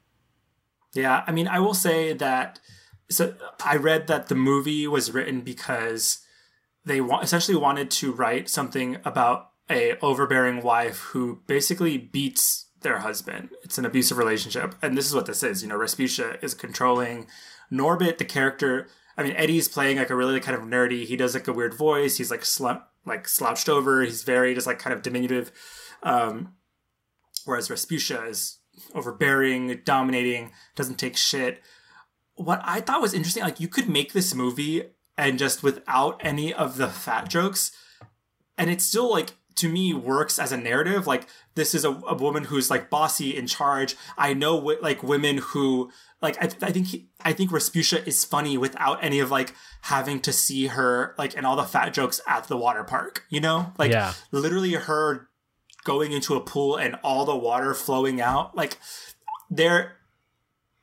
[0.94, 2.60] Yeah, I mean, I will say that.
[3.08, 6.24] So I read that the movie was written because
[6.84, 12.98] they wa- essentially wanted to write something about a overbearing wife who basically beats their
[12.98, 13.50] husband.
[13.62, 15.62] It's an abusive relationship, and this is what this is.
[15.62, 17.26] You know, Rasputia is controlling.
[17.72, 18.88] Norbit, the character.
[19.16, 21.04] I mean, Eddie's playing like a really kind of nerdy.
[21.04, 22.16] He does like a weird voice.
[22.16, 24.02] He's like slump, like slouched over.
[24.02, 25.52] He's very just like kind of diminutive.
[26.02, 26.54] Um,
[27.44, 28.58] whereas Rasputia is
[28.94, 31.60] overbearing, dominating, doesn't take shit.
[32.34, 34.84] What I thought was interesting, like you could make this movie
[35.18, 37.72] and just without any of the fat jokes,
[38.56, 41.06] and it still like to me works as a narrative.
[41.06, 43.96] Like this is a, a woman who's like bossy in charge.
[44.16, 45.90] I know wi- like women who
[46.22, 49.52] like I, I think he, I think Rasputia is funny without any of like
[49.82, 53.24] having to see her like and all the fat jokes at the water park.
[53.28, 54.14] You know, like Yeah.
[54.32, 55.28] literally her
[55.90, 58.78] going into a pool and all the water flowing out like
[59.50, 59.96] there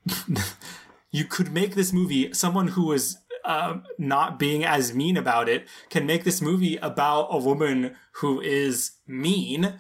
[1.11, 5.65] you could make this movie someone who is um, not being as mean about it
[5.89, 9.79] can make this movie about a woman who is mean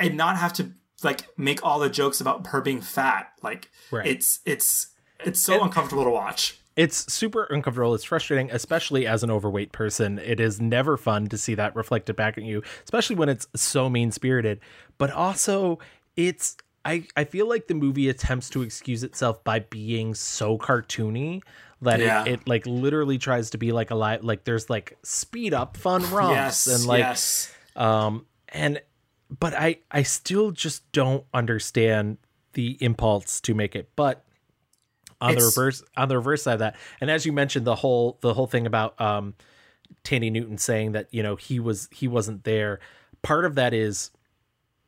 [0.00, 0.72] and not have to
[1.02, 4.06] like make all the jokes about her being fat like Right.
[4.06, 4.88] it's it's
[5.24, 7.94] it's so uncomfortable to watch It's super uncomfortable.
[7.94, 10.18] It's frustrating, especially as an overweight person.
[10.18, 13.88] It is never fun to see that reflected back at you, especially when it's so
[13.88, 14.60] mean spirited.
[14.98, 15.78] But also,
[16.16, 21.42] it's I I feel like the movie attempts to excuse itself by being so cartoony
[21.80, 22.24] that Yeah.
[22.24, 25.76] it, it like literally tries to be like a live like there's like speed up
[25.76, 27.52] fun romps Yes, and like yes.
[27.74, 28.80] um and
[29.40, 32.18] but I I still just don't understand
[32.52, 33.90] the impulse to make it.
[33.96, 34.24] But
[35.20, 38.18] on the reverse on the reverse side of that, and as you mentioned, the whole
[38.20, 39.34] the whole thing about um
[40.04, 42.80] Thandie Newton saying that you know he was he wasn't there.
[43.22, 44.10] Part of that is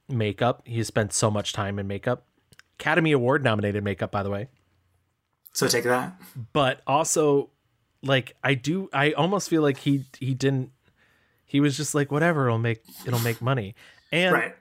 [0.08, 0.62] makeup.
[0.64, 2.24] He spent so much time in makeup.
[2.78, 4.48] Academy Award nominated makeup, by the way.
[5.52, 6.14] so take that
[6.52, 7.50] But also,
[8.02, 10.70] like I do, I almost feel like he he didn't.
[11.44, 12.46] He was just like whatever.
[12.46, 13.74] It'll make it'll make money.
[14.12, 14.54] And right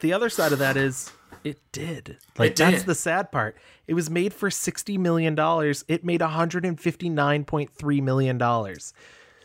[0.00, 1.12] the other side of that is
[1.44, 2.18] it did.
[2.38, 3.56] Like It that's the sad part.
[3.86, 5.84] It was made for sixty million dollars.
[5.88, 8.92] It made one hundred and fifty nine point three million dollars.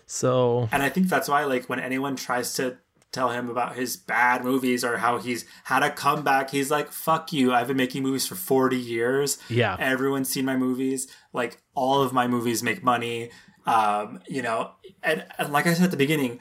[0.06, 2.78] So And I think that's why, like, when anyone tries to
[3.12, 7.32] tell him about his bad movies or how he's had a comeback, he's like, fuck
[7.34, 7.54] you.
[7.54, 9.40] I've been making movies for 40 years.
[9.50, 9.76] Yeah.
[9.80, 11.08] Everyone's seen my movies.
[11.34, 13.32] Like, all of my movies make money.
[13.66, 16.40] Um, you know, and, and like I said at the beginning,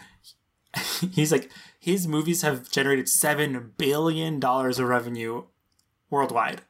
[1.13, 1.49] he's like,
[1.85, 5.43] his movies have generated $7 billion of revenue
[6.09, 6.63] worldwide.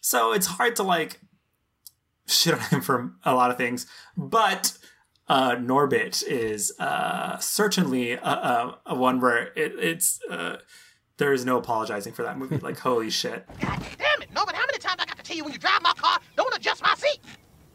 [0.00, 1.18] So it's hard to, like,
[2.28, 3.84] shit on him for a lot of things.
[4.16, 4.78] But
[5.28, 10.58] uh, Norbit is uh, certainly a, a, a one where it, it's uh,
[11.16, 12.58] there is no apologizing for that movie.
[12.58, 13.44] Like holy shit!
[13.60, 15.82] Damn it, no, but how many times I got to tell you when you drive
[15.82, 17.18] my car, don't adjust my seat?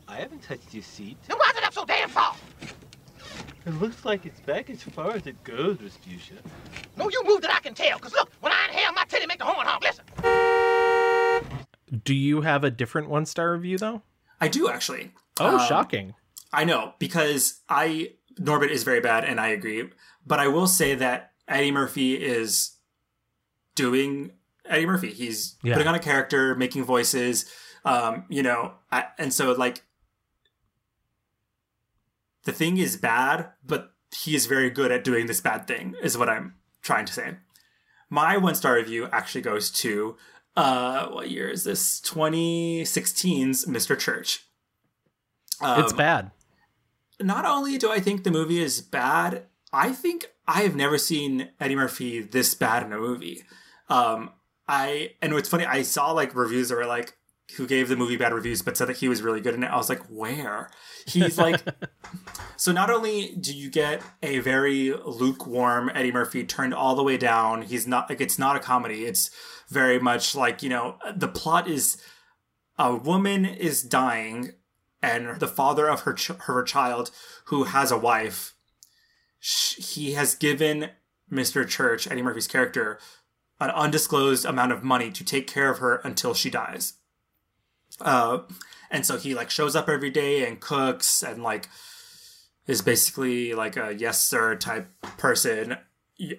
[0.08, 1.18] I haven't touched your seat.
[1.28, 2.36] Then why's it up so damn far?
[3.70, 6.40] It looks like it's back as far as it goes, Rasputia.
[6.98, 9.38] No, you move that I can tell, because look, when I inhale, my titty make
[9.38, 9.84] the horn honk.
[9.84, 10.06] Listen.
[12.04, 14.02] Do you have a different one star review though?
[14.42, 15.12] I do actually.
[15.40, 16.16] Oh, Um, shocking.
[16.52, 19.88] I know because I Norbit is very bad, and I agree.
[20.26, 22.72] But I will say that Eddie Murphy is
[23.76, 24.32] doing
[24.66, 25.14] Eddie Murphy.
[25.14, 25.76] He's Yeah.
[25.76, 27.46] putting on a character, making voices.
[27.86, 29.84] Um, you know, I, and so like
[32.50, 35.94] the thing is bad, but he is very good at doing this bad thing.
[36.02, 37.36] Is what I'm trying to say.
[38.10, 40.18] My one star review actually goes to
[40.58, 42.02] uh, what year is this?
[42.02, 43.98] 2016's Mr.
[43.98, 44.48] Church.
[45.62, 46.32] it's Um, bad.
[47.22, 51.50] not only do I think the movie is bad, I think I have never seen
[51.60, 53.44] Eddie Murphy this bad in a movie.
[53.90, 54.32] Um,
[54.68, 57.16] I and what's funny, I saw like reviews that were like
[57.58, 59.68] who gave the movie bad reviews, but said that he was really good in it.
[59.68, 60.70] I was like, where?
[61.06, 61.62] He's like,
[62.58, 67.18] so not only do you get a very lukewarm Eddie Murphy turned all the way
[67.18, 69.06] down, he's not like it's not a comedy.
[69.06, 69.32] It's
[69.70, 72.02] very much like you know the plot is
[72.78, 74.54] a woman is dying
[75.02, 77.12] and the father of her ch- her child
[77.46, 78.54] who has a wife
[79.40, 80.90] sh- he has given
[81.32, 81.68] Mr.
[81.68, 83.00] Church Eddie Murphy's character
[83.60, 86.94] an undisclosed amount of money to take care of her until she dies
[88.02, 88.40] uh
[88.92, 91.68] and so he like shows up every day and cooks and like
[92.68, 95.78] is basically like a yes sir type person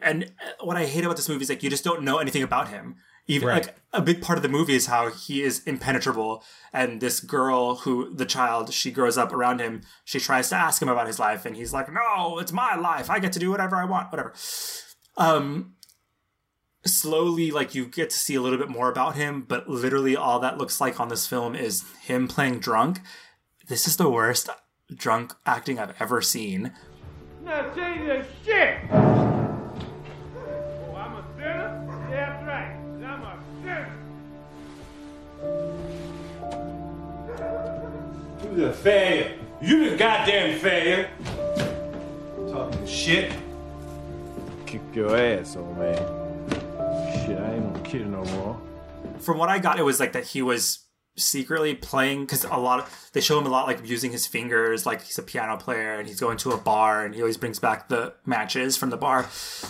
[0.03, 0.31] and
[0.61, 2.97] what I hate about this movie is like you just don't know anything about him.
[3.27, 3.67] Even Right.
[3.67, 6.43] like a big part of the movie is how he is impenetrable,
[6.73, 10.83] and this girl who the child she grows up around him, she tries to ask
[10.83, 13.09] him about his life, and he's like, "No, it's my life.
[13.09, 14.35] I get to do whatever I want, whatever."
[15.17, 15.75] Um,
[16.85, 20.39] slowly, like you get to see a little bit more about him, but literally all
[20.41, 23.01] that looks like on this film is him playing drunk.
[23.69, 24.49] This is the worst
[24.95, 26.73] drunk acting I've ever seen.
[27.45, 28.79] Now change that shit!
[28.93, 28.97] Oh,
[30.97, 32.09] I'm a sinner?
[32.11, 32.77] Yeah, that's right.
[33.05, 33.89] I'm a sinner.
[38.43, 39.39] Who's a failure?
[39.63, 41.11] You the goddamn failure.
[42.51, 43.33] Talking shit.
[44.67, 46.20] Kick your ass, old man.
[47.31, 48.61] Shit, I ain't no kid no more.
[49.21, 50.81] from what I got, it was like that he was
[51.17, 54.85] secretly playing because a lot of they show him a lot like using his fingers,
[54.85, 57.61] like he's a piano player and he's going to a bar and he always brings
[57.61, 59.29] back the matches from the bar.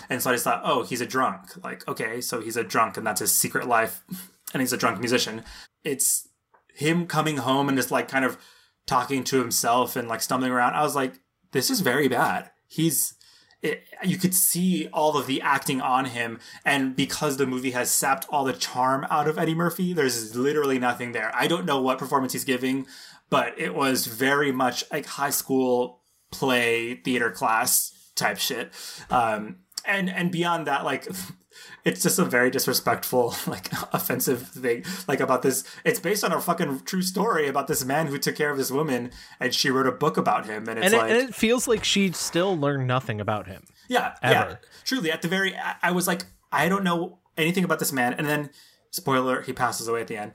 [0.09, 1.63] And so I just thought, oh, he's a drunk.
[1.63, 4.03] Like, okay, so he's a drunk and that's his secret life,
[4.55, 5.43] and he's a drunk musician.
[5.83, 6.29] It's
[6.73, 8.39] him coming home and just like kind of
[8.87, 10.73] talking to himself and like stumbling around.
[10.73, 11.19] I was like,
[11.51, 12.49] this is very bad.
[12.67, 13.13] He's
[13.61, 17.91] it, you could see all of the acting on him and because the movie has
[17.91, 21.31] sapped all the charm out of eddie murphy there's literally nothing there.
[21.35, 22.87] I don't know what performance he's giving
[23.29, 26.01] but it was very much like high school
[26.31, 28.71] play theater class type shit.
[29.09, 31.07] Um and and beyond that like
[31.83, 36.39] it's just a very disrespectful like offensive thing like about this it's based on a
[36.39, 39.87] fucking true story about this man who took care of this woman and she wrote
[39.87, 42.57] a book about him and it's And it, like and it feels like she still
[42.57, 43.63] learned nothing about him.
[43.89, 44.55] yeah, yeah.
[44.85, 48.13] Truly, at the very, I, I was like, I don't know anything about this man,
[48.13, 48.49] and then,
[48.89, 50.31] spoiler, he passes away at the end.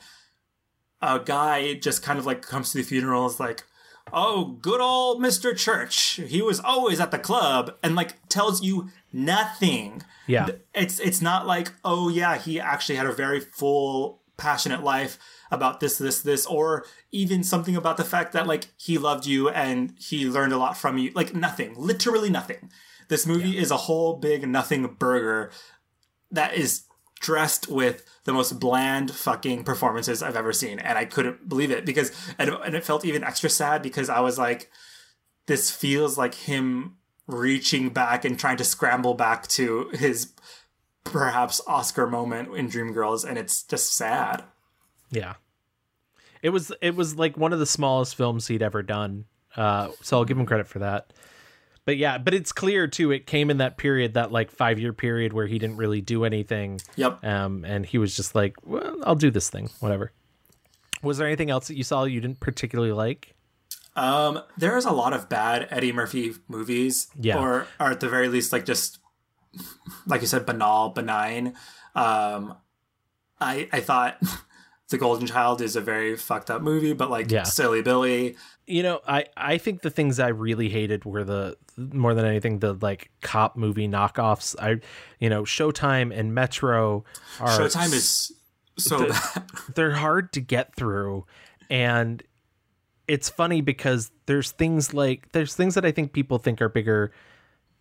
[1.01, 3.64] A guy just kind of like comes to the funeral, is like,
[4.12, 6.20] "Oh, good old Mister Church.
[6.26, 10.02] He was always at the club," and like tells you nothing.
[10.26, 10.48] Yeah.
[10.74, 15.18] It's it's not like, oh yeah, he actually had a very full, passionate life
[15.50, 19.48] about this, this, this, or even something about the fact that like he loved you
[19.48, 21.12] and he learned a lot from you.
[21.14, 22.70] Like nothing, literally nothing.
[23.08, 25.52] This movie is a whole big nothing burger
[26.32, 26.82] that is
[27.27, 31.85] dressed with the most bland fucking performances I've ever seen, and I couldn't believe it
[31.85, 34.70] because and, and it felt even extra sad because I was like,
[35.47, 40.32] this feels like him reaching back and trying to scramble back to his
[41.03, 44.44] perhaps Oscar moment in Dreamgirls, and it's just sad.
[45.11, 45.35] Yeah.
[46.43, 49.24] It was it was like one of the smallest films he'd ever done.
[49.57, 51.12] Uh, so I'll give him credit for that.
[51.86, 53.10] But yeah, but it's clear too.
[53.12, 56.24] It came in that period, that like five year period where he didn't really do
[56.24, 56.80] anything.
[56.96, 57.24] Yep.
[57.24, 60.12] Um, and he was just like, well, I'll do this thing, whatever.
[61.02, 63.34] Was there anything else that you saw you didn't particularly like?
[63.94, 67.38] Um, there's a lot of bad Eddie Murphy movies, Yeah.
[67.38, 68.98] or, or at the very least, like just
[70.06, 71.54] like you said, banal, benign.
[71.94, 72.56] Um,
[73.40, 74.20] I I thought
[74.90, 77.44] The Golden Child is a very fucked up movie, but like Yeah.
[77.44, 78.36] Silly Billy,
[78.66, 82.59] You know, I I think the things I really hated were the more than anything
[82.59, 84.56] the like cop movie knockoffs.
[84.59, 84.80] I,
[85.20, 87.05] you know, Showtime and Metro
[87.40, 88.32] are Showtime is
[88.78, 89.44] so bad.
[89.74, 91.26] they're hard to get through,
[91.70, 92.22] and
[93.09, 97.12] it's funny because there's things like there's things that I think people think are bigger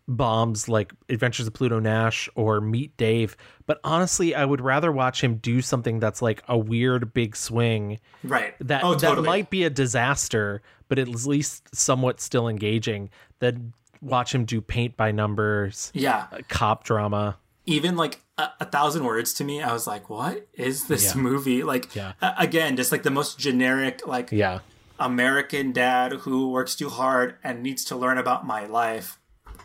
[0.07, 5.23] bombs like Adventures of Pluto Nash or Meet Dave, but honestly, I would rather watch
[5.23, 7.99] him do something that's like a weird big swing.
[8.23, 8.53] Right.
[8.59, 13.09] That Oh, that might be a disaster, but at least somewhat still engaging
[13.39, 15.91] than watch him do paint by numbers.
[15.95, 16.27] Yeah.
[16.31, 17.37] uh, Cop drama.
[17.65, 21.21] even like a, a thousand words to me, I was like, "What is this Yeah.
[21.21, 22.13] movie?" Like, Yeah.
[22.37, 24.59] again, just like the most generic, like Yeah.
[24.99, 29.17] American dad who works too hard and needs to learn about my life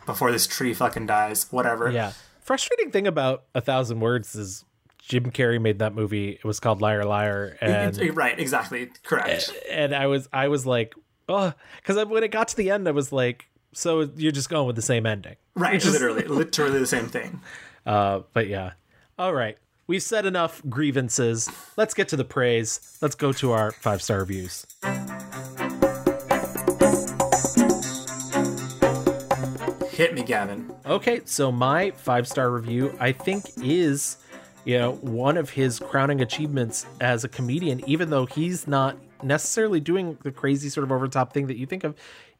[0.05, 1.47] before this tree fucking dies.
[1.51, 1.89] Whatever.
[1.91, 2.13] Yeah.
[2.41, 4.65] Frustrating thing about A Thousand Words is
[4.99, 6.29] Jim Carrey made that movie.
[6.31, 7.57] It was called Liar Liar.
[7.61, 8.39] And right.
[8.39, 8.89] Exactly.
[9.03, 9.51] Correct.
[9.69, 10.95] and I was I was like,
[11.29, 14.67] oh, because when it got to the end, I was like, so you're just going
[14.67, 15.73] with the same ending, right.
[15.73, 16.23] Which is- Literally.
[16.27, 17.41] literally the same thing.
[17.85, 18.73] Uh, but yeah,
[19.17, 19.57] all right,
[19.87, 21.49] we've said enough grievances.
[21.77, 22.97] Let's get to the praise.
[23.01, 24.65] Let's go to our five star reviews.
[30.01, 30.73] Hit me, Gavin.
[30.83, 34.17] Okay, so my five star review, I think, is
[34.65, 37.87] you know one of his crowning achievements as a comedian.
[37.87, 41.67] Even though he's not necessarily doing the crazy sort of over top thing that you
[41.67, 41.93] think of,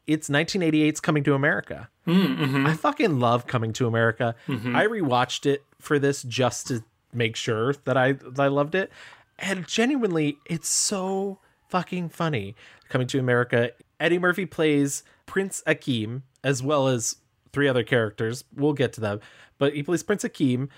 [0.08, 1.88] it's 1988's Coming to America.
[2.04, 2.66] Mm-hmm.
[2.66, 4.34] I fucking love Coming to America.
[4.48, 4.74] Mhm.
[4.74, 6.82] I rewatched it for this just to
[7.12, 8.90] make sure that I that I loved it,
[9.38, 12.56] and genuinely, it's so fucking funny.
[12.88, 13.70] Coming to America,
[14.00, 17.18] Eddie Murphy plays Prince Akeem as well as
[17.52, 18.44] three other characters.
[18.54, 19.20] We'll get to them,
[19.58, 20.68] but he plays Prince Akeem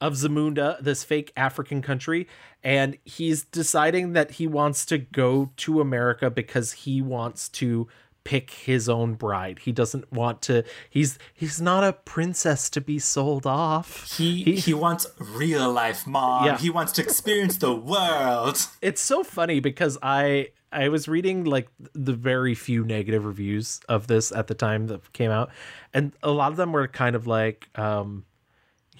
[0.00, 2.26] of Zamunda, this fake African country,
[2.64, 7.86] and he's deciding that he wants to go to America because he wants to
[8.24, 9.60] pick his own bride.
[9.60, 14.16] He doesn't want to he's he's not a princess to be sold off.
[14.16, 16.46] He he, wants real life, mom.
[16.46, 16.58] Yeah.
[16.58, 18.58] He wants to experience the world.
[18.82, 24.06] It's so funny because I I was reading like the very few negative reviews of
[24.06, 25.50] this at the time that came out
[25.92, 28.24] and a lot of them were kind of like um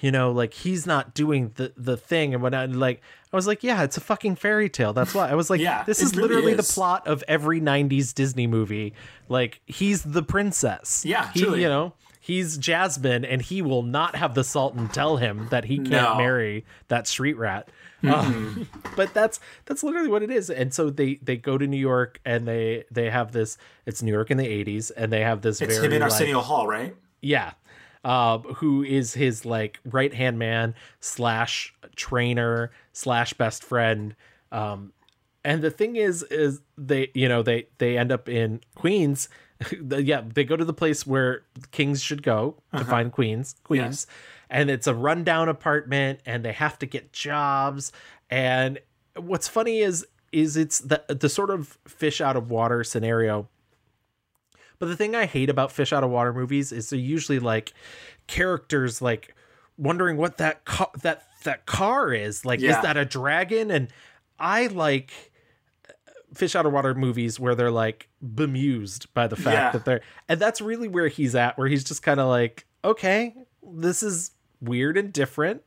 [0.01, 3.01] you know like he's not doing the the thing and whatnot and like
[3.33, 5.85] I was like yeah it's a fucking fairy tale that's why I was like Yeah,
[5.85, 6.67] this is really literally is.
[6.69, 8.95] the plot of every 90s Disney movie
[9.29, 11.63] like he's the princess Yeah, he, truly.
[11.63, 15.77] you know he's Jasmine and he will not have the Sultan tell him that he
[15.77, 16.17] can't No.
[16.17, 17.69] marry that street rat
[18.03, 18.13] Mhm.
[18.15, 21.77] Um, but that's that's literally what it is and so they they go to new
[21.77, 25.43] york and they they have this it's new york in the 80s and they have
[25.43, 26.95] this It's very him in like- Arsenio Hall, right?
[27.21, 27.53] yeah
[28.05, 34.15] uh, who is his like right hand man slash trainer slash best friend.
[34.53, 34.93] Um
[35.45, 39.29] and the thing is is they you know they they end up in queens.
[39.81, 42.91] Yeah they go to the place where kings should go to Uh-huh.
[42.91, 44.07] find queens queens.
[44.49, 47.93] And it's a rundown apartment and they have to get jobs.
[48.31, 48.79] And
[49.17, 53.49] what's funny is is it's the the sort of fish out of water scenario
[54.81, 57.73] but the thing I hate about fish out of water movies is they're usually like
[58.27, 59.35] characters like
[59.79, 62.45] wondering what that car that that car is.
[62.45, 62.77] Like, Yeah.
[62.77, 63.71] is that a dragon?
[63.71, 63.89] And
[64.39, 65.13] I like
[65.89, 65.93] uh,
[66.35, 69.71] fish out of water movies where they're like bemused by the fact Yeah.
[69.73, 73.35] that they're and that's really where he's at, where he's just kind of like, okay,
[73.63, 75.63] this is weird and different.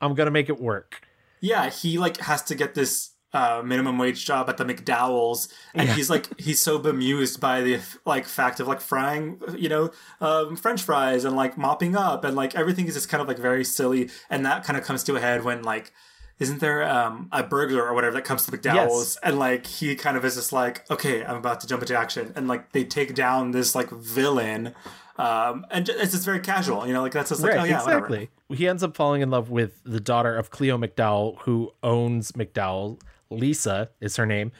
[0.00, 1.02] I'm gonna make it work.
[1.40, 5.88] Yeah, he like has to get this uh, minimum wage job at the McDowell's, and
[5.88, 5.94] Yeah.
[5.94, 9.90] he's like he's so bemused by the like fact of like frying, you know,
[10.20, 13.38] um, French fries and like mopping up, and like everything is just kind of like
[13.38, 15.92] very silly, and that kind of comes to a head when like.
[16.38, 20.16] Isn't there um, a burglar or whatever that comes to McDowell's and like he kind
[20.16, 23.14] of is just like okay I'm about to jump into action and like they take
[23.14, 24.74] down this like villain
[25.18, 27.82] um, and it's just very casual you know like that's just like right, oh yeah
[27.84, 28.06] whatever.
[28.06, 28.30] exactly.
[28.56, 32.98] He ends up falling in love with the daughter of Cleo McDowell, who owns McDowell.
[33.36, 34.52] Lisa is her name,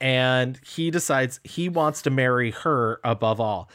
[0.00, 3.70] and he decides he wants to marry her above all.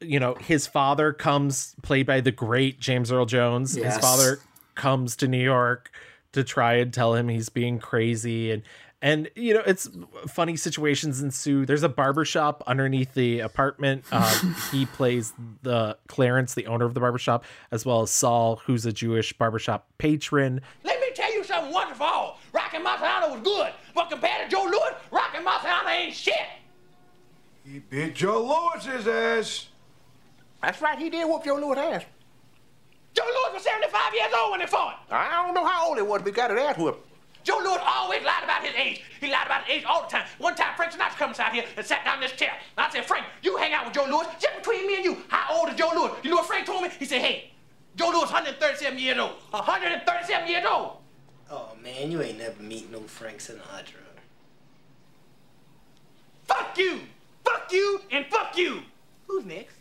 [0.00, 3.74] You know, his father comes, played by the great James Earl Jones.
[3.74, 4.38] His father
[4.74, 5.90] comes to New York
[6.32, 8.62] to try and tell him he's being crazy and
[9.00, 9.88] and you know it's
[10.26, 15.32] funny situations ensue there's a barbershop underneath the apartment um, he plays
[15.62, 19.88] the clarence the owner of the barbershop as well as saul who's a jewish barbershop
[19.98, 22.36] patron Let me tell you something wonderful.
[22.78, 26.34] Rocky Marciano was good, but compared to Joe Louis, Rocky Marciano ain't shit.
[27.64, 29.68] He beat Joe Louis's ass.
[30.62, 32.04] That's right, he did whoop Joe Louis' ass.
[33.14, 35.04] Joe Louis was 75 years old when he fought.
[35.10, 37.06] I don't know how old he was, but he got his ass whooped.
[37.44, 39.02] Joe Louis always lied about his age.
[39.20, 40.26] He lied about his age all the time.
[40.38, 42.52] One time, Frank Sinatra comes out here and sat down in this chair.
[42.76, 44.26] And I said, Frank, you hang out with Joe Louis.
[44.38, 46.12] Just between me and you, how old is Joe Louis?
[46.22, 46.90] You know what Frank told me?
[46.98, 47.50] He said, hey,
[47.96, 49.32] Joe Louis 137 years old.
[49.50, 50.98] 137 years old.
[51.50, 54.04] Oh man, you ain't never meet no Frank Sinatra.
[56.46, 57.00] Fuck you!
[57.44, 58.82] Fuck you and fuck you!
[59.26, 59.74] Who's next?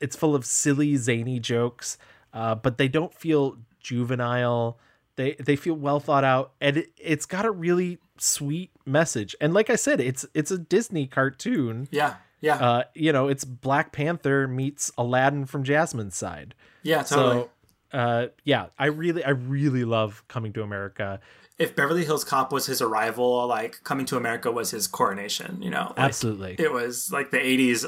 [0.00, 1.98] It's full of silly, zany jokes,
[2.32, 4.78] uh, but they don't feel juvenile.
[5.16, 9.34] They they feel well thought out, and it, it's got a really sweet message.
[9.40, 11.88] And like I said, it's it's a Disney cartoon.
[11.90, 12.56] Yeah, yeah.
[12.56, 16.54] Uh, you know, it's Black Panther meets Aladdin from Jasmine's side.
[16.82, 17.42] Yeah, totally.
[17.42, 17.50] So,
[17.92, 21.20] uh, yeah, I really, I really love Coming to America.
[21.58, 25.62] If Beverly Hills Cop was his arrival, like Coming to America was his coronation.
[25.62, 26.56] You know, like, Absolutely.
[26.58, 27.86] It was like the '80s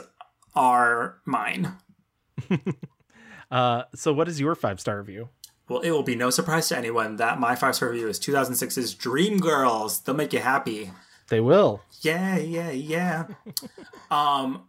[0.55, 1.77] are mine.
[3.53, 5.29] Uh, so what is your five star review?
[5.69, 8.95] Well, it will be no surprise to anyone that my five star review is 2006's
[8.95, 10.03] Dreamgirls.
[10.03, 10.91] They'll make you happy.
[11.29, 11.83] They will.
[12.01, 13.27] Yeah, yeah, yeah.
[14.11, 14.69] um,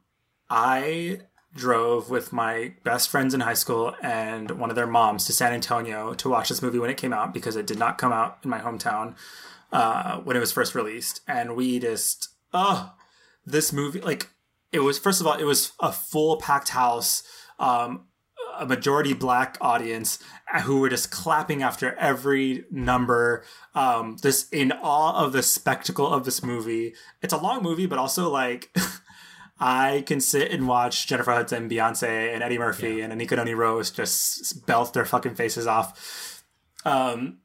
[0.50, 1.22] I
[1.54, 5.54] drove with my best friends in high school and one of their moms to San
[5.54, 8.40] Antonio to watch this movie when it came out because it did not come out
[8.44, 9.16] in my hometown
[9.72, 11.22] uh, when it was first released.
[11.28, 12.94] And we just, oh,
[13.46, 14.30] this movie, like,
[14.72, 17.24] it was, first of all, it was a full packed house.
[17.60, 18.08] Um,
[18.60, 20.20] a majority black audience
[20.64, 23.44] who were just clapping after every number
[23.74, 27.98] um this in awe of the spectacle of this movie it's a long movie but
[27.98, 28.70] also like
[29.60, 33.92] i can sit and watch jennifer hudson beyonce and eddie murphy and anika noni rose
[33.92, 36.44] just belt their fucking faces off
[36.86, 37.38] um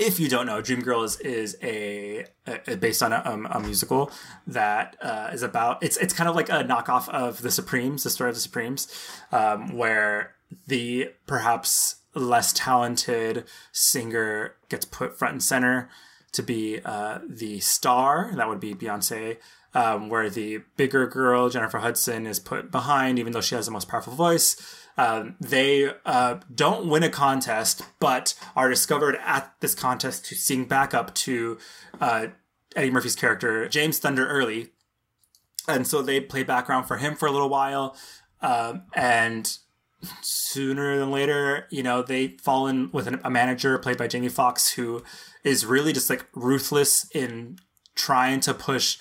[0.00, 4.10] if you don't know, Dreamgirls is a, a based on a, um, a musical
[4.46, 8.10] that uh, is about it's it's kind of like a knockoff of the Supremes, the
[8.10, 8.88] story of the Supremes,
[9.30, 10.34] um, where
[10.66, 15.90] the perhaps less talented singer gets put front and center
[16.32, 18.32] to be uh, the star.
[18.34, 19.36] That would be Beyonce.
[19.72, 23.70] Um, where the bigger girl Jennifer Hudson is put behind, even though she has the
[23.70, 24.56] most powerful voice.
[24.98, 30.64] Um, they uh, don't win a contest, but are discovered at this contest to sing
[30.64, 31.56] backup to
[32.00, 32.26] uh,
[32.76, 34.70] Eddie Murphy's character, James Thunder Early.
[35.68, 37.96] And so they play background for him for a little while.
[38.42, 39.56] Um, and
[40.22, 44.28] sooner than later, you know, they fall in with an, a manager played by Jamie
[44.28, 45.02] Foxx who
[45.44, 47.58] is really just like ruthless in
[47.94, 48.98] trying to push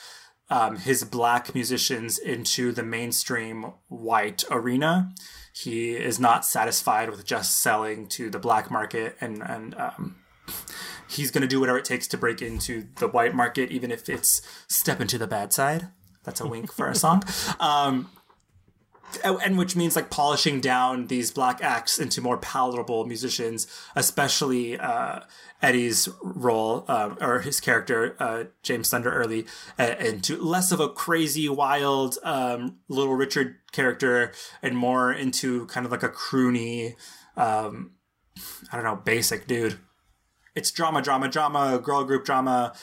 [0.50, 5.14] um, his black musicians into the mainstream white arena.
[5.54, 10.16] He is not satisfied with just selling to the black market and and um,
[11.10, 14.08] he's going to do whatever it takes to break into the white market even if
[14.10, 15.90] it's step into the bad side.
[16.24, 17.24] That's a wink for a song.
[17.60, 18.10] Um,
[19.23, 25.19] and which means like polishing down these black acts into more palatable musicians especially uh,
[25.61, 29.45] Eddie's role uh, or his character uh, James Thunder Early
[29.77, 34.31] uh, into less of a crazy wild um, little Richard character
[34.61, 36.95] and more into kind of like a croony
[37.36, 37.91] um,
[38.72, 39.80] I don't know basic dude.
[40.56, 42.73] It's drama drama drama girl group drama.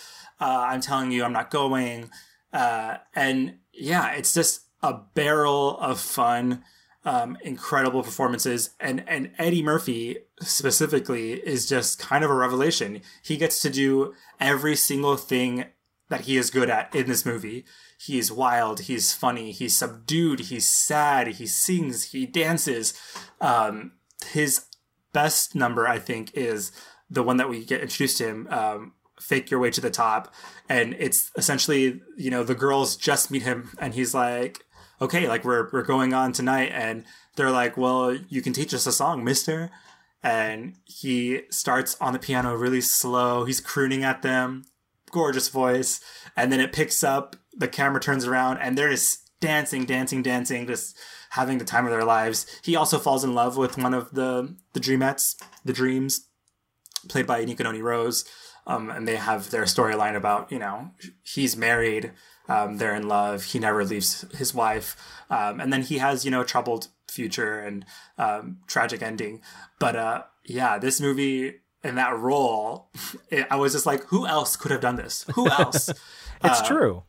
[0.41, 2.11] Uh, I'm telling you I'm not going.
[2.53, 6.63] Uh, and yeah it's just a barrel of fun
[7.07, 13.01] um, incredible performances and and Eddie Murphy specifically is just kind of a revelation.
[13.23, 15.67] He gets to do every single thing
[16.09, 17.65] that he is good at in this movie.
[17.99, 22.93] He's wild, he's funny, he's subdued, he's sad, he sings, he dances.
[23.41, 23.93] Um,
[24.33, 24.67] his
[25.13, 26.73] best number, I think, is
[27.09, 28.49] the one that we get introduced to him.
[28.51, 30.35] Um, fake your way to the top
[30.69, 34.66] and it's essentially you know the girls just meet him and he's like
[35.01, 37.05] okay, like we're we're going on tonight, and
[37.37, 39.71] they're like, well, you can teach us a song, Mister.
[40.23, 43.45] And he starts on the piano really slow.
[43.45, 44.65] He's crooning at them,
[45.13, 46.01] gorgeous voice,
[46.37, 47.37] and then it picks up.
[47.55, 50.99] The camera turns around, and they're just dancing, dancing, dancing, just
[51.31, 52.47] having the time of their lives.
[52.65, 56.27] He also falls in love with one of the the Dreamettes, the Dreams,
[57.09, 58.25] played by Anika Noni Rose.
[58.69, 60.91] Um, and they have their storyline about you know
[61.23, 62.13] he's married
[62.49, 63.43] um, they're in love.
[63.45, 64.97] He never leaves his wife,
[65.31, 67.85] um, and then he has you know a troubled future and
[68.19, 69.41] um, tragic ending.
[69.79, 72.89] But uh, yeah, this movie in that role,
[73.31, 75.25] it, I was just like, who else could have done this?
[75.35, 75.89] Who else?
[76.45, 77.03] it's Uh, true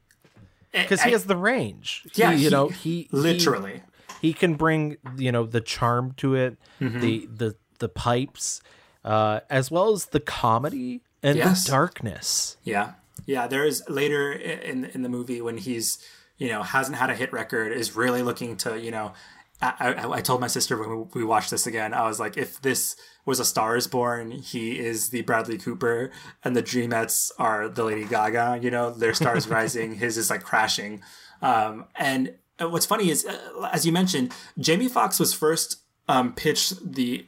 [0.71, 2.03] because he has the range.
[2.15, 3.83] Yeah, He- you he- know he literally.
[4.21, 7.01] he, he can bring you know the charm to it, Mhm.
[7.01, 8.61] the the the pipes,
[9.05, 11.65] uh, as well as the comedy and Yes.
[11.65, 12.57] the darkness.
[12.63, 12.93] Yeah,
[13.25, 13.47] yeah.
[13.47, 15.97] There is later in in the movie when he's
[16.37, 19.13] you know hasn't had a hit record is really looking to you know
[19.61, 22.61] I, I, I told my sister when we, watched this again, I was like, if
[22.61, 22.95] this
[23.25, 26.11] was a Star is Born, he is the Bradley Cooper,
[26.43, 28.59] and the Dreamettes are the Lady Gaga.
[28.61, 31.01] You know, their stars rising, his is like crashing.
[31.41, 36.93] Um, and what's funny is, uh, as you mentioned, Jamie Foxx was first um, pitched
[36.93, 37.25] the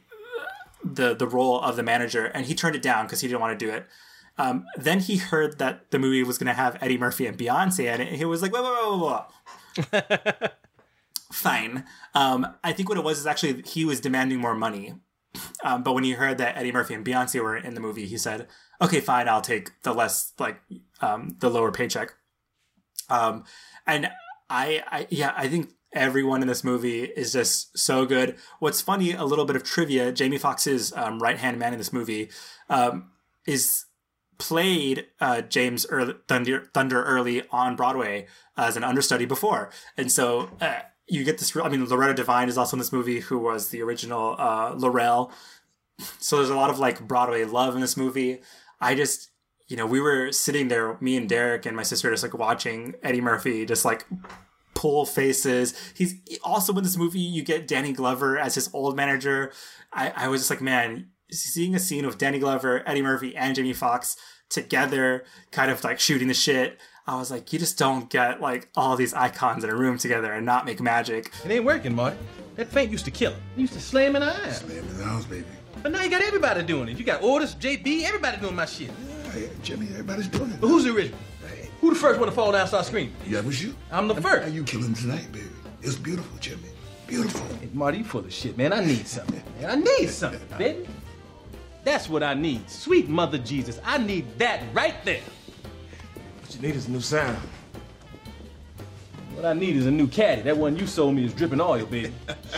[0.84, 3.58] the the role of the manager, and he turned it down because he didn't want
[3.58, 3.86] to do it.
[4.38, 7.92] Um, then he heard that the movie was going to have Eddie Murphy and Beyonce
[7.92, 9.26] in it, and he was like, whoa, whoa, whoa,
[10.00, 10.48] whoa.
[11.32, 11.84] Fine.
[12.14, 14.94] Um, I think what it was is actually he was demanding more money.
[15.62, 18.18] Um, but when he heard that Eddie Murphy and Beyonce were in the movie, he
[18.18, 18.48] said,
[18.80, 20.60] okay, fine, I'll take the less, like,
[21.00, 22.14] um, the lower paycheck.
[23.08, 23.44] Um,
[23.86, 24.10] and
[24.48, 28.36] I, I, yeah, I think everyone in this movie is just so good.
[28.58, 31.92] What's funny, a little bit of trivia: Jamie Foxx's um, right hand man in this
[31.92, 32.30] movie
[32.68, 33.10] um,
[33.46, 33.86] is
[34.38, 38.26] played uh, James Early, Thunder, Thunder Early on Broadway
[38.56, 41.54] as an understudy before, and so uh, you get this.
[41.56, 45.32] I mean, Loretta Devine is also in this movie, who was the original uh, Laurel.
[46.18, 48.40] So there's a lot of like Broadway love in this movie.
[48.80, 49.30] I just,
[49.68, 52.94] you know, we were sitting there, me and Derek and my sister, just like watching
[53.02, 54.06] Eddie Murphy just like
[54.80, 55.74] pull faces.
[55.94, 57.20] He's also in this movie.
[57.20, 59.52] You get Danny Glover as his old manager.
[59.92, 63.54] I, I was just like, man, seeing a scene of Danny Glover, Eddie Murphy, and
[63.54, 64.16] Jamie Foxx
[64.48, 66.80] together, kind of like shooting the shit.
[67.06, 70.32] I was like, you just don't get like all these icons in a room together
[70.32, 71.30] and not make magic.
[71.44, 72.16] It ain't working, Marty.
[72.56, 73.40] That feint used to kill him.
[73.56, 74.50] He used to slam in the eye.
[74.50, 75.44] Slam in the house, baby.
[75.82, 76.98] But now you got everybody doing it.
[76.98, 78.90] You got Otis, JB, everybody doing my shit.
[79.32, 80.58] Hey, Jimmy, everybody's doing it.
[80.58, 81.18] But who's the original?
[81.80, 83.14] Who the first one to fall down and start screaming?
[83.26, 83.74] Yeah, it was you.
[83.90, 84.44] I'm the first.
[84.44, 85.46] How you killing tonight, baby?
[85.82, 86.68] It's beautiful, Jimmy.
[87.06, 87.40] Beautiful.
[87.58, 88.72] Hey, Marty, you full of shit, man.
[88.72, 89.42] I need something.
[89.60, 90.86] Man, I need something, baby.
[91.82, 92.68] That's what I need.
[92.68, 93.80] Sweet Mother Jesus.
[93.84, 95.22] I need that right there.
[96.42, 97.38] What you need is a new sound.
[99.34, 100.42] What I need is a new caddy.
[100.42, 102.12] That one you sold me is dripping oil, baby.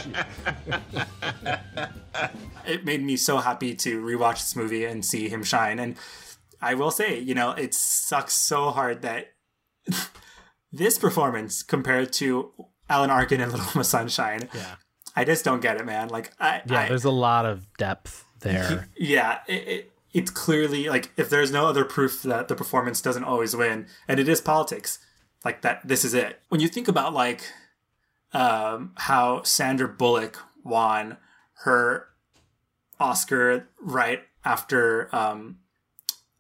[2.67, 5.79] it made me so happy to rewatch this movie and see him shine.
[5.79, 5.95] And
[6.63, 9.33] I will say, you know, it sucks so hard that
[10.73, 12.53] this performance compared to
[12.89, 14.77] Alan Arkin and Little Miss Sunshine, yeah,
[15.17, 16.09] I just don't get it, man.
[16.09, 18.89] Like, I yeah, I, there's a lot of depth there.
[18.97, 23.25] yeah, it, it, it's clearly like if there's no other proof that the performance doesn't
[23.25, 24.99] always win, and it is politics,
[25.45, 25.81] like that.
[25.87, 26.41] This is it.
[26.49, 27.43] When you think about like
[28.33, 31.17] um, how Sandra Bullock won
[31.65, 32.09] her
[33.01, 35.59] Oscar right after um,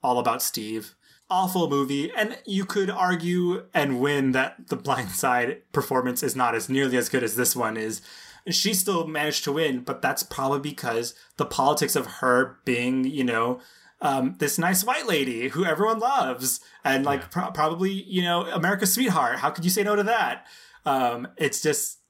[0.02, 0.94] All About Steve.
[1.30, 6.54] Awful movie, and you could argue and win that the Blind Side performance is not
[6.54, 8.02] as nearly as good as this one is.
[8.50, 13.24] She still managed to win, but that's probably because the politics of her being, you
[13.24, 13.60] know,
[14.02, 18.92] um, this nice white lady who everyone loves, and like pro- probably, you know, America's
[18.92, 19.38] sweetheart.
[19.38, 20.46] How could you say no to that?
[20.84, 22.00] Um, it's just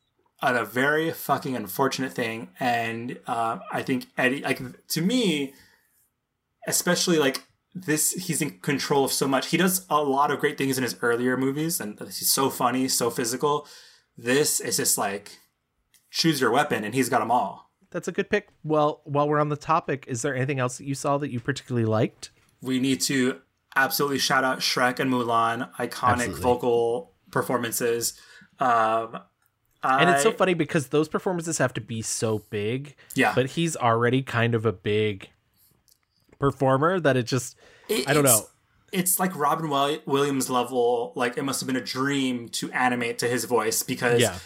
[0.40, 5.52] a, a very fucking unfortunate thing, and uh, I think Eddie, like to me,
[6.66, 7.44] especially like
[7.74, 10.82] this he's in control of so much he does a lot of great things in
[10.84, 13.66] his earlier movies and he's so funny so physical
[14.16, 15.38] this is just like
[16.10, 18.48] choose your weapon and he's got them all That's a good pick.
[18.64, 21.40] Well, while we're on the topic, is there anything else that you saw that you
[21.40, 22.30] particularly liked?
[22.60, 23.40] we need to
[23.74, 26.40] absolutely shout out shrek and mulan iconic Absolutely.
[26.42, 28.12] vocal performances
[28.60, 29.18] um
[29.82, 32.94] And it's so funny because those performances have to be so big.
[33.14, 33.32] Yeah.
[33.34, 35.30] But he's already kind of a big
[36.52, 37.56] performer that it just
[37.88, 38.46] It- I don't know.
[38.90, 39.70] It's like Robin
[40.04, 41.12] Williams level.
[41.14, 44.38] Like it must have been a dream to animate to his voice because Yeah.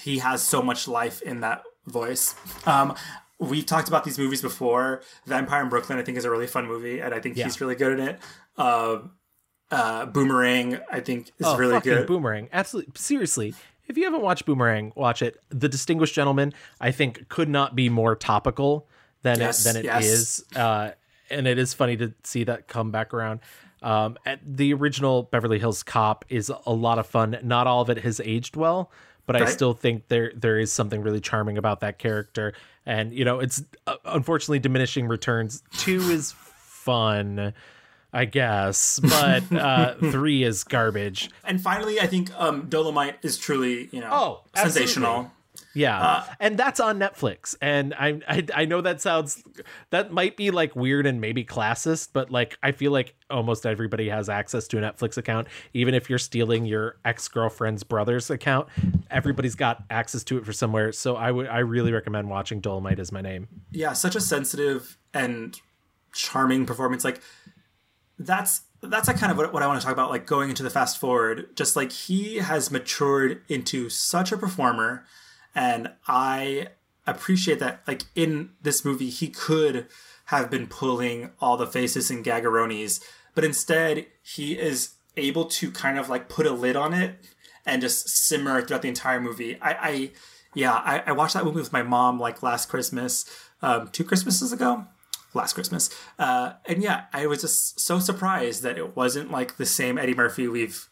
[0.00, 2.34] he has so much life in that voice.
[2.66, 2.94] Um,
[3.40, 5.02] we've talked about these movies before.
[5.26, 7.44] Vampire in Brooklyn, I think, is a really fun movie, and I think Yeah.
[7.44, 8.20] he's really good in it.
[8.56, 8.98] Uh,
[9.72, 12.06] uh, Boomerang, I think, is oh, really good.
[12.06, 12.48] Boomerang.
[12.52, 12.92] Absolutely.
[12.96, 13.54] Seriously.
[13.88, 15.38] If you haven't watched Boomerang, watch it.
[15.48, 18.86] The Distinguished Gentleman, I think, could not be more topical
[19.22, 20.04] than Yes, it than it yes.
[20.04, 20.44] is.
[20.54, 20.90] Uh,
[21.32, 23.40] and it is funny to see that come back around.
[23.82, 27.36] Um, the original Beverly Hills Cop is a lot of fun.
[27.42, 28.92] Not all of it has aged well,
[29.26, 32.54] but I still think there there is something really charming about that character.
[32.86, 35.62] And you know, it's uh, unfortunately diminishing returns.
[35.78, 37.54] Two is fun,
[38.12, 41.30] I guess, but uh, three is garbage.
[41.44, 45.08] And finally, I think um, Dolemite is truly, you know, Oh, sensational.
[45.10, 45.36] absolutely.
[45.74, 47.56] Yeah, Uh, and that's on Netflix.
[47.60, 49.42] And I, I I know that sounds
[49.90, 54.08] that might be like weird and maybe classist, but like I feel like almost everybody
[54.10, 58.68] has access to a Netflix account, even if you're stealing your ex girlfriend's brother's account.
[59.10, 60.92] Everybody's got access to it for somewhere.
[60.92, 63.48] So I would I really recommend watching Dolemite is my name.
[63.70, 65.58] yeah, such a sensitive and
[66.12, 67.04] charming performance.
[67.04, 67.22] Like
[68.18, 70.10] that's that's like kind of what, what I want to talk about.
[70.10, 75.04] Like going into the fast forward, just like he has matured into such a performer,
[75.54, 76.68] and I
[77.06, 77.82] appreciate that.
[77.86, 79.86] Like in this movie, he could
[80.26, 83.02] have been pulling all the faces and gagaronis,
[83.34, 87.16] but instead he is able to kind of like put a lid on it
[87.66, 89.60] and just simmer throughout the entire movie.
[89.60, 90.10] I, I
[90.54, 93.24] yeah, I, I watched that movie with my mom like last Christmas,
[93.62, 94.86] um, two Christmases ago,
[95.34, 99.66] last Christmas, uh, and yeah, I was just so surprised that it wasn't like the
[99.66, 100.88] same Eddie Murphy we've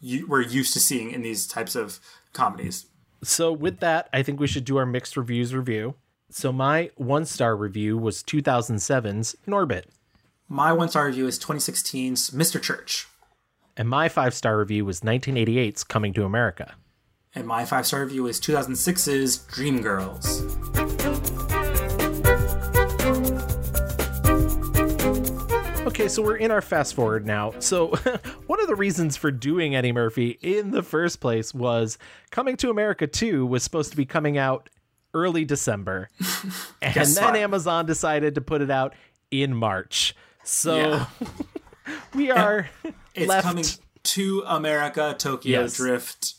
[0.00, 2.00] you, we're used to seeing in these types of
[2.32, 2.86] comedies.
[3.22, 5.94] So with that, I think we should do our mixed reviews review.
[6.30, 9.84] So my one star review was 2007's Norbit.
[10.48, 12.60] My one star review is 2016's Mr.
[12.60, 13.06] Church.
[13.76, 16.74] And my five star review was 1988's Coming to America.
[17.34, 20.91] And my five star review is 2006's Dreamgirls.
[26.02, 27.52] Okay, so we're in our fast forward now.
[27.60, 27.86] So,
[28.48, 31.96] one of the reasons for doing Eddie Murphy in the first place was
[32.32, 34.68] Coming to America 2 was supposed to be coming out
[35.14, 36.08] early December.
[36.82, 37.36] and Guess then what?
[37.36, 38.96] Amazon decided to put it out
[39.30, 40.16] in March.
[40.42, 41.06] So, Yeah.
[42.16, 42.68] we are
[43.14, 43.64] It's left coming
[44.02, 45.76] to America, Tokyo Yes.
[45.76, 46.34] Drift.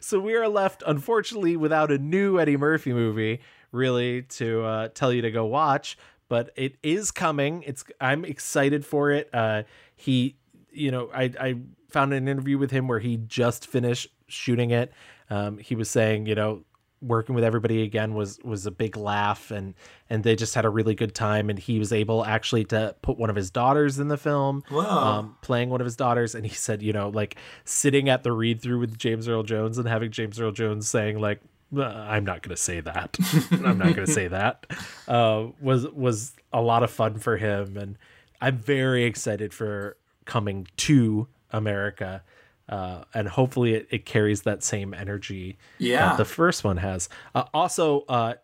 [0.00, 3.40] so we are left unfortunately without a new Eddie Murphy movie
[3.72, 7.62] really to uh, tell you to go watch but it is coming.
[7.64, 9.28] It's I'm excited for it.
[9.32, 9.62] Uh
[9.94, 10.36] he
[10.70, 11.54] you know I I
[11.88, 14.92] found an interview with him where he just finished shooting it.
[15.30, 16.62] Um he was saying you know
[17.02, 19.74] working with everybody again was was a big laugh and
[20.08, 21.50] and they just had a really good time.
[21.50, 25.18] And he was able actually to put one of his daughters in the film Wow.
[25.18, 26.34] um, playing one of his daughters.
[26.34, 29.76] And he said you know like sitting at the read through with james earl jones
[29.78, 31.40] and having james earl jones saying like
[31.74, 33.16] "Uh, i'm not going to say that
[33.64, 34.66] i'm not going to say that
[35.08, 37.96] uh, was was a lot of fun for him and
[38.40, 42.22] i'm very excited for coming to america
[42.68, 46.08] uh, and hopefully it, it carries that same energy Yeah.
[46.08, 48.34] that the first one has uh, also uh,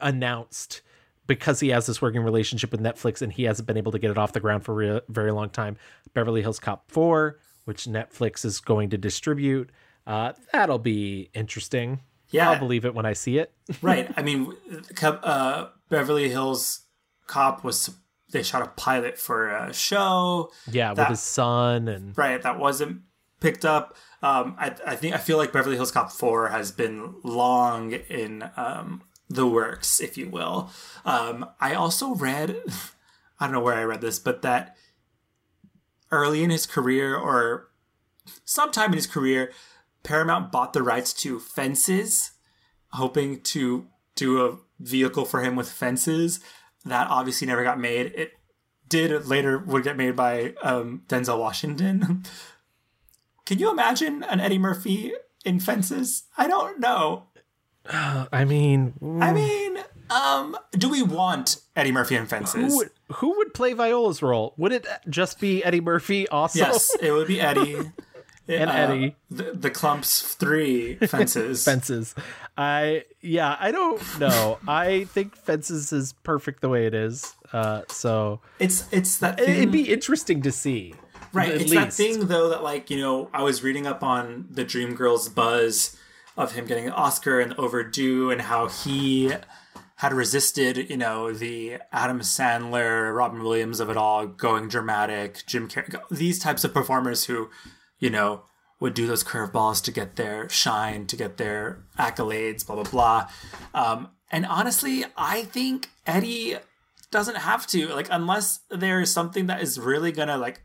[0.00, 0.82] announced
[1.26, 4.10] because he has this working relationship with Netflix and he hasn't been able to get
[4.10, 5.76] it off the ground for a very long time.
[6.14, 9.70] Beverly Hills Cop 4, which Netflix is going to distribute.
[10.06, 12.00] Uh, that'll be interesting.
[12.36, 12.50] Yeah.
[12.50, 13.52] I'll believe it when I see it.
[13.82, 14.12] right.
[14.16, 14.52] I mean,
[15.02, 16.82] uh, Beverly Hills
[17.26, 17.90] Cop was
[18.30, 20.50] they shot a pilot for a show.
[20.70, 23.02] yeah, with his son and right that wasn't
[23.40, 23.96] picked up.
[24.22, 28.50] Um, I, I think I feel like Beverly Hills Cop Four has been long in
[28.56, 30.70] um, the works, if you will.
[31.04, 32.56] Um, I also read,
[33.40, 34.76] I don't know where I read this, but that
[36.10, 37.70] early in his career or
[38.44, 39.52] sometime in his career,
[40.06, 42.30] Paramount bought the rights to Fences,
[42.92, 46.38] hoping to do a vehicle for him with Fences.
[46.84, 48.12] That obviously never got made.
[48.14, 48.34] It
[48.88, 52.22] did later would get made by um, Denzel Washington.
[53.46, 55.12] Can you imagine an Eddie Murphy
[55.44, 56.22] in Fences?
[56.38, 57.24] I don't know.
[57.88, 59.78] I mean, I mean,
[60.10, 62.72] um, do we want Eddie Murphy in Fences?
[62.72, 64.54] who would, who would play Viola's role?
[64.56, 66.60] Would it just be Eddie Murphy also?
[66.60, 67.76] Yes, it would be Eddie.
[68.48, 69.16] And Uh, Eddie.
[69.30, 71.64] The, the Klumps three fences.
[71.64, 72.14] fences.
[72.56, 74.58] I yeah, I don't know.
[74.68, 77.34] I think fences is perfect the way it is.
[77.52, 80.94] Uh, so it's it's that it'd be interesting to see.
[81.32, 81.50] Right.
[81.52, 85.34] It's that thing though that like, you know, I was reading up on the Dreamgirls
[85.34, 85.96] buzz
[86.36, 89.32] of him getting an Oscar and overdue and how he
[89.96, 95.68] had resisted, you know, the Adam Sandler, Robin Williams of it all, going dramatic, Jim
[95.68, 97.48] Carrey, these types of performers who,
[97.98, 98.42] you know,
[98.80, 103.28] would do those curveballs to get their shine, to get their accolades, blah blah blah.
[103.74, 106.56] Um, and honestly, I think Eddie
[107.10, 110.62] doesn't have to like unless there's something that is really gonna like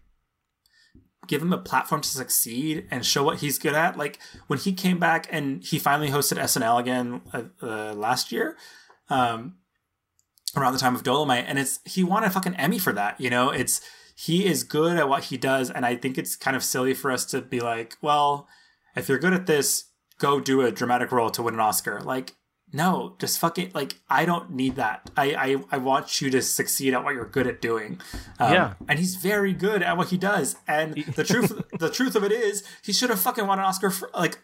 [1.28, 3.98] give him a platform to succeed and show what he's good at.
[3.98, 8.58] Like when he came back and he finally hosted SNL again uh, uh, last year,
[9.10, 9.56] um,
[10.58, 13.22] around the time of Dolemite, and it's he won a fucking Emmy for that.
[13.22, 13.82] You know, it's
[14.26, 17.10] he is good at what he does, and I think it's kind of silly for
[17.12, 18.48] us to be like, well,
[18.96, 19.86] if you're good at this,
[20.20, 22.00] go do a dramatic role to win an Oscar.
[22.02, 22.36] Like.
[22.74, 25.10] No, just fucking like I don't need that.
[25.18, 28.00] I, I I want you to succeed at what you're good at doing.
[28.40, 28.74] Um, Yeah.
[28.88, 30.56] and he's very good at what he does.
[30.70, 33.90] And the truth, the truth of it is, he should have fucking won an Oscar
[33.90, 34.40] for like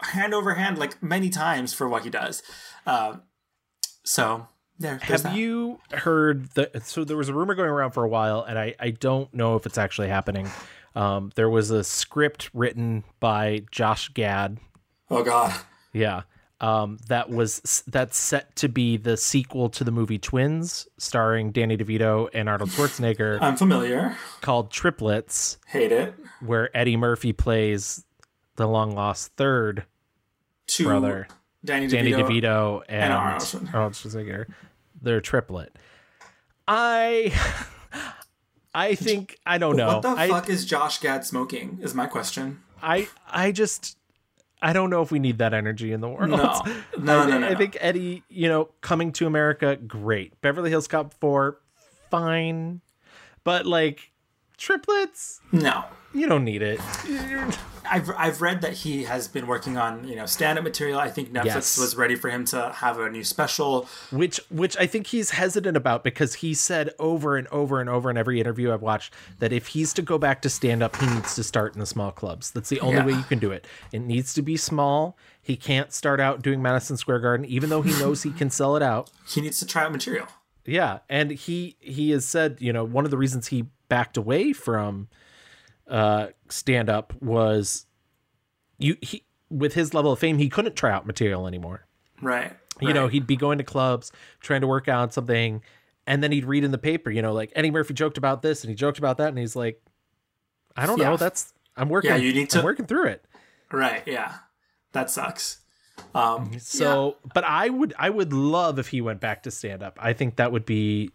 [0.00, 2.42] hand over hand, like many times for what he does.
[2.86, 3.24] Um,
[4.02, 4.48] so
[4.78, 4.98] there.
[4.98, 5.36] Have that.
[5.36, 6.70] you heard the?
[6.84, 9.56] So there was a rumor going around for a while, and I I don't know
[9.56, 10.48] if it's actually happening.
[10.94, 14.58] Um, there was a script written by Josh Gad.
[15.10, 15.54] Oh God.
[15.92, 16.22] Yeah.
[16.60, 21.76] Um, that was that's set to be the sequel to the movie Twins, starring Danny
[21.76, 23.38] DeVito and Arnold Schwarzenegger.
[23.42, 24.16] I'm familiar.
[24.40, 25.58] Called Triplets.
[25.68, 26.14] Hate it.
[26.40, 28.04] Where Eddie Murphy plays
[28.56, 29.84] the long lost third
[30.66, 31.28] To brother.
[31.64, 33.12] Danny Danny DeVito, DeVito and, and
[33.72, 34.46] Arnold Schwarzenegger.
[35.00, 35.04] Arnold Schwarzenegger.
[35.04, 35.76] They're a triplet.
[36.66, 37.32] I
[38.74, 39.86] I think I don't know.
[39.86, 41.78] What the I, fuck is Josh Gad smoking?
[41.82, 42.60] Is my question.
[42.82, 43.96] I I just
[44.60, 46.30] I don't know if we need that energy in the world.
[46.30, 46.36] No.
[46.36, 50.40] No, I, no, no, I think Eddie, you know, coming to America, great.
[50.40, 51.58] Beverly Hills Cop 4,
[52.10, 52.80] fine.
[53.44, 54.10] But like
[54.56, 55.84] triplets, No.
[56.18, 56.80] You don't need it.
[57.90, 60.98] I've I've read that he has been working on you know stand up material.
[60.98, 61.78] I think Netflix Yes.
[61.78, 63.88] was ready for him to have a new special.
[64.10, 68.10] which which I think he's hesitant about because he said over and over and over
[68.10, 71.06] in every interview I've watched that if he's to go back to stand up, he
[71.06, 72.50] needs to start in the small clubs.
[72.50, 73.06] That's the only Yeah.
[73.06, 73.66] way you can do it.
[73.90, 75.16] It needs to be small.
[75.40, 78.76] He can't start out doing Madison Square Garden, even though he knows he can sell
[78.76, 79.10] it out.
[79.26, 80.26] He needs to try out material.
[80.66, 84.52] Yeah, and he he has said, you know, one of the reasons he backed away
[84.52, 85.08] from
[85.88, 87.86] uh stand up was
[88.78, 91.86] you he with his level of fame, he couldn't try out material anymore.
[92.20, 92.52] Right.
[92.80, 95.62] You know, he'd be going to clubs trying to work out something,
[96.06, 98.62] and then he'd read in the paper, you know, like Eddie Murphy joked about this
[98.62, 99.82] and he joked about that, and he's like,
[100.76, 101.10] I don't Yeah.
[101.10, 102.10] know, that's I'm working.
[102.10, 103.24] Yeah, you need to- I'm working through it.
[103.72, 104.02] Right.
[104.06, 104.34] Yeah.
[104.92, 105.58] That sucks.
[106.14, 109.98] Um, So, but I would I would love if he went back to stand up.
[110.00, 111.10] I think that would be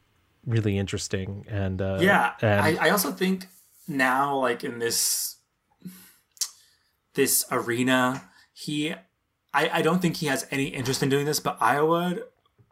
[0.45, 1.45] really interesting.
[1.49, 3.47] And uh, yeah, and I, I also think
[3.87, 5.37] now, like in this
[7.13, 8.93] this arena, he,
[9.53, 12.23] I, I don't think he has any interest in doing this, but I would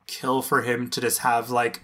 [0.08, 1.82] kill for him to just have like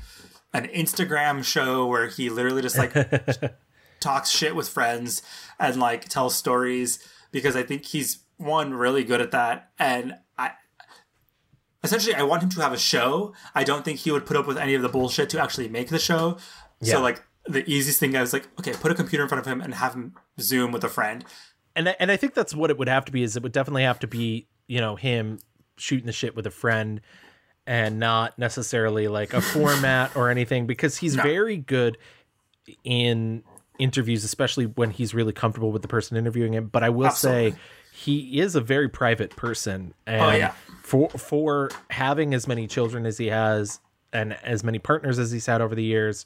[0.53, 2.93] an Instagram show where he literally just like
[3.99, 5.21] talks shit with friends
[5.59, 6.99] and like tells stories
[7.31, 10.51] because I think he's one really good at that and I
[11.83, 13.33] essentially I want him to have a show.
[13.55, 15.89] I don't think he would put up with any of the bullshit to actually make
[15.89, 16.37] the show.
[16.81, 16.95] Yeah.
[16.95, 19.51] So like the easiest thing I was like, okay, put a computer in front of
[19.51, 21.23] him and have him zoom with a friend.
[21.75, 23.23] and I, and I think that's what it would have to be.
[23.23, 25.39] Is it would definitely have to be you know him
[25.77, 27.01] shooting the shit with a friend,
[27.65, 31.23] and not necessarily like a format or anything because he's No.
[31.23, 31.97] very good
[32.83, 33.43] in
[33.79, 36.67] interviews, especially when he's really comfortable with the person interviewing him.
[36.67, 37.51] But I will Absolutely.
[37.51, 37.57] say
[37.93, 40.53] he is a very private person, oh, and Oh, yeah.
[40.83, 43.79] for for having as many children as he has
[44.13, 46.25] and as many partners as he's had over the years,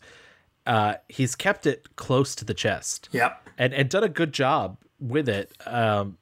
[0.65, 3.49] uh, he's kept it close to the chest Yep.
[3.57, 5.51] and and done a good job with it.
[5.65, 6.17] Um,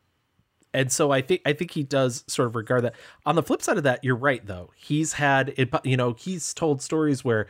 [0.73, 2.95] and so I think I think he does sort of regard that.
[3.25, 4.69] On the flip side of that, you're right though.
[4.77, 5.69] He's had it.
[5.83, 7.47] You know, he's told stories where,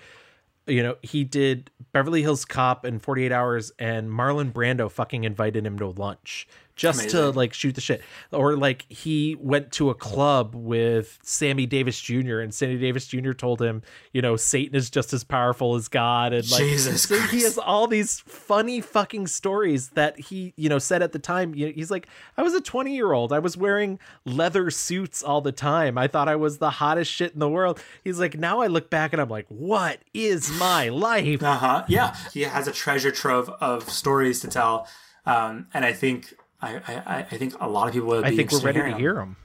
[0.68, 5.66] you know, he did Beverly Hills Cop and 48 Hours, and Marlon Brando fucking invited
[5.66, 6.48] him to lunch
[6.80, 8.02] just to like shoot the shit.
[8.32, 12.40] Or like he went to a club with Sammy Davis Jr.
[12.40, 13.34] and Sammy Davis Jr.
[13.34, 13.82] told him,
[14.14, 16.32] you know, Satan is just as powerful as God.
[16.32, 17.34] And like Jesus he Christ.
[17.34, 21.54] has all these funny fucking stories that he, you know, said at the time.
[21.54, 22.08] He's like,
[22.38, 23.34] I was a 20 year old.
[23.34, 25.98] I was wearing leather suits all the time.
[25.98, 27.82] I thought I was the hottest shit in the world.
[28.04, 31.44] He's like, now I look back and I'm like, what is my life?
[31.44, 31.84] Uh huh.
[31.90, 34.88] Yeah, he has a treasure trove of stories to tell,
[35.26, 38.24] um, and I think I, I, I think a lot of people would.
[38.24, 39.30] Be I think we're ready to hear him.
[39.30, 39.36] him.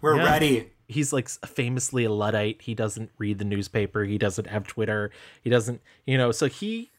[0.00, 0.24] We're Yeah.
[0.24, 0.72] ready.
[0.86, 2.62] He's like famously a Luddite.
[2.62, 4.04] He doesn't read the newspaper.
[4.04, 5.10] He doesn't have Twitter.
[5.42, 6.90] He doesn't, you know, so he,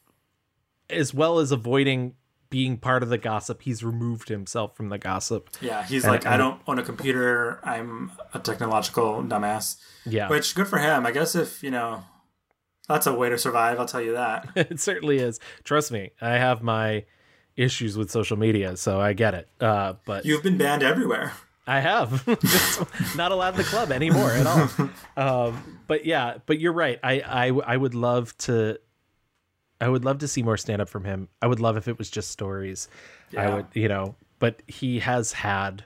[0.90, 2.16] as well as avoiding
[2.50, 5.50] being part of the gossip, he's removed himself from the gossip.
[5.62, 7.60] Yeah, he's And- like, I don't own a computer.
[7.64, 9.78] I'm a technological dumbass.
[10.06, 10.30] Yeah.
[10.30, 11.06] Which good for him.
[11.06, 12.04] I guess if you know,
[12.88, 13.80] that's a way to survive.
[13.80, 14.50] I'll tell you that.
[14.56, 15.40] it certainly is.
[15.64, 17.06] Trust me, I have my
[17.58, 19.48] issues with social media, so I get it.
[19.60, 21.34] Uh, but You've been banned everywhere.
[21.68, 22.26] I have
[23.16, 24.70] not allowed the club anymore at all.
[25.16, 27.00] Um, but yeah, but you're right.
[27.04, 28.80] I, I I would love to.
[29.80, 31.28] I would love to see more stand up from him.
[31.42, 32.88] I would love if it was just stories.
[33.36, 33.56] I Yeah.
[33.56, 35.86] would, you know, but he has had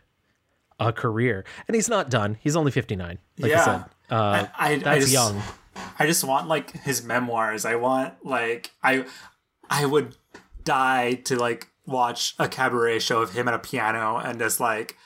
[0.79, 2.37] a career and he's not done.
[2.41, 3.19] He's only 59.
[3.39, 3.63] Like I Yeah.
[3.63, 5.41] said, uh, I, I, that's I just, young.
[5.99, 7.63] I just want like his memoirs.
[7.63, 9.05] I want like I,
[9.69, 10.15] I would
[10.65, 14.97] die to like watch a cabaret show of him at a piano and just like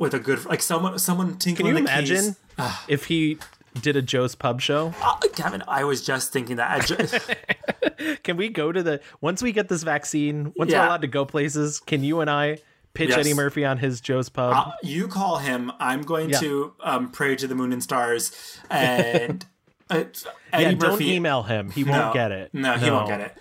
[0.00, 2.72] with a good like someone someone Can tinkling you the imagine keys.
[2.88, 3.38] if he
[3.82, 4.94] did a Joe's Pub show?
[5.02, 6.70] Uh, Kevin, I was just thinking that.
[6.70, 10.52] I ju- Can we go to the once we get this vaccine?
[10.56, 10.80] Once Yeah.
[10.80, 12.58] we're allowed to go places, can you and I
[12.94, 13.18] pitch Yes.
[13.18, 14.54] Eddie Murphy on his Joe's Pub?
[14.56, 15.70] Uh, you call him.
[15.80, 16.38] I'm going Yeah.
[16.40, 18.32] to um, pray to the moon and stars.
[18.70, 19.44] And
[19.90, 20.04] uh,
[20.52, 21.70] Eddie yeah, don't email him.
[21.70, 22.50] He won't get it.
[22.54, 23.36] No, he won't get it.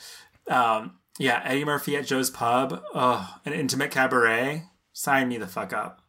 [0.49, 2.81] Um, yeah, Eddie Murphy at Joe's Pub.
[2.93, 4.63] Oh, an intimate cabaret.
[4.93, 6.01] Sign me the fuck up.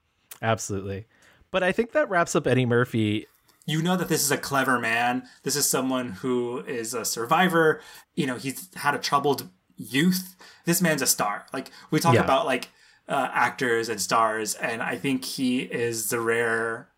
[0.42, 1.06] Absolutely.
[1.50, 3.26] But I think that wraps up Eddie Murphy.
[3.66, 5.24] You know that this is a clever man.
[5.42, 7.80] This is someone who is a survivor.
[8.14, 10.36] You know, he's had a troubled youth.
[10.64, 11.46] This man's a star.
[11.52, 12.24] Like we talk Yeah.
[12.24, 12.68] about like
[13.08, 16.88] uh, actors and stars, and I think he is the rare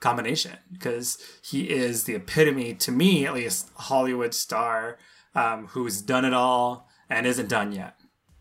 [0.00, 4.98] combination because he is the epitome, to me at least, Hollywood star
[5.34, 7.96] um, who's done it all and isn't done yet.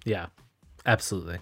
[0.06, 0.28] Yeah,
[0.86, 1.40] absolutely.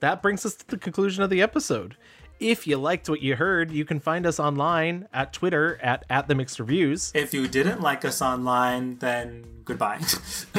[0.00, 1.96] That brings us to the conclusion of the episode.
[2.40, 6.26] If you liked what you heard, you can find us online at Twitter at, at
[6.26, 7.12] the mixed reviews.
[7.14, 10.00] If you didn't like us online, then goodbye.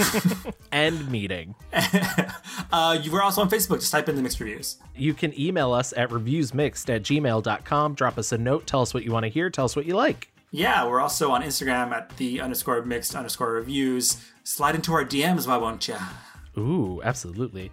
[0.72, 1.55] End meeting.
[2.72, 3.80] uh, you were also on Facebook.
[3.80, 4.77] Just type in the mixed reviews.
[4.95, 7.95] You can email us at reviewsmixed at gmail.com.
[7.95, 8.68] Drop us a note.
[8.68, 9.49] Tell us what you want to hear.
[9.49, 10.31] Tell us what you like.
[10.51, 14.23] Yeah, we're also on Instagram at the underscore mixed underscore reviews.
[14.43, 15.97] Slide into our DMs, why won't ya?
[16.57, 17.72] Ooh, absolutely.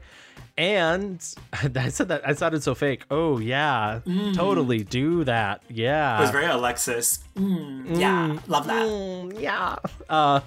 [0.56, 3.04] And I said that I sounded so fake.
[3.10, 4.34] Oh yeah, Mm.
[4.34, 5.62] totally do that.
[5.68, 7.20] Yeah, It was very Alexis.
[7.36, 9.40] Mm, yeah, love that.
[9.40, 9.76] yeah.
[10.08, 10.40] Uh,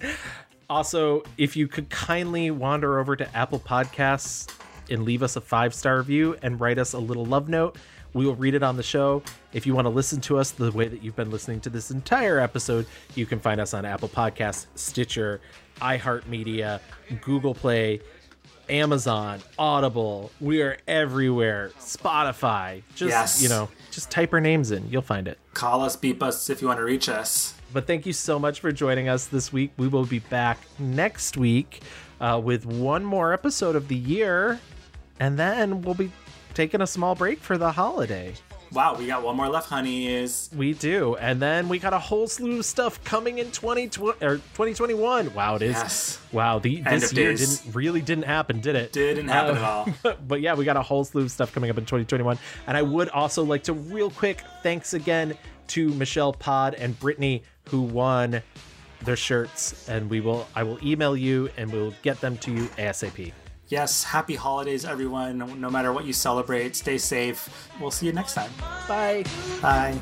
[0.70, 4.52] also, if you could kindly wander over to Apple Podcasts
[4.90, 7.76] and leave us a five star review and write us a little love note,
[8.16, 9.22] we will read it on the show.
[9.52, 11.90] If you want to listen to us the way that you've been listening to this
[11.90, 15.40] entire episode, you can find us on Apple Podcasts, Stitcher,
[15.82, 16.80] iHeartMedia,
[17.20, 18.00] Google Play,
[18.70, 20.30] Amazon, Audible.
[20.40, 21.72] We are everywhere.
[21.78, 22.82] Spotify.
[22.94, 23.42] Just Yes.
[23.42, 24.88] you know, just type our names in.
[24.90, 25.38] You'll find it.
[25.52, 27.52] Call us, beep us if you want to reach us.
[27.72, 29.72] But thank you so much for joining us this week.
[29.76, 31.82] We will be back next week
[32.20, 34.58] uh, with one more episode of the year,
[35.20, 36.10] and then we'll be
[36.56, 38.32] taking a small break for the holiday.
[38.72, 40.50] Wow, we got one more left, honeys.
[40.56, 44.36] We do, and then we got a whole slew of stuff coming in 2020 or
[44.38, 45.34] 2021.
[45.34, 45.74] Wow, it is.
[45.74, 46.18] Yes.
[46.32, 47.60] Wow, the, this year days.
[47.60, 48.92] didn't really didn't happen, did it?
[48.92, 49.64] Didn't happen Uh, at
[50.04, 50.16] all.
[50.26, 52.38] but yeah, we got a whole slew of stuff coming up in 2021.
[52.66, 55.36] And I would also like to real quick thanks again
[55.68, 58.42] to Michelle Pod and Brittany who won
[59.02, 59.88] their shirts.
[59.88, 63.32] And we will I will email you and we'll get them to you ASAP.
[63.68, 65.60] Yes, happy holidays, everyone.
[65.60, 67.68] No matter what you celebrate, stay safe.
[67.80, 68.50] We'll see you next time.
[68.86, 69.24] Bye.
[69.60, 69.98] Bye.